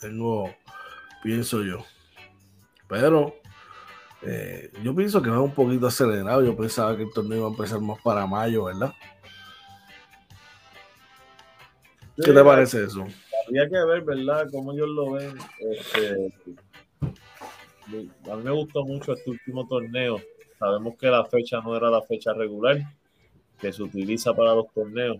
Tengo, 0.00 0.54
pienso 1.22 1.62
yo. 1.62 1.84
Pero 2.88 3.34
eh, 4.22 4.70
yo 4.82 4.94
pienso 4.94 5.20
que 5.20 5.30
va 5.30 5.40
un 5.40 5.54
poquito 5.54 5.86
acelerado. 5.86 6.44
Yo 6.44 6.56
pensaba 6.56 6.96
que 6.96 7.02
el 7.02 7.12
torneo 7.12 7.38
iba 7.38 7.46
a 7.46 7.50
empezar 7.50 7.80
más 7.80 8.00
para 8.02 8.26
mayo, 8.26 8.64
¿verdad? 8.64 8.92
¿Qué 12.16 12.32
te 12.32 12.44
parece 12.44 12.84
eso? 12.84 13.06
Habría 13.46 13.68
que 13.68 13.84
ver, 13.84 14.02
¿verdad? 14.02 14.46
Cómo 14.50 14.72
ellos 14.72 14.88
lo 14.88 15.12
ven. 15.12 15.38
Este, 15.60 16.32
a 18.30 18.36
mí 18.36 18.42
me 18.42 18.50
gustó 18.50 18.84
mucho 18.84 19.12
este 19.12 19.30
último 19.30 19.66
torneo. 19.66 20.20
Sabemos 20.58 20.96
que 20.96 21.08
la 21.08 21.24
fecha 21.24 21.60
no 21.60 21.76
era 21.76 21.90
la 21.90 22.02
fecha 22.02 22.32
regular 22.32 22.78
que 23.58 23.72
se 23.72 23.82
utiliza 23.82 24.34
para 24.34 24.54
los 24.54 24.72
torneos. 24.72 25.18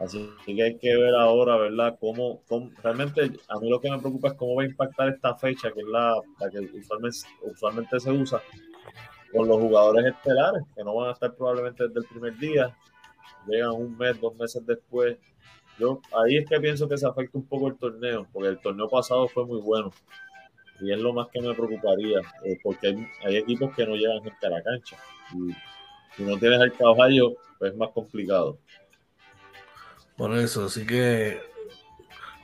Así 0.00 0.30
que 0.46 0.62
hay 0.62 0.78
que 0.78 0.96
ver 0.96 1.14
ahora, 1.14 1.56
¿verdad? 1.56 1.98
Cómo, 2.00 2.42
realmente 2.82 3.30
a 3.48 3.58
mí 3.58 3.68
lo 3.68 3.80
que 3.80 3.90
me 3.90 3.98
preocupa 3.98 4.28
es 4.28 4.34
cómo 4.34 4.54
va 4.54 4.62
a 4.62 4.66
impactar 4.66 5.10
esta 5.10 5.34
fecha, 5.34 5.70
que 5.72 5.80
es 5.80 5.86
la, 5.86 6.14
la 6.38 6.50
que 6.50 6.58
usualmente, 6.58 7.18
usualmente 7.42 8.00
se 8.00 8.10
usa, 8.10 8.40
con 9.30 9.46
los 9.46 9.58
jugadores 9.58 10.06
estelares, 10.06 10.62
que 10.74 10.82
no 10.82 10.94
van 10.94 11.10
a 11.10 11.12
estar 11.12 11.34
probablemente 11.34 11.86
desde 11.86 12.00
el 12.00 12.06
primer 12.06 12.38
día, 12.38 12.74
llegan 13.46 13.72
un 13.72 13.96
mes, 13.98 14.18
dos 14.18 14.34
meses 14.36 14.64
después. 14.66 15.18
Yo 15.78 16.00
ahí 16.24 16.38
es 16.38 16.48
que 16.48 16.58
pienso 16.60 16.88
que 16.88 16.96
se 16.96 17.06
afecta 17.06 17.36
un 17.36 17.46
poco 17.46 17.68
el 17.68 17.76
torneo, 17.76 18.26
porque 18.32 18.48
el 18.48 18.58
torneo 18.58 18.88
pasado 18.88 19.28
fue 19.28 19.44
muy 19.44 19.60
bueno. 19.60 19.92
Y 20.80 20.92
es 20.92 20.98
lo 20.98 21.12
más 21.12 21.28
que 21.28 21.40
me 21.40 21.54
preocuparía, 21.54 22.20
eh, 22.44 22.58
porque 22.62 22.96
hay, 23.24 23.36
equipos 23.36 23.74
que 23.74 23.86
no 23.86 23.94
llevan 23.94 24.22
gente 24.22 24.46
a 24.46 24.50
la 24.50 24.62
cancha. 24.62 24.96
Y 25.34 25.52
si 26.16 26.22
no 26.22 26.38
tienes 26.38 26.60
el 26.60 26.72
caballo, 26.72 27.34
pues 27.58 27.72
es 27.72 27.78
más 27.78 27.90
complicado. 27.90 28.58
Por 30.16 30.36
eso, 30.36 30.66
así 30.66 30.86
que 30.86 31.40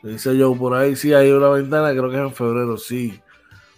dice 0.02 0.36
yo 0.36 0.54
por 0.54 0.74
ahí, 0.74 0.96
sí, 0.96 1.12
hay 1.14 1.30
una 1.30 1.48
ventana, 1.48 1.90
creo 1.90 2.10
que 2.10 2.16
es 2.16 2.22
en 2.22 2.34
febrero, 2.34 2.76
sí. 2.76 3.20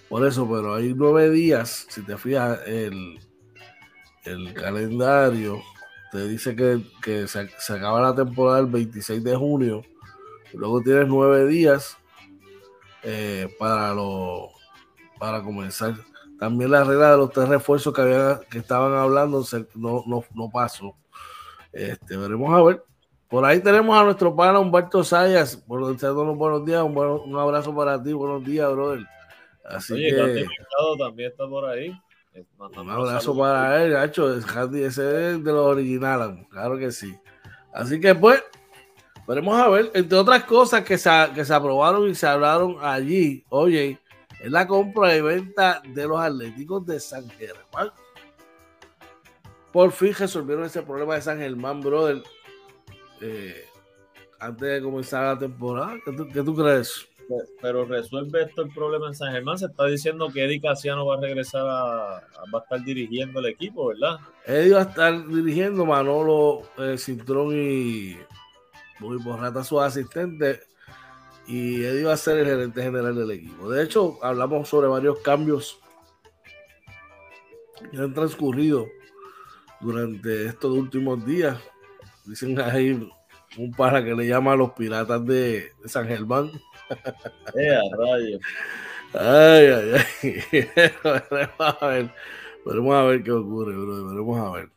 Por 0.09 0.27
eso, 0.27 0.49
pero 0.49 0.75
hay 0.75 0.95
nueve 0.95 1.31
días, 1.31 1.87
si 1.89 2.03
te 2.03 2.17
fijas, 2.17 2.61
el, 2.67 3.19
el 4.25 4.55
calendario 4.55 5.63
te 6.11 6.27
dice 6.27 6.57
que, 6.57 6.81
que 7.03 7.29
se, 7.29 7.49
se, 7.59 7.73
acaba 7.75 8.01
la 8.01 8.15
temporada 8.15 8.61
el 8.61 8.67
26 8.67 9.23
de 9.23 9.37
junio. 9.37 9.83
Luego 10.55 10.81
tienes 10.81 11.07
nueve 11.07 11.47
días 11.47 11.99
eh, 13.11 13.49
para, 13.59 13.95
lo, 13.95 14.51
para 15.19 15.43
comenzar. 15.43 15.95
También 16.39 16.71
la 16.71 16.85
regla 16.85 17.13
de 17.13 17.17
los 17.17 17.33
tres 17.33 17.49
refuerzos 17.49 17.95
que, 17.95 18.03
había, 18.03 18.41
que 18.51 18.59
estaban 18.59 18.93
hablando 18.93 19.43
no, 19.75 20.05
no, 20.07 20.25
no 20.35 20.51
pasó. 20.51 20.95
Este, 21.73 22.19
veremos 22.19 22.53
a 22.53 22.63
ver. 22.63 22.85
Por 23.29 23.47
ahí 23.47 23.61
tenemos 23.61 23.99
a 23.99 24.05
nuestro 24.05 24.37
pana 24.37 24.59
Humberto 24.59 25.03
Sayas. 25.03 25.57
Por 25.57 25.91
deseándonos 25.91 26.37
buenos 26.37 26.67
días. 26.67 26.83
Un, 26.83 26.95
buen, 26.95 27.09
un, 27.09 27.39
abrazo 27.39 27.75
para 27.75 28.03
ti. 28.03 28.13
Buenos 28.13 28.45
días, 28.45 28.71
brother. 28.71 29.07
Así 29.65 29.95
Oye, 29.95 30.11
que. 30.11 30.47
también 30.99 31.31
está 31.31 31.49
por 31.49 31.65
ahí. 31.65 31.99
Un 32.59 32.91
abrazo 32.91 33.37
para 33.37 33.83
él, 33.83 33.93
gacho. 33.93 34.35
Ese 34.35 35.31
es 35.31 35.45
de 35.45 35.53
los 35.53 35.67
originales. 35.67 36.47
Claro 36.51 36.77
que 36.77 36.93
sí. 36.93 37.19
Así 37.73 37.99
que, 38.01 38.15
pues, 38.15 38.43
veremos 39.29 39.61
a 39.61 39.69
ver. 39.69 39.91
Entre 39.95 40.17
otras 40.17 40.45
cosas 40.45 40.83
que 40.83 40.97
se, 40.97 41.11
que 41.35 41.45
se 41.45 41.55
aprobaron 41.55 42.09
y 42.09 42.15
se 42.15 42.27
hablaron 42.27 42.79
allí, 42.81 43.45
oye, 43.51 44.01
es 44.41 44.51
la 44.51 44.67
compra 44.67 45.15
y 45.15 45.21
venta 45.21 45.83
de 45.87 46.07
los 46.07 46.19
Atléticos 46.19 46.87
de 46.87 46.99
San 46.99 47.29
Germán. 47.31 47.93
Por 49.71 49.93
fin 49.93 50.15
resolvieron 50.15 50.65
ese 50.65 50.83
problema 50.83 51.15
de 51.15 51.23
San 51.23 51.39
Germán, 51.39 51.81
brother 51.81 52.23
eh, 53.21 53.67
antes 54.41 54.69
de 54.69 54.83
comenzar 54.83 55.35
la 55.35 55.39
temporada. 55.39 55.97
¿Qué 56.05 56.13
tú, 56.13 56.29
qué 56.33 56.43
tú 56.43 56.57
crees? 56.57 57.07
Pero 57.61 57.85
resuelve 57.85 58.45
esto 58.45 58.63
el 58.63 58.73
problema 58.73 59.09
en 59.09 59.15
San 59.15 59.33
Germán. 59.33 59.59
Se 59.59 59.67
está 59.67 59.85
diciendo 59.85 60.31
que 60.33 60.47
Eddie 60.47 60.63
Casiano 60.63 61.05
va 61.05 61.17
a 61.17 61.21
regresar 61.21 61.67
a, 61.67 62.17
a, 62.17 62.21
va 62.55 62.61
a 62.61 62.63
estar 62.63 62.83
dirigiendo 62.83 63.41
el 63.41 63.47
equipo, 63.47 63.89
¿verdad? 63.89 64.17
Eddie 64.47 64.73
va 64.73 64.81
a 64.81 64.85
estar 64.85 65.29
dirigiendo, 65.29 65.85
Manolo 65.85 66.63
eh, 66.79 66.97
Cintrón 66.97 67.49
y 67.53 68.17
Muy 69.01 69.17
Borrata 69.19 69.65
sus 69.65 69.81
asistentes. 69.81 70.67
Y 71.47 71.83
Eddie 71.83 72.05
va 72.05 72.13
a 72.13 72.17
ser 72.17 72.39
el 72.39 72.47
gerente 72.47 72.83
general 72.83 73.17
del 73.17 73.31
equipo. 73.31 73.71
De 73.71 73.83
hecho, 73.83 74.19
hablamos 74.23 74.69
sobre 74.69 74.87
varios 74.87 75.19
cambios 75.21 75.81
que 77.91 77.97
han 77.97 78.13
transcurrido 78.13 78.87
durante 79.81 80.47
estos 80.47 80.73
últimos 80.73 81.25
días 81.25 81.59
dicen 82.29 82.61
ahí 82.61 83.11
un 83.57 83.73
para 83.73 84.05
que 84.05 84.15
le 84.15 84.27
llama 84.27 84.53
a 84.53 84.57
los 84.57 84.73
piratas 84.73 85.25
de, 85.25 85.73
San 85.87 86.07
Germán. 86.07 86.51
Eh, 87.55 87.79
rayos. 87.99 88.41
Ay, 89.13 89.67
ay, 89.67 89.93
ay. 90.23 90.69
veremos 91.31 91.51
a 91.59 91.87
ver. 91.87 92.15
Veremos 92.65 92.95
a 92.95 93.03
ver 93.03 93.23
qué 93.23 93.31
ocurre, 93.31 93.77
bro. 93.77 94.09
Veremos 94.09 94.39
a 94.39 94.51
ver. 94.53 94.71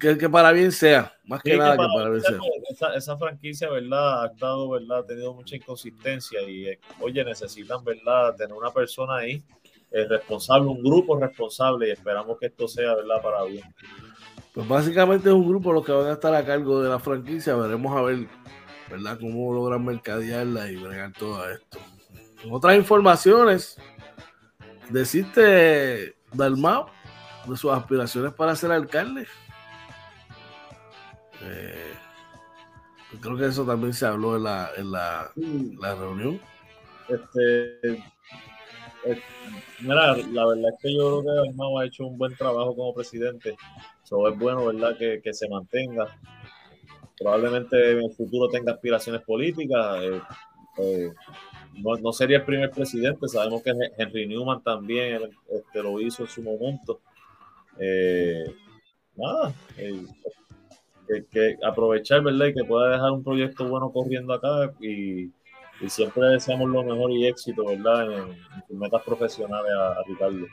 Que, 0.00 0.18
que, 0.18 0.28
para 0.28 0.50
bien 0.50 0.72
sea, 0.72 1.14
más 1.24 1.40
que 1.42 1.56
nada 1.56 1.72
que 1.72 1.86
para, 1.94 2.10
bien 2.10 2.22
sea. 2.22 2.38
Esa, 2.70 2.94
esa, 2.94 3.16
franquicia, 3.16 3.70
¿verdad? 3.70 4.24
Ha 4.24 4.26
estado, 4.26 4.70
¿verdad? 4.70 4.98
Ha 4.98 5.06
tenido 5.06 5.34
mucha 5.34 5.54
inconsistencia 5.54 6.42
y, 6.42 6.66
eh, 6.66 6.80
oye, 7.00 7.24
necesitan, 7.24 7.84
¿verdad? 7.84 8.34
Tener 8.34 8.54
una 8.54 8.70
persona 8.70 9.16
ahí 9.16 9.44
eh, 9.92 10.06
responsable, 10.08 10.68
un 10.68 10.82
grupo 10.82 11.18
responsable 11.18 11.88
y 11.88 11.90
esperamos 11.90 12.38
que 12.38 12.46
esto 12.46 12.66
sea, 12.66 12.94
¿verdad? 12.94 13.22
Para 13.22 13.44
bien. 13.44 13.62
Pues 14.54 14.66
básicamente 14.66 15.28
es 15.28 15.34
un 15.34 15.46
grupo 15.46 15.72
los 15.72 15.84
que 15.84 15.92
van 15.92 16.06
a 16.06 16.12
estar 16.12 16.34
a 16.34 16.44
cargo 16.44 16.82
de 16.82 16.88
la 16.88 16.98
franquicia. 16.98 17.54
Veremos 17.54 17.94
a 17.96 18.02
ver, 18.02 18.26
¿verdad? 18.90 19.18
Cómo 19.20 19.52
logran 19.52 19.84
mercadearla 19.84 20.70
y 20.70 20.76
bregar 20.76 21.12
todo 21.12 21.48
esto. 21.50 21.78
En 22.42 22.52
otras 22.52 22.74
informaciones, 22.76 23.76
deciste 24.88 26.16
Dalmau 26.32 26.86
de 27.46 27.56
sus 27.56 27.70
aspiraciones 27.70 28.32
para 28.32 28.56
ser 28.56 28.72
alcalde. 28.72 29.26
Eh, 31.44 31.92
creo 33.20 33.36
que 33.36 33.46
eso 33.46 33.64
también 33.64 33.92
se 33.92 34.06
habló 34.06 34.36
en 34.36 34.44
la, 34.44 34.70
en 34.76 34.92
la, 34.92 35.32
la 35.80 35.94
reunión. 35.94 36.40
Este, 37.08 38.02
eh, 39.04 39.20
mira, 39.80 40.16
la 40.16 40.46
verdad 40.46 40.70
es 40.72 40.80
que 40.80 40.94
yo 40.94 41.20
creo 41.20 41.22
que 41.22 41.48
Dalmau 41.48 41.78
ha 41.78 41.86
hecho 41.86 42.06
un 42.06 42.16
buen 42.16 42.34
trabajo 42.36 42.74
como 42.76 42.94
presidente. 42.94 43.56
Eso 44.04 44.28
es 44.28 44.38
bueno, 44.38 44.66
¿verdad? 44.66 44.96
Que, 44.96 45.20
que, 45.22 45.34
se 45.34 45.48
mantenga. 45.48 46.06
Probablemente 47.18 47.92
en 47.92 48.04
el 48.04 48.12
futuro 48.12 48.48
tenga 48.48 48.72
aspiraciones 48.72 49.22
políticas. 49.22 50.02
Eh, 50.78 51.12
no, 51.74 51.96
no, 51.96 52.12
sería 52.12 52.38
el 52.38 52.44
primer 52.44 52.70
presidente. 52.70 53.28
Sabemos 53.28 53.62
que 53.62 53.72
Henry 53.98 54.26
Newman 54.26 54.62
también 54.62 55.30
este, 55.50 55.82
lo 55.82 56.00
hizo 56.00 56.22
en 56.22 56.28
su 56.28 56.42
momento. 56.42 57.00
nada, 59.16 59.54
que, 61.30 61.56
aprovechar, 61.64 62.22
¿verdad? 62.22 62.46
Y 62.46 62.54
que 62.54 62.64
pueda 62.64 62.90
dejar 62.90 63.10
un 63.10 63.22
proyecto 63.22 63.68
bueno 63.68 63.90
corriendo 63.90 64.32
acá 64.32 64.72
y, 64.80 65.30
siempre 65.88 66.24
deseamos 66.28 66.70
lo 66.70 66.84
mejor 66.84 67.10
y 67.10 67.26
éxito, 67.26 67.64
¿verdad? 67.66 68.12
En, 68.12 68.36
sus 68.68 68.76
metas 68.76 69.02
profesionales 69.02 69.72
a, 69.72 70.02
Ricardo. 70.06 70.46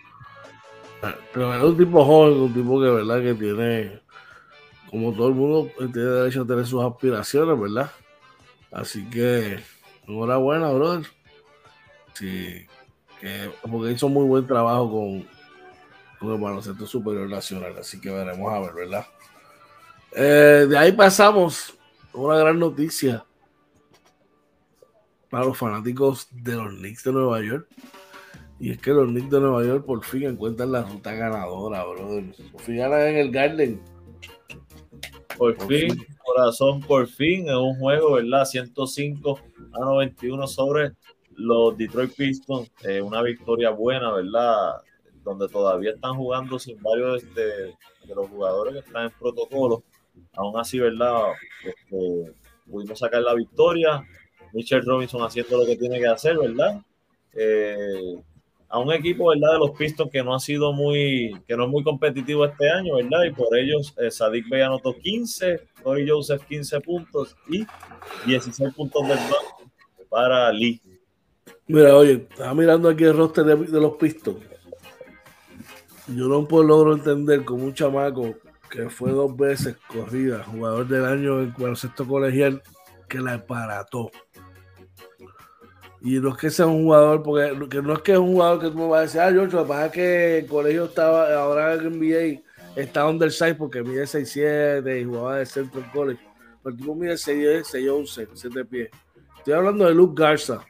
Pero 1.33 1.53
es 1.53 1.63
un 1.63 1.77
tipo 1.77 2.03
joven, 2.03 2.41
un 2.41 2.53
tipo 2.53 2.81
que, 2.81 2.89
¿verdad? 2.89 3.21
Que 3.21 3.33
tiene, 3.35 4.01
como 4.89 5.13
todo 5.13 5.27
el 5.27 5.35
mundo, 5.35 5.71
tiene 5.77 6.09
derecho 6.09 6.41
a 6.41 6.47
tener 6.47 6.65
sus 6.65 6.83
aspiraciones, 6.83 7.59
¿verdad? 7.59 7.91
Así 8.71 9.07
que, 9.09 9.59
enhorabuena, 10.07 10.71
brother. 10.71 11.05
Sí, 12.13 12.65
que, 13.21 13.51
porque 13.69 13.91
hizo 13.91 14.09
muy 14.09 14.25
buen 14.25 14.47
trabajo 14.47 14.91
con, 14.91 15.27
con 16.19 16.33
el 16.33 16.41
baloncesto 16.41 16.85
superior 16.85 17.29
nacional, 17.29 17.77
así 17.77 18.01
que 18.01 18.11
veremos 18.11 18.51
a 18.51 18.59
ver, 18.59 18.73
¿verdad? 18.73 19.05
Eh, 20.11 20.65
de 20.67 20.77
ahí 20.77 20.91
pasamos 20.91 21.77
una 22.13 22.37
gran 22.37 22.57
noticia 22.57 23.25
para 25.29 25.45
los 25.45 25.57
fanáticos 25.57 26.27
de 26.31 26.55
los 26.55 26.73
Knicks 26.75 27.03
de 27.03 27.11
Nueva 27.11 27.41
York. 27.41 27.67
Y 28.59 28.71
es 28.71 28.79
que 28.79 28.91
los 28.91 29.07
Knicks 29.07 29.29
de 29.29 29.39
Nueva 29.39 29.63
York 29.63 29.85
por 29.85 30.03
fin 30.03 30.23
encuentran 30.23 30.71
la 30.71 30.83
ruta 30.83 31.13
ganadora, 31.13 31.85
brother. 31.85 32.33
Por 32.51 32.61
fin 32.61 32.77
ganan 32.77 33.01
en 33.01 33.17
el 33.17 33.31
Garden. 33.31 33.81
Por, 35.37 35.55
fin, 35.67 36.05
corazón, 36.21 36.81
por 36.81 37.07
fin, 37.07 37.47
en 37.47 37.55
un 37.55 37.75
juego, 37.75 38.13
¿verdad? 38.13 38.43
105 38.43 39.39
a 39.71 39.79
91 39.79 40.47
sobre 40.47 40.91
los 41.35 41.77
Detroit 41.77 42.13
Pistons. 42.13 42.69
Eh, 42.83 43.01
una 43.01 43.21
victoria 43.21 43.69
buena, 43.69 44.11
¿verdad? 44.11 44.81
Donde 45.23 45.47
todavía 45.47 45.91
están 45.91 46.15
jugando 46.15 46.59
sin 46.59 46.81
varios 46.81 47.23
de, 47.33 47.73
de 48.05 48.15
los 48.15 48.27
jugadores 48.27 48.73
que 48.73 48.79
están 48.79 49.05
en 49.05 49.11
protocolo 49.11 49.83
aún 50.33 50.57
así, 50.57 50.79
¿verdad? 50.79 51.33
Este, 51.65 52.33
pudimos 52.69 52.99
sacar 52.99 53.21
la 53.21 53.33
victoria. 53.33 54.05
Mitchell 54.53 54.85
Robinson 54.85 55.21
haciendo 55.21 55.57
lo 55.57 55.65
que 55.65 55.75
tiene 55.75 55.99
que 55.99 56.07
hacer, 56.07 56.37
¿verdad? 56.37 56.81
Eh, 57.33 58.21
a 58.67 58.79
un 58.79 58.91
equipo, 58.93 59.29
¿verdad? 59.29 59.53
De 59.53 59.59
los 59.59 59.71
Pistons 59.71 60.11
que 60.11 60.23
no 60.23 60.33
ha 60.33 60.39
sido 60.39 60.73
muy, 60.73 61.35
que 61.47 61.57
no 61.57 61.65
es 61.65 61.69
muy 61.69 61.83
competitivo 61.83 62.45
este 62.45 62.69
año, 62.69 62.95
¿verdad? 62.95 63.23
Y 63.25 63.31
por 63.31 63.57
ellos, 63.57 63.93
eh, 63.97 64.11
Sadik 64.11 64.47
Bey 64.47 64.61
anotó 64.61 64.95
15, 64.95 65.59
Corey 65.83 66.07
Joseph 66.07 66.43
15 66.47 66.81
puntos 66.81 67.35
y 67.49 67.65
16 68.27 68.73
puntos 68.73 69.07
del 69.07 69.17
banco 69.17 69.71
para 70.09 70.51
Lee. 70.51 70.81
Mira, 71.67 71.95
oye, 71.95 72.27
estaba 72.29 72.53
mirando 72.53 72.89
aquí 72.89 73.03
el 73.03 73.17
roster 73.17 73.43
de, 73.43 73.55
de 73.55 73.81
los 73.81 73.95
Pistons. 73.95 74.39
Yo 76.07 76.27
no 76.27 76.47
puedo 76.47 76.63
logro 76.63 76.93
entender 76.93 77.45
como 77.45 77.65
un 77.65 77.73
chamaco 77.73 78.35
que 78.69 78.89
fue 78.89 79.11
dos 79.11 79.35
veces 79.35 79.75
corrida, 79.87 80.43
jugador 80.43 80.87
del 80.87 81.05
año 81.05 81.41
en 81.41 81.53
baloncesto 81.57 82.07
colegial, 82.07 82.61
que 83.07 83.19
la 83.19 83.33
emparató. 83.33 84.11
Y 86.01 86.19
no 86.19 86.29
es 86.29 86.37
que 86.37 86.49
sea 86.49 86.67
un 86.67 86.83
jugador, 86.83 87.23
porque 87.23 87.81
no 87.81 87.93
es 87.93 88.01
que 88.01 88.13
es 88.13 88.17
un 88.17 88.33
jugador 88.33 88.61
que 88.61 88.69
tú 88.69 88.77
me 88.77 88.87
vas 88.87 88.99
a 88.99 89.01
decir, 89.01 89.21
ah, 89.21 89.31
George, 89.31 89.55
lo 89.55 89.63
que 89.63 89.67
pasa 89.67 89.85
es 89.87 89.91
que 89.91 90.37
el 90.39 90.47
colegio 90.47 90.85
estaba, 90.85 91.33
ahora 91.35 91.73
en 91.73 91.99
NBA 91.99 92.41
está 92.75 93.05
underside 93.07 93.55
porque 93.55 93.83
mide 93.83 94.03
6'7 94.03 95.01
y 95.01 95.03
jugaba 95.03 95.37
de 95.37 95.45
centro 95.45 95.81
en 95.81 95.89
college. 95.89 96.21
Pero 96.63 96.73
el 96.73 96.77
tipo 96.77 96.95
mide 96.95 97.13
6'10, 97.13 97.63
6'11, 97.63 98.29
7 98.33 98.65
pies. 98.65 98.89
Estoy 99.37 99.53
hablando 99.53 99.85
de 99.85 99.93
Luke 99.93 100.21
Garza. 100.21 100.65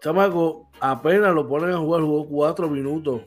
Chamaco, 0.00 0.70
apenas 0.80 1.34
lo 1.34 1.46
ponen 1.46 1.72
a 1.72 1.78
jugar, 1.78 2.00
jugó 2.00 2.26
4 2.26 2.70
minutos 2.70 3.22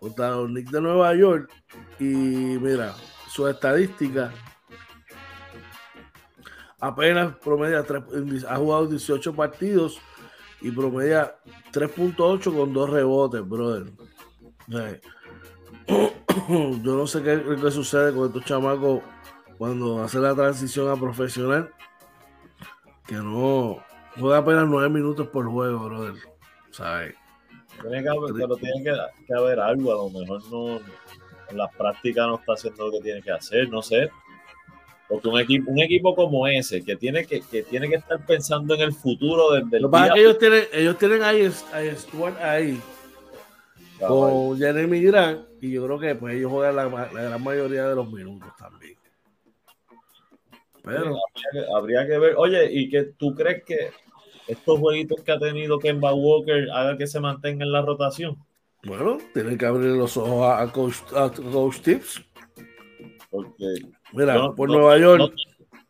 contra 0.00 0.30
los 0.30 0.52
de 0.52 0.80
Nueva 0.80 1.14
York 1.14 1.50
y 1.98 2.04
mira, 2.04 2.94
su 3.28 3.46
estadística 3.46 4.32
apenas 6.80 7.36
promedia, 7.36 7.84
ha 8.48 8.56
jugado 8.56 8.86
18 8.86 9.34
partidos 9.34 10.00
y 10.62 10.70
promedia 10.70 11.36
3.8 11.72 12.56
con 12.56 12.72
dos 12.72 12.90
rebotes, 12.90 13.46
brother. 13.46 13.92
Yo 16.48 16.96
no 16.96 17.06
sé 17.06 17.22
qué, 17.22 17.42
qué, 17.60 17.70
sucede 17.70 18.14
con 18.14 18.28
estos 18.28 18.44
chamacos 18.44 19.02
cuando 19.58 20.02
hacen 20.02 20.22
la 20.22 20.34
transición 20.34 20.88
a 20.88 20.96
profesional, 20.96 21.70
que 23.06 23.16
no 23.16 23.78
juega 24.18 24.38
apenas 24.38 24.66
9 24.66 24.88
minutos 24.88 25.28
por 25.28 25.46
juego, 25.46 25.84
brother. 25.84 26.14
¿Sabes? 26.70 27.14
Tiene 27.80 28.02
que 28.02 28.08
haber, 28.08 28.32
pero 28.34 28.56
tiene 28.56 28.82
que, 28.82 29.34
haber 29.34 29.60
algo, 29.60 29.92
a 29.92 29.94
lo 29.96 30.10
mejor 30.10 30.42
no 30.50 30.80
en 31.50 31.56
las 31.56 31.74
prácticas 31.74 32.26
no 32.26 32.36
está 32.36 32.52
haciendo 32.52 32.86
lo 32.86 32.92
que 32.92 33.00
tiene 33.00 33.22
que 33.22 33.32
hacer, 33.32 33.68
no 33.68 33.82
sé. 33.82 34.10
Porque 35.08 35.28
un 35.28 35.40
equipo, 35.40 35.70
un 35.70 35.80
equipo 35.80 36.14
como 36.14 36.46
ese, 36.46 36.84
que 36.84 36.94
tiene 36.96 37.26
que, 37.26 37.40
que 37.40 37.64
tiene 37.64 37.88
que 37.88 37.96
estar 37.96 38.24
pensando 38.24 38.74
en 38.74 38.82
el 38.82 38.92
futuro 38.92 39.52
desde 39.52 39.78
el 39.78 39.82
Lo 39.82 39.88
día... 39.88 40.12
que 40.14 40.20
ellos 40.20 40.38
tienen, 40.38 40.64
ellos 40.72 40.98
tienen 40.98 41.22
ahí, 41.22 41.50
ahí, 41.72 41.96
ahí 42.40 42.80
con 44.06 44.56
Jeremy 44.56 45.02
Grant, 45.02 45.46
y 45.60 45.72
yo 45.72 45.84
creo 45.84 45.98
que 45.98 46.14
pues 46.14 46.36
ellos 46.36 46.50
juegan 46.50 46.76
la, 46.76 46.88
la 46.88 47.22
gran 47.22 47.42
mayoría 47.42 47.88
de 47.88 47.94
los 47.94 48.10
minutos 48.10 48.48
también. 48.56 48.96
Pero 50.82 51.02
habría 51.02 51.50
que, 51.52 51.74
habría 51.76 52.06
que, 52.06 52.18
ver, 52.18 52.34
oye, 52.36 52.68
¿y 52.72 52.88
que 52.88 53.04
tú 53.18 53.34
crees 53.34 53.64
que 53.64 53.90
estos 54.50 54.78
jueguitos 54.78 55.22
que 55.22 55.32
ha 55.32 55.38
tenido 55.38 55.78
Kemba 55.78 56.12
Walker 56.12 56.68
haga 56.72 56.96
que 56.96 57.06
se 57.06 57.20
mantenga 57.20 57.64
en 57.64 57.72
la 57.72 57.82
rotación? 57.82 58.36
Bueno, 58.84 59.18
tienen 59.34 59.58
que 59.58 59.66
abrir 59.66 59.90
los 59.90 60.16
ojos 60.16 60.46
a, 60.46 60.72
Coach, 60.72 61.80
Tips. 61.82 62.22
Porque 63.30 63.66
Mira, 64.12 64.52
por 64.52 64.68
Nueva 64.68 64.98
York. 64.98 65.34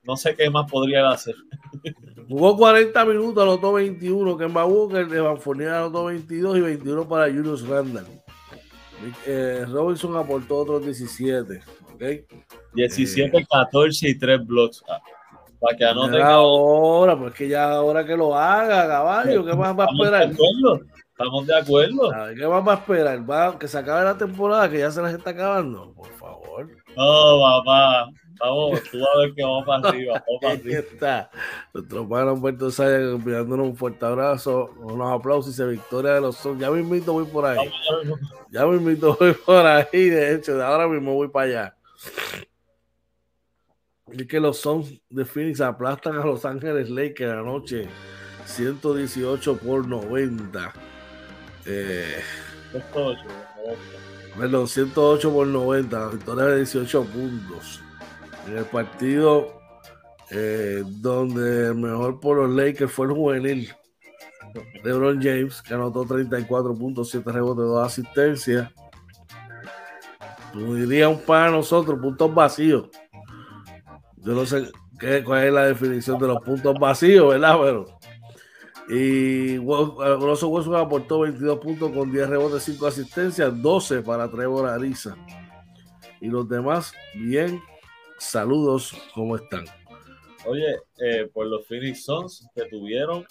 No, 0.02 0.16
sé 0.16 0.34
qué 0.34 0.50
más 0.50 0.70
podría 0.70 1.08
hacer. 1.08 1.34
Jugó 2.28 2.56
40 2.56 3.04
minutos, 3.04 3.42
anotó 3.42 3.74
21. 3.74 4.36
Kemba 4.36 4.64
Walker, 4.64 5.06
Evan 5.12 5.38
Fournier 5.38 5.70
anotó 5.70 6.06
22 6.06 6.58
y 6.58 6.60
21 6.60 7.08
para 7.08 7.26
Julius 7.26 7.66
Randall. 7.66 8.06
Eh, 9.26 9.64
Robinson 9.68 10.16
aportó 10.16 10.58
otros 10.58 10.84
17. 10.84 11.60
¿okay? 11.94 12.26
17, 12.74 13.46
14 13.48 14.08
y 14.08 14.18
3 14.18 14.46
blocks. 14.46 14.82
Para 15.60 15.76
que 15.76 15.84
anote. 15.84 16.22
Ahora, 16.22 17.18
pues 17.18 17.34
que 17.34 17.48
ya 17.48 17.70
ahora 17.72 18.04
que 18.04 18.16
lo 18.16 18.34
haga, 18.34 18.86
caballo, 18.86 19.44
¿qué 19.44 19.54
más 19.54 19.78
va 19.78 19.84
a 19.84 19.88
esperar? 19.92 20.30
Estamos 21.10 21.46
de 21.46 21.54
acuerdo. 21.54 22.10
¿Qué 22.34 22.46
vamos 22.46 22.72
a 22.72 22.78
esperar? 22.78 23.30
¿Va, 23.30 23.58
que 23.58 23.68
se 23.68 23.76
acabe 23.78 24.04
la 24.04 24.16
temporada, 24.16 24.70
que 24.70 24.78
ya 24.78 24.90
se 24.90 25.02
las 25.02 25.12
está 25.12 25.30
acabando. 25.30 25.92
Por 25.92 26.08
favor. 26.14 26.66
No, 26.96 27.40
papá. 27.40 28.08
Vamos, 28.40 28.82
tú 28.90 28.98
a 29.04 29.18
ver 29.18 29.34
que 29.34 29.42
vamos 29.42 29.66
para 29.66 29.88
arriba. 29.90 30.24
Vamos 30.26 30.38
para 30.40 30.54
arriba. 30.54 30.78
está. 30.78 31.30
Nuestro 31.74 32.00
hermano 32.00 32.32
Humberto 32.32 32.70
Saya 32.70 32.96
enviándonos 32.96 33.66
un 33.66 33.76
fuerte 33.76 34.06
abrazo, 34.06 34.70
unos 34.78 35.12
aplausos 35.12 35.52
y 35.52 35.56
se 35.56 35.66
victoria 35.66 36.14
de 36.14 36.22
los 36.22 36.36
son. 36.36 36.58
Ya 36.58 36.70
me 36.70 36.80
invito, 36.80 37.12
voy 37.12 37.26
por 37.26 37.44
ahí. 37.44 37.70
Ya 38.50 38.64
me 38.64 38.76
invito, 38.76 39.14
voy 39.20 39.34
por 39.34 39.66
ahí. 39.66 40.08
De 40.08 40.34
hecho, 40.34 40.56
de 40.56 40.64
ahora 40.64 40.88
mismo 40.88 41.12
voy 41.12 41.28
para 41.28 41.46
allá. 41.46 41.76
Es 44.12 44.26
que 44.26 44.40
los 44.40 44.58
Suns 44.58 45.00
de 45.08 45.24
Phoenix 45.24 45.60
aplastan 45.60 46.16
a 46.16 46.24
Los 46.24 46.44
Ángeles 46.44 46.90
Lakers 46.90 47.32
anoche 47.32 47.88
118 48.46 49.56
por 49.58 49.86
90. 49.86 50.72
Eh, 51.66 52.16
108, 52.72 53.20
perdón, 54.38 54.68
108 54.68 55.32
por 55.32 55.46
90, 55.46 55.98
la 55.98 56.08
victoria 56.08 56.44
de 56.44 56.56
18 56.58 57.04
puntos. 57.04 57.80
En 58.48 58.56
el 58.56 58.64
partido 58.64 59.60
eh, 60.30 60.82
donde 60.86 61.68
el 61.68 61.74
mejor 61.74 62.20
por 62.20 62.36
los 62.36 62.50
Lakers 62.50 62.92
fue 62.92 63.06
el 63.06 63.12
juvenil 63.12 63.74
LeBron 64.84 65.20
James, 65.22 65.62
que 65.62 65.74
anotó 65.74 66.04
34 66.04 66.74
puntos, 66.74 67.10
7 67.10 67.30
rebotes, 67.30 67.64
2 67.64 67.86
asistencias. 67.86 68.70
Tú 70.52 70.74
dirías 70.74 71.08
un 71.08 71.20
para 71.20 71.50
nosotros, 71.50 71.98
puntos 72.00 72.34
vacíos. 72.34 72.88
Yo 74.22 74.34
no 74.34 74.44
sé 74.44 74.70
qué, 74.98 75.24
cuál 75.24 75.46
es 75.46 75.52
la 75.52 75.66
definición 75.66 76.18
de 76.18 76.28
los 76.28 76.40
puntos 76.42 76.74
vacíos, 76.78 77.28
¿verdad? 77.28 77.56
Pero. 77.60 77.86
Y 78.88 79.56
Russell 79.58 80.48
Westbrook 80.48 80.76
aportó 80.76 81.20
22 81.20 81.58
puntos 81.60 81.92
con 81.92 82.10
10 82.10 82.28
rebotes, 82.28 82.64
5 82.64 82.86
asistencias, 82.86 83.62
12 83.62 84.02
para 84.02 84.28
Trevor 84.28 84.68
Ariza. 84.68 85.16
Y 86.20 86.28
los 86.28 86.48
demás, 86.48 86.92
bien. 87.14 87.62
Saludos, 88.18 88.92
¿cómo 89.14 89.36
están? 89.36 89.64
Oye, 90.46 90.76
eh, 90.98 91.30
pues 91.32 91.48
los 91.48 91.66
Phoenix 91.66 92.04
Suns 92.04 92.46
que 92.54 92.64
tuvieron 92.66 93.26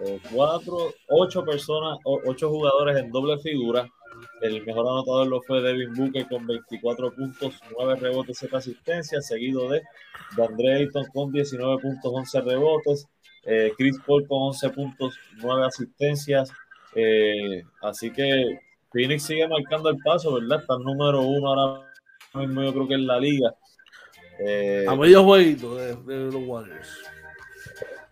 eh, 0.00 0.20
cuatro, 0.32 0.92
ocho 1.08 1.44
personas, 1.44 1.98
ocho 2.04 2.50
jugadores 2.50 2.96
en 2.98 3.10
doble 3.10 3.38
figura. 3.38 3.88
El 4.42 4.64
mejor 4.64 4.86
anotador 4.86 5.26
lo 5.26 5.42
fue 5.42 5.60
Devin 5.60 5.92
Booker 5.94 6.26
con 6.28 6.46
24 6.46 7.12
puntos, 7.14 7.60
9 7.76 7.96
rebotes, 7.96 8.38
7 8.38 8.56
asistencias, 8.56 9.26
seguido 9.26 9.68
de 9.68 9.82
Andre 10.38 10.74
Ayton 10.74 11.04
con 11.12 11.32
19 11.32 11.82
puntos, 11.82 12.12
11 12.12 12.40
rebotes, 12.40 13.06
eh, 13.44 13.72
Chris 13.76 13.98
Paul 14.06 14.26
con 14.26 14.42
11 14.48 14.70
puntos, 14.70 15.18
9 15.36 15.66
asistencias. 15.66 16.50
así 17.82 18.10
que 18.10 18.58
Phoenix 18.94 19.24
sigue 19.24 19.46
marcando 19.48 19.90
el 19.90 19.98
paso, 19.98 20.32
¿verdad? 20.34 20.60
Está 20.60 20.74
el 20.74 20.84
número 20.84 21.22
uno 21.22 21.48
ahora 21.48 21.90
mismo, 22.34 22.62
yo 22.62 22.72
creo 22.72 22.86
que 22.88 22.94
en 22.94 23.08
la 23.08 23.18
liga. 23.18 23.52
Eh, 24.38 24.86
a 24.88 24.94
medio 24.94 25.24
jueguito 25.24 25.74
de, 25.76 25.96
de, 25.96 26.32
los 26.32 26.46
Warriors. 26.46 26.88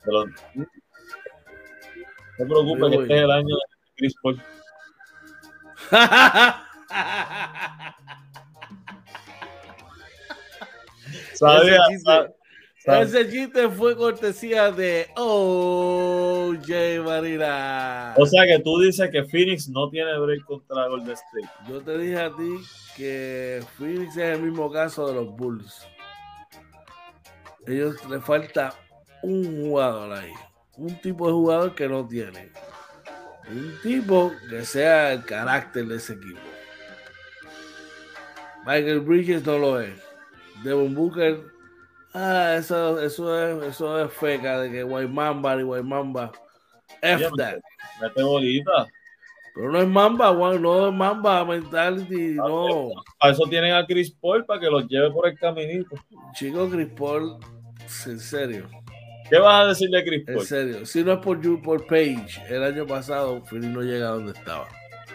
Pero, 0.04 0.26
no 0.26 0.66
te 2.36 2.46
preocupes 2.46 2.90
que 2.90 2.96
este 3.02 3.16
es 3.16 3.22
el 3.22 3.30
año 3.30 3.54
de 3.54 3.62
Chris 3.96 4.14
Paul. 4.22 4.42
Sabía, 11.42 11.76
ese, 11.76 11.92
chiste, 11.92 12.34
ese 12.84 13.30
chiste 13.30 13.68
fue 13.68 13.96
cortesía 13.96 14.70
de 14.70 15.08
OJ 15.16 17.04
Marina. 17.04 18.14
O 18.16 18.26
sea 18.26 18.46
que 18.46 18.58
tú 18.60 18.80
dices 18.80 19.10
que 19.10 19.24
Phoenix 19.24 19.68
no 19.68 19.90
tiene 19.90 20.18
break 20.18 20.44
contra 20.44 20.88
Golden 20.88 21.12
State. 21.12 21.50
Yo 21.68 21.80
te 21.80 21.98
dije 21.98 22.20
a 22.20 22.30
ti 22.30 22.58
que 22.96 23.62
Phoenix 23.76 24.16
es 24.16 24.36
el 24.36 24.42
mismo 24.42 24.70
caso 24.70 25.06
de 25.06 25.14
los 25.14 25.34
Bulls 25.36 25.86
ellos 27.66 27.96
le 28.08 28.20
falta 28.20 28.74
un 29.22 29.62
jugador 29.62 30.12
ahí, 30.12 30.32
un 30.76 31.00
tipo 31.00 31.26
de 31.26 31.32
jugador 31.32 31.74
que 31.74 31.88
no 31.88 32.06
tiene, 32.06 32.50
un 33.48 33.78
tipo 33.82 34.32
que 34.48 34.64
sea 34.64 35.12
el 35.12 35.24
carácter 35.24 35.86
de 35.86 35.96
ese 35.96 36.14
equipo. 36.14 36.40
Michael 38.64 39.00
Bridges 39.00 39.44
no 39.44 39.58
lo 39.58 39.80
es. 39.80 39.94
Devon 40.62 40.94
Booker, 40.94 41.40
ah, 42.14 42.56
eso, 42.58 43.00
eso, 43.00 43.62
es, 43.62 43.74
eso 43.74 44.04
es 44.04 44.12
feca 44.12 44.60
de 44.60 44.70
que 44.70 44.84
White 44.84 45.12
Mamba 45.12 45.60
y 45.60 45.64
White 45.64 45.84
Mamba. 45.84 46.32
F 47.00 47.28
that. 47.36 47.60
bolita. 48.16 48.86
Pero 49.54 49.70
no 49.70 49.80
es 49.80 49.88
Mamba, 49.88 50.32
no 50.32 50.88
es 50.88 50.94
Mamba 50.94 51.44
mentality, 51.44 52.34
no. 52.36 52.90
A 53.20 53.30
eso 53.30 53.44
tienen 53.48 53.74
a 53.74 53.86
Chris 53.86 54.10
Paul 54.10 54.44
para 54.46 54.60
que 54.60 54.70
los 54.70 54.86
lleve 54.88 55.10
por 55.10 55.28
el 55.28 55.38
caminito. 55.38 55.96
Chico, 56.34 56.68
Chris 56.70 56.88
Paul, 56.96 57.36
en 58.06 58.20
serio. 58.20 58.68
¿Qué 59.28 59.38
vas 59.38 59.64
a 59.64 59.68
decirle 59.68 59.98
a 59.98 60.04
Chris 60.04 60.24
Paul? 60.24 60.38
En 60.38 60.46
serio, 60.46 60.86
si 60.86 61.04
no 61.04 61.12
es 61.12 61.18
por, 61.18 61.62
por 61.62 61.86
Page, 61.86 62.42
el 62.48 62.62
año 62.62 62.86
pasado 62.86 63.42
Philly 63.44 63.68
no 63.68 63.82
llega 63.82 64.08
a 64.08 64.12
donde 64.12 64.32
estaba. 64.32 64.68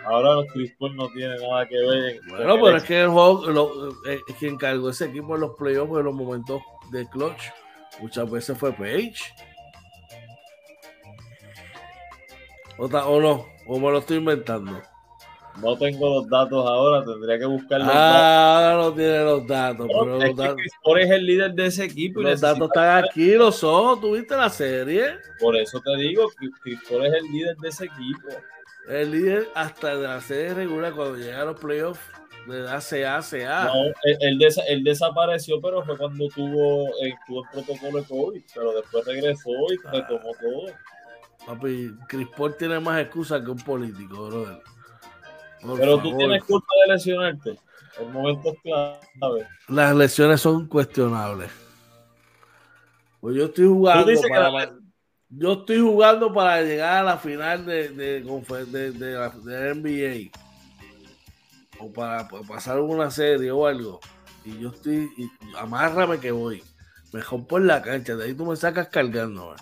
Ahora 0.05 0.45
Chris 0.53 0.73
Paul 0.79 0.95
no 0.95 1.09
tiene 1.09 1.35
nada 1.37 1.67
que 1.67 1.77
ver. 1.77 2.21
Bueno, 2.29 2.55
pero 2.63 2.77
es 2.77 2.83
que 2.83 3.01
el 3.01 3.09
juego, 3.09 3.45
lo, 3.47 3.89
eh, 4.09 4.19
quien 4.39 4.57
cargó 4.57 4.89
ese 4.89 5.05
equipo 5.05 5.35
en 5.35 5.41
los 5.41 5.55
playoffs 5.55 5.97
en 5.97 6.05
los 6.05 6.15
momentos 6.15 6.61
de 6.91 7.07
clutch, 7.07 7.41
muchas 7.99 8.29
veces 8.29 8.57
fue 8.57 8.71
Page. 8.71 9.17
¿O 12.77 12.87
no? 12.87 13.45
¿O 13.65 13.79
me 13.79 13.91
lo 13.91 13.97
estoy 13.97 14.17
inventando? 14.17 14.81
No 15.61 15.75
tengo 15.75 16.19
los 16.19 16.29
datos 16.29 16.65
ahora, 16.67 17.03
tendría 17.03 17.39
que 17.39 17.45
buscar 17.45 17.79
los 17.79 17.89
ah, 17.91 18.71
ahora 18.71 18.83
no 18.83 18.93
tiene 18.93 19.23
los 19.23 19.47
datos. 19.47 19.87
pero 19.89 20.21
es, 20.21 20.35
los 20.35 20.99
es 20.99 21.09
el 21.09 21.25
líder 21.25 21.53
de 21.53 21.65
ese 21.65 21.85
equipo. 21.85 22.21
los 22.21 22.39
datos 22.39 22.67
están 22.67 23.03
aquí, 23.03 23.31
los 23.31 23.55
son. 23.55 23.99
¿Tuviste 23.99 24.35
la 24.35 24.49
serie? 24.49 25.15
Por 25.39 25.55
eso 25.55 25.81
te 25.81 25.97
digo, 25.97 26.29
Chris 26.61 26.79
es 26.83 26.91
el 26.91 27.31
líder 27.31 27.57
de 27.57 27.69
ese 27.69 27.85
equipo. 27.85 28.27
El 28.87 29.11
líder 29.11 29.49
hasta 29.53 29.95
de 29.97 30.07
la 30.07 30.21
serie 30.21 30.53
regular, 30.53 30.93
cuando 30.93 31.17
llega 31.17 31.41
a 31.41 31.45
los 31.45 31.59
playoffs, 31.59 31.99
le 32.47 32.61
da 32.61 32.79
CA, 32.79 33.21
CA. 33.21 33.65
No, 33.65 33.85
él, 34.03 34.39
él, 34.67 34.83
desapareció, 34.83 35.59
pero 35.61 35.83
fue 35.83 35.97
cuando 35.97 36.29
tuvo, 36.29 36.87
eh, 37.03 37.13
tuvo 37.27 37.43
el 37.43 37.49
protocolo 37.51 37.99
de 37.99 38.07
COVID, 38.07 38.41
pero 38.55 38.73
después 38.73 39.05
regresó 39.05 39.49
y 39.49 39.77
ah. 39.85 39.91
retomó 39.91 40.31
todo. 40.39 40.73
Papi, 41.45 41.91
Chris 42.07 42.27
Paul 42.35 42.55
tiene 42.57 42.79
más 42.79 43.01
excusas 43.01 43.41
que 43.41 43.51
un 43.51 43.57
político, 43.57 44.27
brother. 44.27 44.61
Pero 45.61 46.01
tú 46.01 46.15
tienes 46.17 46.43
culpa 46.43 46.67
de 46.85 46.93
lesionarte. 46.93 47.59
El 47.99 48.09
momento 48.09 48.53
es 48.53 48.61
clave. 48.61 49.47
Las 49.67 49.95
lesiones 49.95 50.41
son 50.41 50.67
cuestionables. 50.67 51.49
Pues 53.19 53.35
yo 53.35 53.45
estoy 53.45 53.65
jugando 53.65 54.11
para, 54.29 54.71
yo 55.29 55.53
estoy 55.53 55.79
jugando 55.79 56.33
para 56.33 56.61
llegar 56.61 56.97
a 56.97 57.03
la 57.03 57.17
final 57.17 57.65
de, 57.65 57.89
de, 57.89 58.21
de, 58.21 59.75
NBA 59.75 60.31
o 61.79 61.91
para, 61.91 62.27
pasar 62.47 62.79
una 62.79 63.11
serie 63.11 63.51
o 63.51 63.65
algo. 63.65 63.99
Y 64.45 64.59
yo 64.59 64.69
estoy, 64.69 65.09
y, 65.17 65.29
amárrame 65.57 66.19
que 66.19 66.31
voy. 66.31 66.63
Mejor 67.13 67.47
por 67.47 67.61
la 67.61 67.81
cancha, 67.81 68.15
de 68.15 68.25
ahí 68.25 68.33
tú 68.33 68.45
me 68.45 68.55
sacas 68.55 68.87
cargando. 68.89 69.55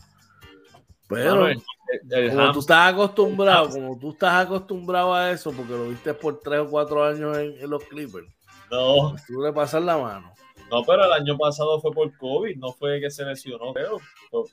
Pero 1.07 1.47
como 2.32 2.51
tú 2.51 2.59
estás 2.59 2.93
acostumbrado, 2.93 3.70
como 3.70 3.99
tú 3.99 4.11
estás 4.11 4.45
acostumbrado 4.45 5.13
a 5.13 5.32
eso, 5.32 5.51
porque 5.51 5.72
lo 5.72 5.89
viste 5.89 6.13
por 6.13 6.39
tres 6.39 6.61
o 6.61 6.70
cuatro 6.70 7.03
años 7.03 7.38
en, 7.38 7.70
los 7.70 7.84
Clippers. 7.84 8.28
No. 8.72 9.11
Pues 9.11 9.26
tú 9.28 9.41
le 9.41 9.53
pasas 9.53 9.84
la 9.84 9.97
mano. 9.97 10.34
No, 10.72 10.84
pero 10.84 11.05
el 11.05 11.13
año 11.13 11.38
pasado 11.38 11.80
fue 11.80 11.91
por 11.91 12.18
COVID, 12.18 12.57
no 12.57 12.72
fue 12.72 12.99
que 12.99 13.11
se 13.11 13.24
lesionó, 13.24 13.72
creo. 13.74 13.99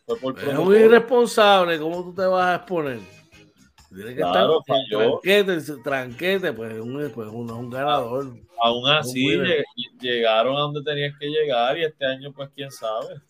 Fue, 0.07 0.17
por 0.17 0.39
Es 0.39 0.55
muy 0.55 0.77
irresponsable, 0.77 1.79
¿cómo 1.79 2.03
tú 2.05 2.15
te 2.15 2.27
vas 2.27 2.47
a 2.47 2.55
exponer? 2.57 3.01
Tiene 3.95 4.15
que 4.15 4.21
claro, 4.23 4.61
estar 4.61 4.79
tranquete, 4.89 5.83
tranquete, 5.83 6.53
pues, 6.53 6.81
un, 6.81 7.11
pues 7.15 7.29
uno 7.31 7.53
es 7.53 7.59
un 7.59 7.71
ganador. 7.71 8.27
Aún 8.63 8.89
así, 8.89 9.39
llegaron 10.01 10.57
a 10.57 10.61
donde 10.61 10.83
tenías 10.83 11.15
que 11.19 11.27
llegar 11.27 11.77
y 11.77 11.85
este 11.85 12.07
año, 12.07 12.33
pues, 12.33 12.49
quién 12.55 12.71
sabe. 12.71 13.21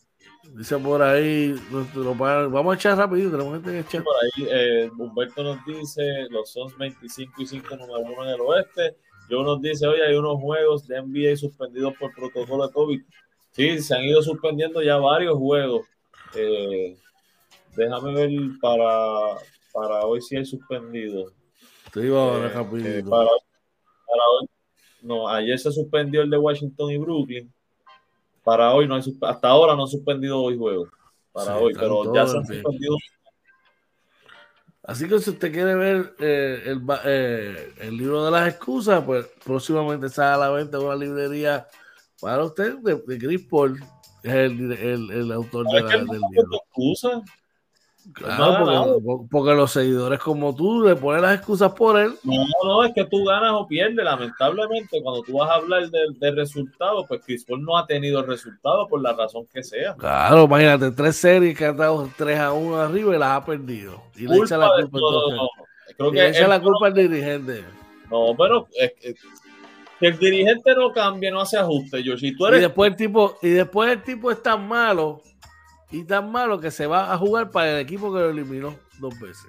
Dice 0.55 0.77
por 0.79 1.03
ahí, 1.03 1.55
vamos 1.71 2.73
a 2.73 2.77
echar 2.77 2.99
rápido, 2.99 3.31
tenemos 3.31 3.55
gente 3.55 3.71
que 3.71 3.79
echar. 3.81 4.05
Por 4.05 4.15
ahí, 4.17 4.49
eh, 4.51 4.91
Humberto 4.99 5.43
nos 5.43 5.65
dice, 5.65 6.27
los 6.31 6.53
Sons 6.53 6.77
25 6.77 7.43
y 7.43 7.47
5 7.47 7.77
número 7.77 8.01
uno 8.01 8.25
en 8.25 8.31
el 8.31 8.41
oeste. 8.41 8.97
Yo 9.31 9.43
nos 9.43 9.63
dice, 9.63 9.87
oye, 9.87 10.05
hay 10.05 10.15
unos 10.15 10.41
juegos 10.41 10.87
de 10.87 11.01
NBA 11.01 11.37
suspendidos 11.37 11.95
por 11.99 12.13
protocolo 12.13 12.67
de 12.67 12.73
COVID. 12.73 13.01
Sí, 13.53 13.79
se 13.81 13.95
han 13.95 14.05
ido 14.05 14.23
suspendiendo 14.23 14.83
ya 14.83 14.97
varios 14.97 15.39
juegos. 15.39 15.87
Eh, 16.35 16.97
déjame 17.77 18.15
ver 18.15 18.31
para, 18.61 19.39
para 19.73 20.07
hoy 20.07 20.21
si 20.21 20.37
hay 20.37 20.45
suspendido. 20.45 21.33
Te 21.93 22.07
iba 22.07 22.23
ahora 22.23 22.47
eh, 22.49 23.03
para, 23.03 23.29
para 23.29 24.25
hoy, 24.39 24.49
no, 25.03 25.29
ayer 25.29 25.59
se 25.59 25.73
suspendió 25.73 26.23
el 26.23 26.31
de 26.31 26.39
Washington 26.39 26.91
y 26.91 26.99
Brooklyn 26.99 27.53
para 28.45 28.73
hoy 28.73 28.89
no 28.89 28.97
hay, 28.97 29.03
hasta 29.23 29.49
ahora 29.49 29.75
no 29.75 29.83
han 29.83 29.89
suspendido 29.89 30.41
hoy 30.41 30.59
juegos. 30.59 30.91
Para 31.33 31.57
hoy, 31.57 31.73
pero 31.75 32.13
ya 32.15 32.27
se 32.27 32.37
han 32.37 32.47
suspendido. 32.47 32.97
Así 34.83 35.09
que 35.09 35.19
si 35.21 35.31
usted 35.31 35.53
quiere 35.53 35.75
ver 35.77 36.15
eh, 36.19 36.63
el, 36.67 36.83
eh, 37.05 37.73
el, 37.79 37.97
libro 37.97 38.25
de 38.25 38.33
las 38.33 38.49
excusas, 38.49 39.03
pues 39.05 39.27
próximamente 39.45 40.09
sale 40.09 40.35
a 40.35 40.39
la 40.39 40.51
venta 40.51 40.81
una 40.81 40.97
librería 40.97 41.67
para 42.21 42.45
usted 42.45 42.79
de, 42.79 42.97
de 43.07 43.19
Chris 43.19 43.47
Paul, 43.49 43.81
es 44.23 44.33
el, 44.33 44.73
el, 44.73 45.11
el 45.11 45.33
autor 45.33 45.67
de 45.67 45.83
la, 45.83 45.89
del 45.89 46.07
libro. 46.07 46.57
Excusa? 46.65 47.23
Claro, 48.15 49.01
porque, 49.31 49.55
los 49.55 49.71
seguidores 49.71 50.19
como 50.19 50.55
tú 50.57 50.83
le 50.83 50.97
ponen 50.97 51.23
las 51.23 51.37
excusas 51.37 51.73
por 51.73 51.99
él. 52.01 52.13
No, 52.25 52.45
no, 52.65 52.85
es 52.85 52.93
que 52.93 53.05
tú 53.05 53.25
ganas 53.25 53.53
o 53.53 53.69
pierdes. 53.69 54.05
Lamentablemente, 54.05 55.01
cuando 55.01 55.23
tú 55.23 55.39
vas 55.39 55.51
a 55.51 55.55
hablar 55.55 55.89
del 55.89 56.37
resultado, 56.37 57.07
pues 57.07 57.21
Chris 57.25 57.45
Paul 57.45 57.63
no 57.63 57.79
ha 57.79 57.87
tenido 57.87 58.19
el 58.19 58.27
resultado 58.27 58.89
por 58.89 59.01
la 59.01 59.13
razón 59.13 59.47
que 59.53 59.63
sea. 59.63 59.95
Claro, 59.95 60.45
imagínate, 60.45 60.91
tres 60.91 61.17
series 61.17 61.57
que 61.57 61.67
ha 61.67 61.73
dado 61.73 62.11
3 62.17 62.39
a 62.41 62.53
1 62.53 62.77
arriba 62.77 63.15
y 63.15 63.19
las 63.19 63.41
ha 63.41 63.45
perdido. 63.45 64.03
Y 64.17 64.27
le 64.27 64.37
echa 64.39 64.57
la 64.57 64.73
culpa, 64.75 64.99
Creo 65.97 66.11
que 66.11 66.19
le 66.19 66.29
echa 66.31 66.49
la 66.49 66.61
culpa 66.61 66.89
al 66.89 66.95
dirigente. 66.95 67.65
No, 68.11 68.35
pero 68.37 68.67
es 68.79 68.93
que 70.03 70.09
el 70.09 70.19
dirigente 70.19 70.75
no 70.75 70.93
cambia, 70.93 71.31
no 71.31 71.43
hace 71.43 71.57
ajuste, 71.57 72.03
tú 72.37 72.47
eres... 72.47 72.59
y 72.59 72.63
después 72.63 72.91
el 72.91 72.97
tipo, 72.97 73.39
y 73.41 73.51
después 73.51 73.89
el 73.89 74.03
tipo 74.03 74.33
es 74.33 74.43
tan 74.43 74.67
malo 74.67 75.23
y 75.93 76.03
tan 76.03 76.33
malo 76.33 76.59
que 76.59 76.73
se 76.73 76.89
va 76.89 77.13
a 77.13 77.17
jugar 77.17 77.51
para 77.51 77.75
el 77.75 77.79
equipo 77.79 78.13
que 78.13 78.19
lo 78.19 78.31
eliminó 78.31 78.77
dos 78.99 79.19
veces. 79.21 79.47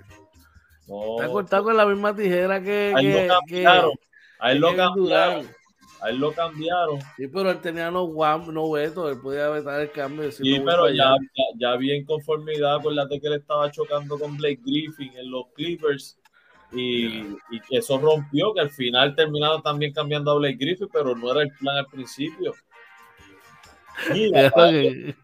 Está 0.82 1.28
cortado 1.32 1.64
con 1.64 1.76
la 1.76 1.88
misma 1.88 2.16
tijera 2.16 2.62
que. 2.62 2.94
Ahí 2.96 3.12
lo 3.12 3.28
cambiaron. 3.28 3.92
ahí 4.38 4.60
lo 4.60 4.76
cambiaron. 4.76 5.48
Ahí 6.02 6.18
lo 6.18 6.32
cambiaron. 6.34 7.00
Sí, 7.18 7.28
pero 7.30 7.50
él 7.50 7.60
tenía 7.60 7.90
no, 7.90 8.08
no 8.52 8.72
veto, 8.72 9.10
él 9.10 9.18
podía 9.20 9.50
vetar 9.50 9.82
el 9.82 9.90
cambio. 9.90 10.32
Sí, 10.32 10.60
pero 10.64 10.88
ya, 10.90 11.16
ya, 11.36 11.44
ya, 11.58 11.76
vi 11.78 11.94
en 11.94 12.06
conformidad, 12.06 12.76
acuérdate 12.76 13.20
que 13.20 13.26
él 13.26 13.34
estaba 13.34 13.72
chocando 13.72 14.20
con 14.20 14.38
Blake 14.38 14.60
Griffin 14.64 15.18
en 15.18 15.32
los 15.32 15.48
Clippers 15.56 16.20
y, 16.76 17.38
y, 17.52 17.62
eso 17.72 18.00
rompió, 18.00 18.54
que 18.54 18.62
al 18.62 18.72
final 18.72 19.16
terminaron 19.16 19.62
también 19.62 19.94
cambiando 19.94 20.32
a 20.32 20.36
Blake 20.36 20.58
Griffin, 20.60 20.90
pero 20.92 21.16
no 21.16 21.32
era 21.32 21.44
el 21.44 21.52
plan 21.60 21.78
al 21.78 21.88
principio. 21.88 22.54
Mira, 24.12 24.52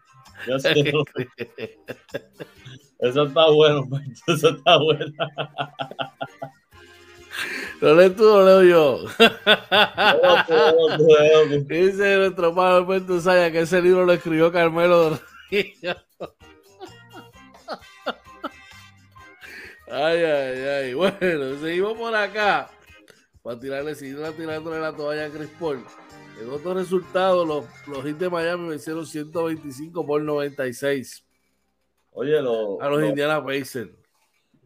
Eso 3.00 3.24
está 3.24 3.50
bueno, 3.50 3.88
eso 4.26 4.50
está 4.50 4.76
bueno. 4.76 5.10
¿Lo 7.80 7.94
lees 7.94 8.14
tú 8.14 8.28
o 8.28 8.44
leo 8.44 8.62
yo? 8.62 8.98
Dice 11.66 12.18
nuestro 12.18 12.54
padre 12.54 12.84
Alberto 12.84 13.18
Saya 13.20 13.50
que 13.50 13.60
ese 13.60 13.80
libro 13.80 14.04
lo 14.04 14.12
escribió 14.12 14.52
Carmelo 14.52 15.18
Ay, 19.90 20.22
ay, 20.22 20.58
ay. 20.60 20.94
Bueno, 20.94 21.58
seguimos 21.60 21.94
por 21.94 22.14
acá. 22.14 22.70
Para 23.42 23.58
tirarle, 23.58 23.94
seguir 23.94 24.18
tirándole 24.36 24.78
la 24.80 24.94
toalla 24.94 25.26
a 25.26 25.30
Chris 25.30 25.50
Paul. 25.58 25.84
En 26.40 26.48
otro 26.50 26.74
resultado, 26.74 27.44
los, 27.44 27.64
los 27.86 28.04
Heat 28.04 28.16
de 28.16 28.30
Miami 28.30 28.68
vencieron 28.68 29.04
125 29.04 30.06
por 30.06 30.22
96. 30.22 31.26
Oye, 32.12 32.38
a 32.38 32.42
los 32.42 33.02
Indiana 33.02 33.44
Pacers. 33.44 33.90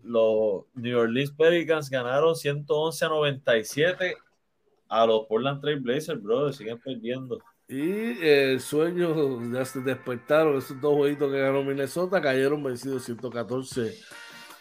Los 0.02 0.64
New 0.74 0.98
Orleans 0.98 1.30
Pelicans 1.32 1.88
ganaron 1.88 2.36
111 2.36 3.04
a 3.04 3.08
97 3.08 4.16
a 4.88 5.06
los 5.06 5.26
Portland 5.26 5.60
Trail 5.62 5.80
Blazers, 5.80 6.22
bro. 6.22 6.52
Siguen 6.52 6.78
perdiendo. 6.78 7.38
Y 7.66 8.22
el 8.22 8.60
sueño 8.60 9.40
ya 9.52 9.64
se 9.64 9.80
despertaron. 9.80 10.58
Esos 10.58 10.78
dos 10.80 10.94
jueguitos 10.94 11.32
que 11.32 11.38
ganó 11.38 11.62
Minnesota 11.62 12.20
cayeron 12.20 12.62
vencidos 12.62 13.04
114 13.04 13.94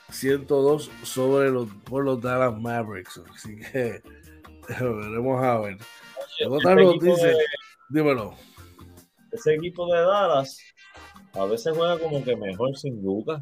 102 0.09 0.91
sobre 1.03 1.49
los, 1.49 1.67
por 1.85 2.03
los 2.03 2.21
Dallas 2.21 2.59
Mavericks. 2.59 3.21
Así 3.33 3.57
que 3.57 4.01
veremos 4.79 5.43
a 5.43 5.59
ver. 5.59 5.77
Otra 6.47 6.75
noticia, 6.75 7.33
dímelo. 7.89 8.35
Ese 9.31 9.55
equipo 9.55 9.91
de 9.93 10.01
Dallas 10.01 10.57
a 11.33 11.45
veces 11.45 11.75
juega 11.75 11.97
como 11.99 12.23
que 12.23 12.35
mejor 12.35 12.75
sin 12.77 13.01
duda. 13.01 13.41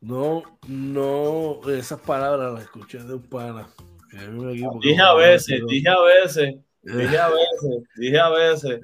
No, 0.00 0.42
no, 0.68 1.60
esas 1.70 2.00
palabras 2.00 2.52
las 2.54 2.62
escuché 2.64 2.98
de 2.98 3.14
un 3.14 3.22
pana. 3.22 3.68
dije 4.12 4.62
a 4.64 4.68
veces, 4.68 4.80
dije 4.82 5.00
a 5.02 5.14
veces, 5.14 5.62
dije 5.66 5.88
a 5.88 6.00
veces, 6.00 6.54
dije 6.82 8.18
a 8.18 8.30
veces. 8.30 8.80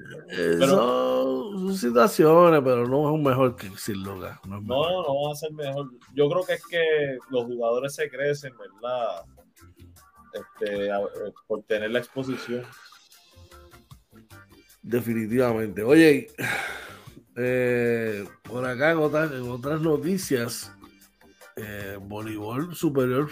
son, 0.59 1.75
situaciones, 1.75 2.61
pero 2.63 2.87
no 2.87 3.07
es 3.07 3.13
un 3.13 3.23
mejor 3.23 3.55
que 3.55 3.69
sin 3.77 4.03
lugar. 4.03 4.39
No, 4.47 4.61
no, 4.61 5.03
no, 5.03 5.23
va 5.23 5.31
a 5.31 5.35
ser 5.35 5.51
mejor. 5.53 5.91
Yo 6.13 6.29
creo 6.29 6.45
que 6.45 6.53
es 6.53 6.65
que 6.65 7.17
los 7.29 7.45
jugadores 7.45 7.95
se 7.95 8.09
crecen, 8.09 8.53
¿verdad? 8.57 9.23
Este, 10.33 10.89
por 11.47 11.63
tener 11.63 11.91
la 11.91 11.99
exposición. 11.99 12.63
Definitivamente. 14.81 15.81
Oye, 15.83 16.27
eh, 17.37 18.25
por 18.43 18.65
acá 18.65 18.91
en 18.91 18.97
otras, 18.99 19.31
en 19.31 19.49
otras 19.49 19.81
noticias, 19.81 20.71
eh, 21.55 21.97
voleibol 22.01 22.75
superior 22.75 23.29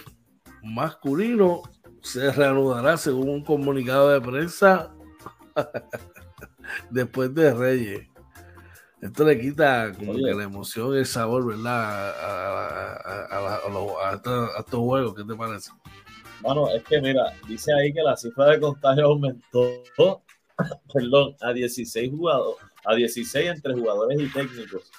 masculino 0.64 1.62
se 2.04 2.32
reanudará 2.32 2.98
según 2.98 3.30
un 3.30 3.44
comunicado 3.44 4.10
de 4.10 4.22
prensa 4.22 4.94
después 6.92 7.34
de 7.34 7.54
Reyes. 7.54 8.10
Esto 9.02 9.26
le 9.26 9.40
quita 9.40 9.92
como 9.98 10.14
que 10.14 10.34
la 10.34 10.44
emoción 10.44 10.94
y 10.94 11.00
el 11.00 11.06
sabor, 11.06 11.46
¿verdad? 11.46 12.10
A, 12.20 13.28
a, 13.32 14.60
estos 14.60 14.80
juegos, 14.80 15.16
¿qué 15.16 15.24
te 15.24 15.36
parece? 15.36 15.72
Bueno, 16.42 16.70
es 16.70 16.84
que 16.84 17.02
mira, 17.02 17.34
dice 17.48 17.74
ahí 17.74 17.94
que 17.94 18.02
la 18.02 18.16
cifra 18.16 18.48
de 18.48 18.60
contagio 18.60 19.06
aumentó, 19.06 19.84
perdón, 20.94 21.36
a 21.42 21.54
16 21.54 22.12
jugadores, 22.12 22.66
a 22.86 22.96
16 22.96 23.50
entre 23.50 23.74
jugadores 23.74 24.20
y 24.22 24.28
técnicos. 24.30 24.92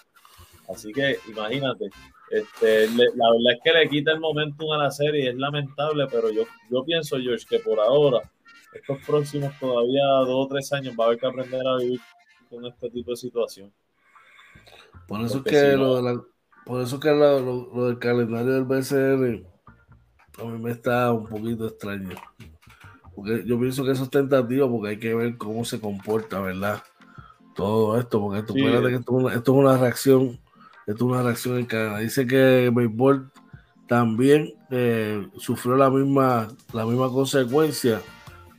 Así 0.68 0.92
que 0.92 1.18
imagínate, 1.28 1.90
este, 2.38 2.88
la 2.88 3.30
verdad 3.30 3.52
es 3.54 3.60
que 3.62 3.72
le 3.72 3.88
quita 3.88 4.12
el 4.12 4.20
momentum 4.20 4.72
a 4.72 4.78
la 4.78 4.90
serie, 4.90 5.30
es 5.30 5.36
lamentable, 5.36 6.06
pero 6.10 6.30
yo, 6.30 6.42
yo 6.70 6.84
pienso, 6.84 7.18
George, 7.18 7.46
que 7.48 7.58
por 7.60 7.78
ahora, 7.80 8.30
estos 8.72 8.98
próximos 9.06 9.52
todavía 9.60 10.04
dos 10.26 10.46
o 10.46 10.48
tres 10.48 10.72
años, 10.72 10.94
va 10.98 11.04
a 11.04 11.06
haber 11.08 11.18
que 11.20 11.26
aprender 11.26 11.66
a 11.66 11.76
vivir 11.76 12.00
con 12.50 12.66
este 12.66 12.90
tipo 12.90 13.10
de 13.12 13.16
situación. 13.16 13.72
Por 15.06 15.20
eso 15.20 15.42
que 15.42 15.76
lo, 15.76 16.26
por 16.64 16.82
eso 16.82 16.98
que 16.98 17.10
lo, 17.10 17.86
del 17.86 17.98
calendario 17.98 18.52
del 18.52 18.64
BCN 18.64 19.46
a 20.38 20.44
mí 20.44 20.58
me 20.58 20.72
está 20.72 21.12
un 21.12 21.26
poquito 21.26 21.68
extraño. 21.68 22.16
Porque 23.14 23.44
yo 23.46 23.58
pienso 23.60 23.84
que 23.84 23.92
eso 23.92 24.04
es 24.04 24.10
tentativo 24.10 24.68
porque 24.68 24.88
hay 24.88 24.98
que 24.98 25.14
ver 25.14 25.36
cómo 25.36 25.64
se 25.64 25.80
comporta, 25.80 26.40
¿verdad? 26.40 26.82
Todo 27.54 27.98
esto, 27.98 28.20
porque 28.20 28.40
esto, 28.40 28.54
que 28.54 28.94
esto, 28.94 29.28
es 29.28 29.48
una 29.48 29.78
reacción, 29.78 30.40
esto 30.86 31.04
es 31.04 31.10
una 31.10 31.22
reacción 31.22 31.58
en 31.58 31.66
cadena. 31.66 31.98
Dice 31.98 32.26
que 32.26 32.70
béisbol 32.72 33.30
también 33.86 34.54
eh, 34.70 35.26
sufrió 35.38 35.76
la 35.76 35.90
misma, 35.90 36.48
la 36.72 36.84
misma 36.84 37.08
consecuencia. 37.08 38.00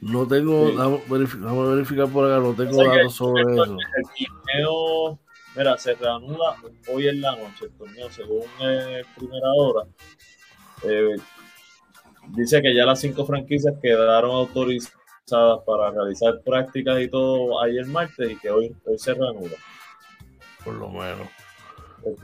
No 0.02 0.28
tengo, 0.28 0.74
vamos, 0.74 1.02
a 1.10 1.76
verificar, 1.76 2.08
por 2.10 2.30
acá, 2.30 2.40
no 2.40 2.54
tengo 2.54 2.84
datos 2.84 3.16
sobre 3.16 3.42
eso. 3.54 3.78
El 4.54 5.18
mira, 5.56 5.78
se 5.78 5.96
reanuda 5.96 6.58
hoy 6.94 7.08
en 7.08 7.22
la 7.22 7.36
noche 7.36 7.66
el 7.66 7.72
torneo, 7.72 8.12
según 8.12 8.44
eh, 8.62 9.04
primera 9.16 9.50
hora. 9.56 9.88
Eh, 10.84 11.16
dice 12.30 12.62
que 12.62 12.76
ya 12.76 12.86
las 12.86 13.00
cinco 13.00 13.26
franquicias 13.26 13.74
quedaron 13.82 14.32
autorizadas 14.32 14.94
para 15.66 15.92
realizar 15.92 16.40
prácticas 16.44 17.02
y 17.02 17.08
todo 17.08 17.62
ayer 17.64 17.86
martes 17.88 18.32
y 18.32 18.38
que 18.38 18.50
hoy, 18.50 18.76
hoy 18.86 19.00
se 19.00 19.14
reanuda. 19.14 19.58
Por 20.64 20.76
lo 20.76 20.90
menos. 20.90 21.28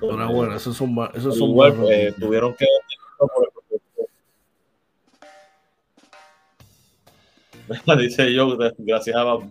Bueno, 0.01 0.55
esos 0.55 0.77
son, 0.77 0.95
esos 1.13 1.37
son 1.37 1.49
igual, 1.49 1.75
eh, 1.89 2.13
tuvieron 2.19 2.55
que 2.55 2.65
dice 7.99 8.33
yo, 8.33 8.57
gracias 8.77 9.15
a 9.15 9.23
Bad 9.23 9.43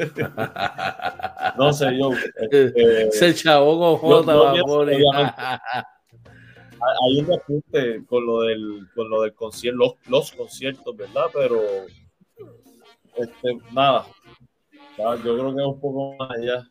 no 1.58 1.72
sé 1.72 1.98
yo. 1.98 2.10
Este, 2.36 3.12
se 3.12 3.34
chavó 3.34 3.98
con 3.98 4.24
J, 4.24 4.32
hay 6.80 7.20
un 7.20 7.32
apunte 7.32 8.04
con 8.06 8.24
lo 8.24 8.42
del, 8.42 8.88
con 8.94 9.10
lo 9.10 9.22
del 9.22 9.34
concierto, 9.34 9.78
los, 9.78 9.94
los 10.08 10.32
conciertos, 10.32 10.96
¿verdad? 10.96 11.26
Pero 11.32 11.60
este, 13.16 13.58
nada. 13.72 14.06
Yo 14.96 15.16
creo 15.22 15.54
que 15.54 15.60
es 15.60 15.66
un 15.66 15.80
poco 15.80 16.16
más 16.18 16.30
allá. 16.30 16.70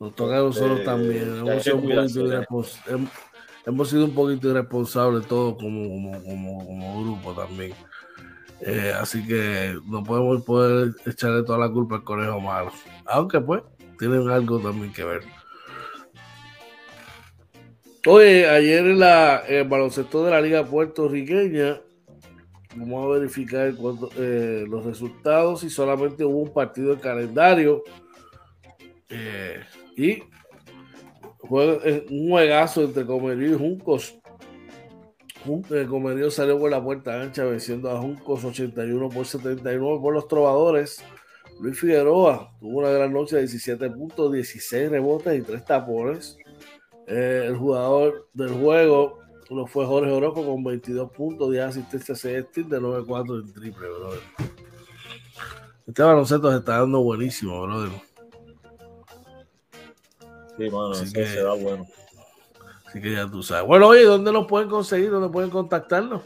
Nos 0.00 0.14
toca 0.14 0.38
a 0.38 0.40
nosotros 0.40 0.78
este, 0.78 0.84
también. 0.86 1.36
Hemos 1.46 1.62
sido, 1.62 1.76
un 1.76 1.92
hemos, 3.66 3.88
sido, 3.90 4.04
un 4.06 4.14
poquito 4.14 4.48
irresponsables 4.48 5.26
todos 5.26 5.56
como, 5.56 5.88
como, 5.90 6.24
como, 6.24 6.64
como 6.64 7.02
grupo 7.02 7.34
también. 7.34 7.74
Eh, 8.62 8.94
así 8.98 9.26
que 9.26 9.78
no 9.86 10.02
podemos 10.02 10.42
poder 10.42 10.94
echarle 11.04 11.42
toda 11.42 11.58
la 11.58 11.70
culpa 11.70 11.96
al 11.96 12.04
conejo 12.04 12.40
malo. 12.40 12.72
Aunque 13.04 13.40
pues 13.42 13.62
tienen 13.98 14.26
algo 14.30 14.58
también 14.58 14.90
que 14.90 15.04
ver. 15.04 15.20
Oye, 18.06 18.48
ayer 18.48 18.86
en 18.86 18.98
la, 18.98 19.40
el 19.46 19.68
baloncesto 19.68 20.24
de 20.24 20.30
la 20.30 20.40
Liga 20.40 20.64
Puertorriqueña, 20.64 21.78
vamos 22.74 23.04
a 23.04 23.18
verificar 23.18 23.74
eh, 24.16 24.64
los 24.66 24.84
resultados 24.86 25.62
y 25.64 25.68
solamente 25.68 26.24
hubo 26.24 26.38
un 26.38 26.54
partido 26.54 26.94
de 26.94 27.02
calendario. 27.02 27.82
Eh, 29.10 29.60
y 30.00 30.22
un 31.48 32.30
juegazo 32.30 32.82
entre 32.84 33.04
Comerío 33.04 33.52
y 33.52 33.58
Juncos. 33.58 34.16
Eh, 35.70 35.86
Comerío 35.88 36.30
salió 36.30 36.58
por 36.58 36.70
la 36.70 36.82
puerta 36.82 37.20
ancha 37.20 37.44
venciendo 37.44 37.90
a 37.90 37.98
Juncos 37.98 38.44
81 38.44 39.08
por 39.08 39.26
79 39.26 39.98
por 40.00 40.14
los 40.14 40.28
trovadores. 40.28 41.02
Luis 41.60 41.78
Figueroa 41.78 42.52
tuvo 42.60 42.78
una 42.78 42.90
gran 42.90 43.12
noche 43.12 43.36
de 43.36 43.42
17 43.42 43.90
puntos, 43.90 44.32
16 44.32 44.90
rebotes 44.90 45.38
y 45.38 45.42
3 45.42 45.64
tapones. 45.64 46.38
Eh, 47.06 47.44
el 47.46 47.56
jugador 47.56 48.28
del 48.32 48.50
juego 48.50 49.18
uno 49.50 49.66
fue 49.66 49.84
Jorge 49.84 50.12
Oroco 50.12 50.46
con 50.46 50.62
22 50.62 51.10
puntos, 51.10 51.50
10 51.50 51.64
asistencias, 51.64 52.20
6 52.20 52.46
de 52.54 52.80
9-4 52.80 53.42
en 53.42 53.52
triple, 53.52 53.88
brother. 53.88 54.20
Este 55.88 56.02
baloncesto 56.02 56.52
se 56.52 56.58
está 56.58 56.78
dando 56.78 57.02
buenísimo, 57.02 57.62
brother. 57.62 57.90
Sí, 60.60 60.68
mano, 60.68 60.90
así 60.90 61.10
que, 61.10 61.24
se 61.24 61.42
da 61.42 61.54
bueno. 61.54 61.86
Así 62.84 63.00
que 63.00 63.12
ya 63.12 63.26
tú 63.26 63.42
sabes. 63.42 63.66
Bueno, 63.66 63.86
oye, 63.86 64.04
¿dónde 64.04 64.30
nos 64.30 64.46
pueden 64.46 64.68
conseguir? 64.68 65.10
¿Dónde 65.10 65.30
pueden 65.30 65.48
contactarnos? 65.48 66.20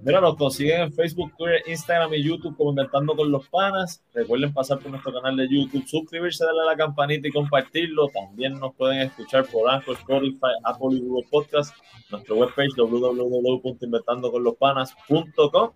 Mira, 0.00 0.22
nos 0.22 0.36
consiguen 0.36 0.80
en 0.80 0.90
Facebook, 0.94 1.30
Twitter, 1.36 1.62
Instagram 1.66 2.14
y 2.14 2.22
YouTube 2.22 2.56
como 2.56 2.70
Inventando 2.70 3.14
con 3.14 3.30
los 3.30 3.46
Panas. 3.48 4.02
Recuerden 4.14 4.54
pasar 4.54 4.78
por 4.78 4.90
nuestro 4.90 5.12
canal 5.12 5.36
de 5.36 5.46
YouTube, 5.46 5.86
suscribirse, 5.86 6.42
darle 6.42 6.62
a 6.62 6.64
la 6.64 6.76
campanita 6.76 7.28
y 7.28 7.32
compartirlo. 7.32 8.08
También 8.08 8.58
nos 8.58 8.74
pueden 8.76 9.00
escuchar 9.00 9.44
por 9.44 9.68
Anchor, 9.68 9.96
Spotify, 9.96 10.54
Apple 10.64 10.88
y 10.92 11.00
Google 11.00 11.28
Podcast. 11.30 11.76
Nuestro 12.10 12.36
webpage 12.36 12.70
www.inventandoconlospanas.com. 12.78 15.70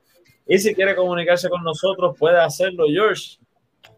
Y 0.46 0.58
si 0.58 0.74
quiere 0.74 0.96
comunicarse 0.96 1.50
con 1.50 1.62
nosotros, 1.62 2.16
puede 2.18 2.40
hacerlo, 2.40 2.86
George. 2.88 3.36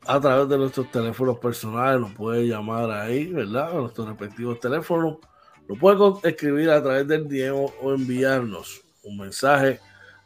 A 0.07 0.19
través 0.19 0.49
de 0.49 0.59
nuestros 0.59 0.91
teléfonos 0.91 1.39
personales, 1.39 2.01
nos 2.01 2.13
puede 2.15 2.47
llamar 2.47 2.91
ahí, 2.91 3.27
¿verdad? 3.27 3.71
A 3.71 3.75
nuestros 3.75 4.09
respectivos 4.09 4.59
teléfonos. 4.59 5.19
Lo 5.69 5.77
puede 5.77 6.29
escribir 6.29 6.71
a 6.71 6.83
través 6.83 7.07
del 7.07 7.29
DM 7.29 7.71
o 7.83 7.93
enviarnos 7.93 8.83
un 9.05 9.19
mensaje 9.19 9.79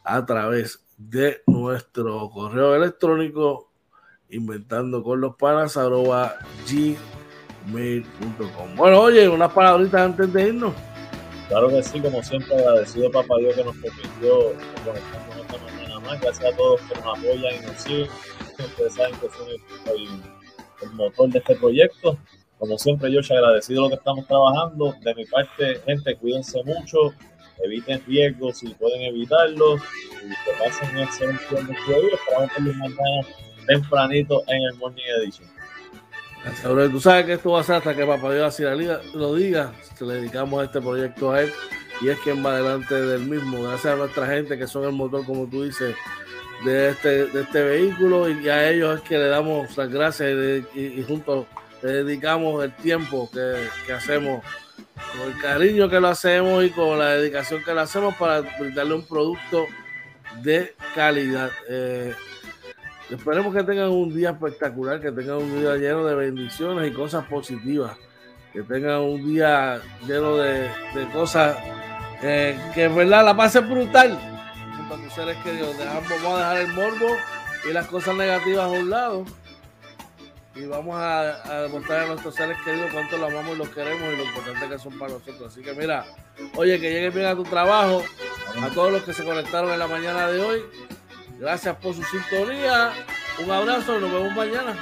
a 0.05 0.25
través 0.25 0.81
de 0.97 1.43
nuestro 1.47 2.31
correo 2.31 2.75
electrónico 2.75 3.71
inventando 4.31 5.03
con 5.03 5.21
los 5.21 5.37
panas 5.37 5.77
arroba 5.77 6.37
gmail.com. 7.67 8.77
Bueno, 8.77 9.01
oye, 9.01 9.29
unas 9.29 9.53
palabritas 9.53 10.01
antes 10.01 10.33
de 10.33 10.49
irnos. 10.49 10.75
Claro 11.49 11.69
que 11.69 11.83
sí, 11.83 12.01
como 12.01 12.23
siempre, 12.23 12.57
agradecido 12.57 13.11
Papá 13.11 13.37
Dios 13.39 13.55
que 13.55 13.65
nos 13.65 13.77
permitió 13.77 14.53
conectarnos 14.85 15.37
esta 15.37 15.59
mañana 15.59 16.01
más. 16.01 16.21
Gracias 16.21 16.53
a 16.53 16.57
todos 16.57 16.81
que 16.83 16.95
nos 16.95 17.19
apoyan 17.19 17.55
y 17.63 17.67
nos 17.67 17.77
siguen. 17.81 18.09
Ustedes 18.63 18.95
saben 18.95 19.15
que 19.17 19.29
son 19.31 19.49
el, 19.49 20.09
el, 20.83 20.91
motor 20.93 21.31
de 21.31 21.39
este 21.39 21.57
proyecto. 21.57 22.19
Como 22.59 22.79
siempre, 22.79 23.11
yo 23.11 23.21
agradecido 23.21 23.83
lo 23.83 23.89
que 23.89 23.95
estamos 23.97 24.27
trabajando. 24.27 24.95
De 25.03 25.15
mi 25.15 25.25
parte, 25.27 25.81
gente, 25.87 26.17
cuídense 26.17 26.63
mucho 26.65 27.15
eviten 27.63 28.03
riesgos 28.07 28.59
si 28.59 28.69
pueden 28.75 29.03
evitarlos 29.03 29.81
y 30.25 30.29
que 30.29 30.59
pasen 30.59 30.97
un 30.97 31.03
excelente 31.03 31.45
día 31.51 31.97
Esperamos 32.13 32.51
verlos 32.57 32.77
mañana 32.77 33.27
tempranito 33.67 34.43
en 34.49 34.63
el 34.63 34.75
Morning 34.75 35.05
Edition. 35.19 35.49
Gracias, 36.43 36.91
Tú 36.91 37.01
sabes 37.01 37.25
que 37.25 37.33
esto 37.35 37.53
va 37.53 37.61
a 37.61 37.65
ser 37.65 37.77
hasta 37.77 37.97
que 37.97 38.05
Papá 38.05 38.35
Dios 38.35 38.47
así 38.47 38.63
lo 39.15 39.35
diga. 39.35 39.73
Le 40.01 40.15
dedicamos 40.15 40.65
este 40.65 40.81
proyecto 40.81 41.33
a 41.33 41.43
él 41.43 41.53
y 42.03 42.09
es 42.09 42.19
quien 42.19 42.45
va 42.45 42.51
adelante 42.51 42.95
del 42.95 43.23
mismo. 43.23 43.63
Gracias 43.63 43.95
a 43.95 43.97
nuestra 43.97 44.27
gente 44.27 44.59
que 44.59 44.67
son 44.67 44.85
el 44.85 44.93
motor, 44.93 45.25
como 45.25 45.47
tú 45.47 45.63
dices, 45.63 45.95
de 46.63 46.91
este, 46.91 47.27
de 47.27 47.43
este 47.43 47.63
vehículo 47.63 48.29
y 48.29 48.49
a 48.49 48.71
ellos 48.71 48.99
es 48.99 49.09
que 49.09 49.19
le 49.19 49.29
damos 49.29 49.77
las 49.77 49.91
gracias 49.91 50.31
y, 50.75 51.03
juntos 51.07 51.47
le 51.83 52.05
dedicamos 52.05 52.65
el 52.65 52.73
tiempo 52.77 53.29
que, 53.31 53.69
que 53.87 53.93
hacemos 53.93 54.43
con 55.13 55.31
el 55.31 55.39
cariño 55.41 55.89
que 55.89 56.01
lo 56.01 56.09
hacemos 56.09 56.65
y 56.65 56.71
con 56.71 56.99
la 56.99 57.11
dedicación 57.11 57.63
que 57.63 57.75
lo 57.75 57.81
hacemos 57.81 58.15
para 58.15 58.41
brindarle 58.59 58.95
un 58.95 59.07
producto 59.07 59.67
de 60.43 60.75
calidad. 60.95 61.51
Eh, 61.69 62.15
esperemos 63.11 63.55
que 63.55 63.63
tengan 63.63 63.91
un 63.91 64.15
día 64.15 64.31
espectacular, 64.31 65.01
que 65.01 65.13
tengan 65.13 65.37
un 65.37 65.61
día 65.61 65.77
lleno 65.77 66.05
de 66.05 66.15
bendiciones 66.15 66.91
y 66.91 66.95
cosas 66.95 67.27
positivas, 67.27 67.97
que 68.53 68.63
tengan 68.63 69.01
un 69.01 69.25
día 69.25 69.81
lleno 70.07 70.37
de, 70.37 70.69
cosas 71.13 71.57
eh, 72.23 72.59
que 72.75 72.85
en 72.85 72.97
verdad 72.97 73.25
la 73.25 73.37
pasen 73.37 73.69
brutal 73.69 74.34
a 74.91 74.97
tus 74.97 75.13
seres 75.13 75.37
queridos. 75.45 75.77
Dejamos, 75.79 76.09
vamos 76.09 76.33
a 76.33 76.39
dejar 76.39 76.57
el 76.59 76.69
morbo 76.69 77.17
y 77.69 77.73
las 77.73 77.87
cosas 77.87 78.15
negativas 78.17 78.65
a 78.65 78.69
un 78.69 78.91
lado 78.91 79.25
y 80.57 80.67
vamos 80.67 80.95
a, 80.97 81.63
demostrar 81.63 82.01
a 82.01 82.07
nuestros 82.07 82.35
seres 82.35 82.57
queridos 82.65 82.91
cuánto 82.93 83.17
los 83.17 83.31
amamos 83.31 83.57
y 83.57 83.59
los 83.59 83.69
queremos 83.71 84.13
y 84.13 84.17
lo 84.17 84.25
importante 84.25 84.69
que 84.69 84.79
son 84.79 84.99
para 84.99 85.13
nosotros. 85.13 85.53
Así 85.53 85.63
que 85.63 85.73
mira, 85.73 86.07
oye, 86.55 86.79
que 86.79 86.93
llegues 86.93 87.15
bien 87.15 87.27
a 87.27 87.35
tu 87.35 87.43
trabajo, 87.43 88.05
a 88.63 88.69
todos 88.71 88.93
los 88.93 89.03
que 89.03 89.13
se 89.13 89.25
conectaron 89.25 89.73
en 89.73 89.79
la 89.81 89.89
mañana 89.89 90.29
de 90.29 90.41
hoy. 90.41 90.63
Gracias 91.41 91.77
por 91.77 91.95
su 91.95 92.03
sintonía. 92.05 92.93
Un 93.45 93.51
abrazo 93.51 93.99
y 93.99 94.03
nos 94.03 94.13
vemos 94.13 94.33
mañana. 94.35 94.77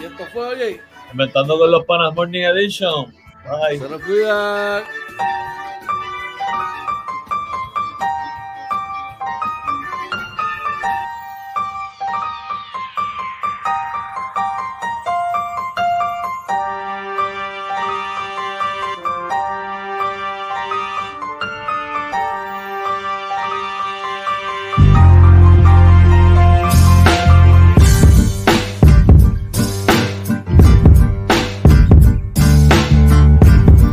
Y 0.00 0.04
esto 0.04 0.26
fue, 0.32 0.46
oye. 0.46 0.80
Inventando 1.10 1.58
con 1.58 1.70
los 1.70 1.84
panas 1.84 2.14
Morning 2.14 2.42
Edition. 2.42 3.12
Bye. 3.44 3.78
Se 3.78 3.88
nos 3.88 4.02
cuidan. 4.02 4.84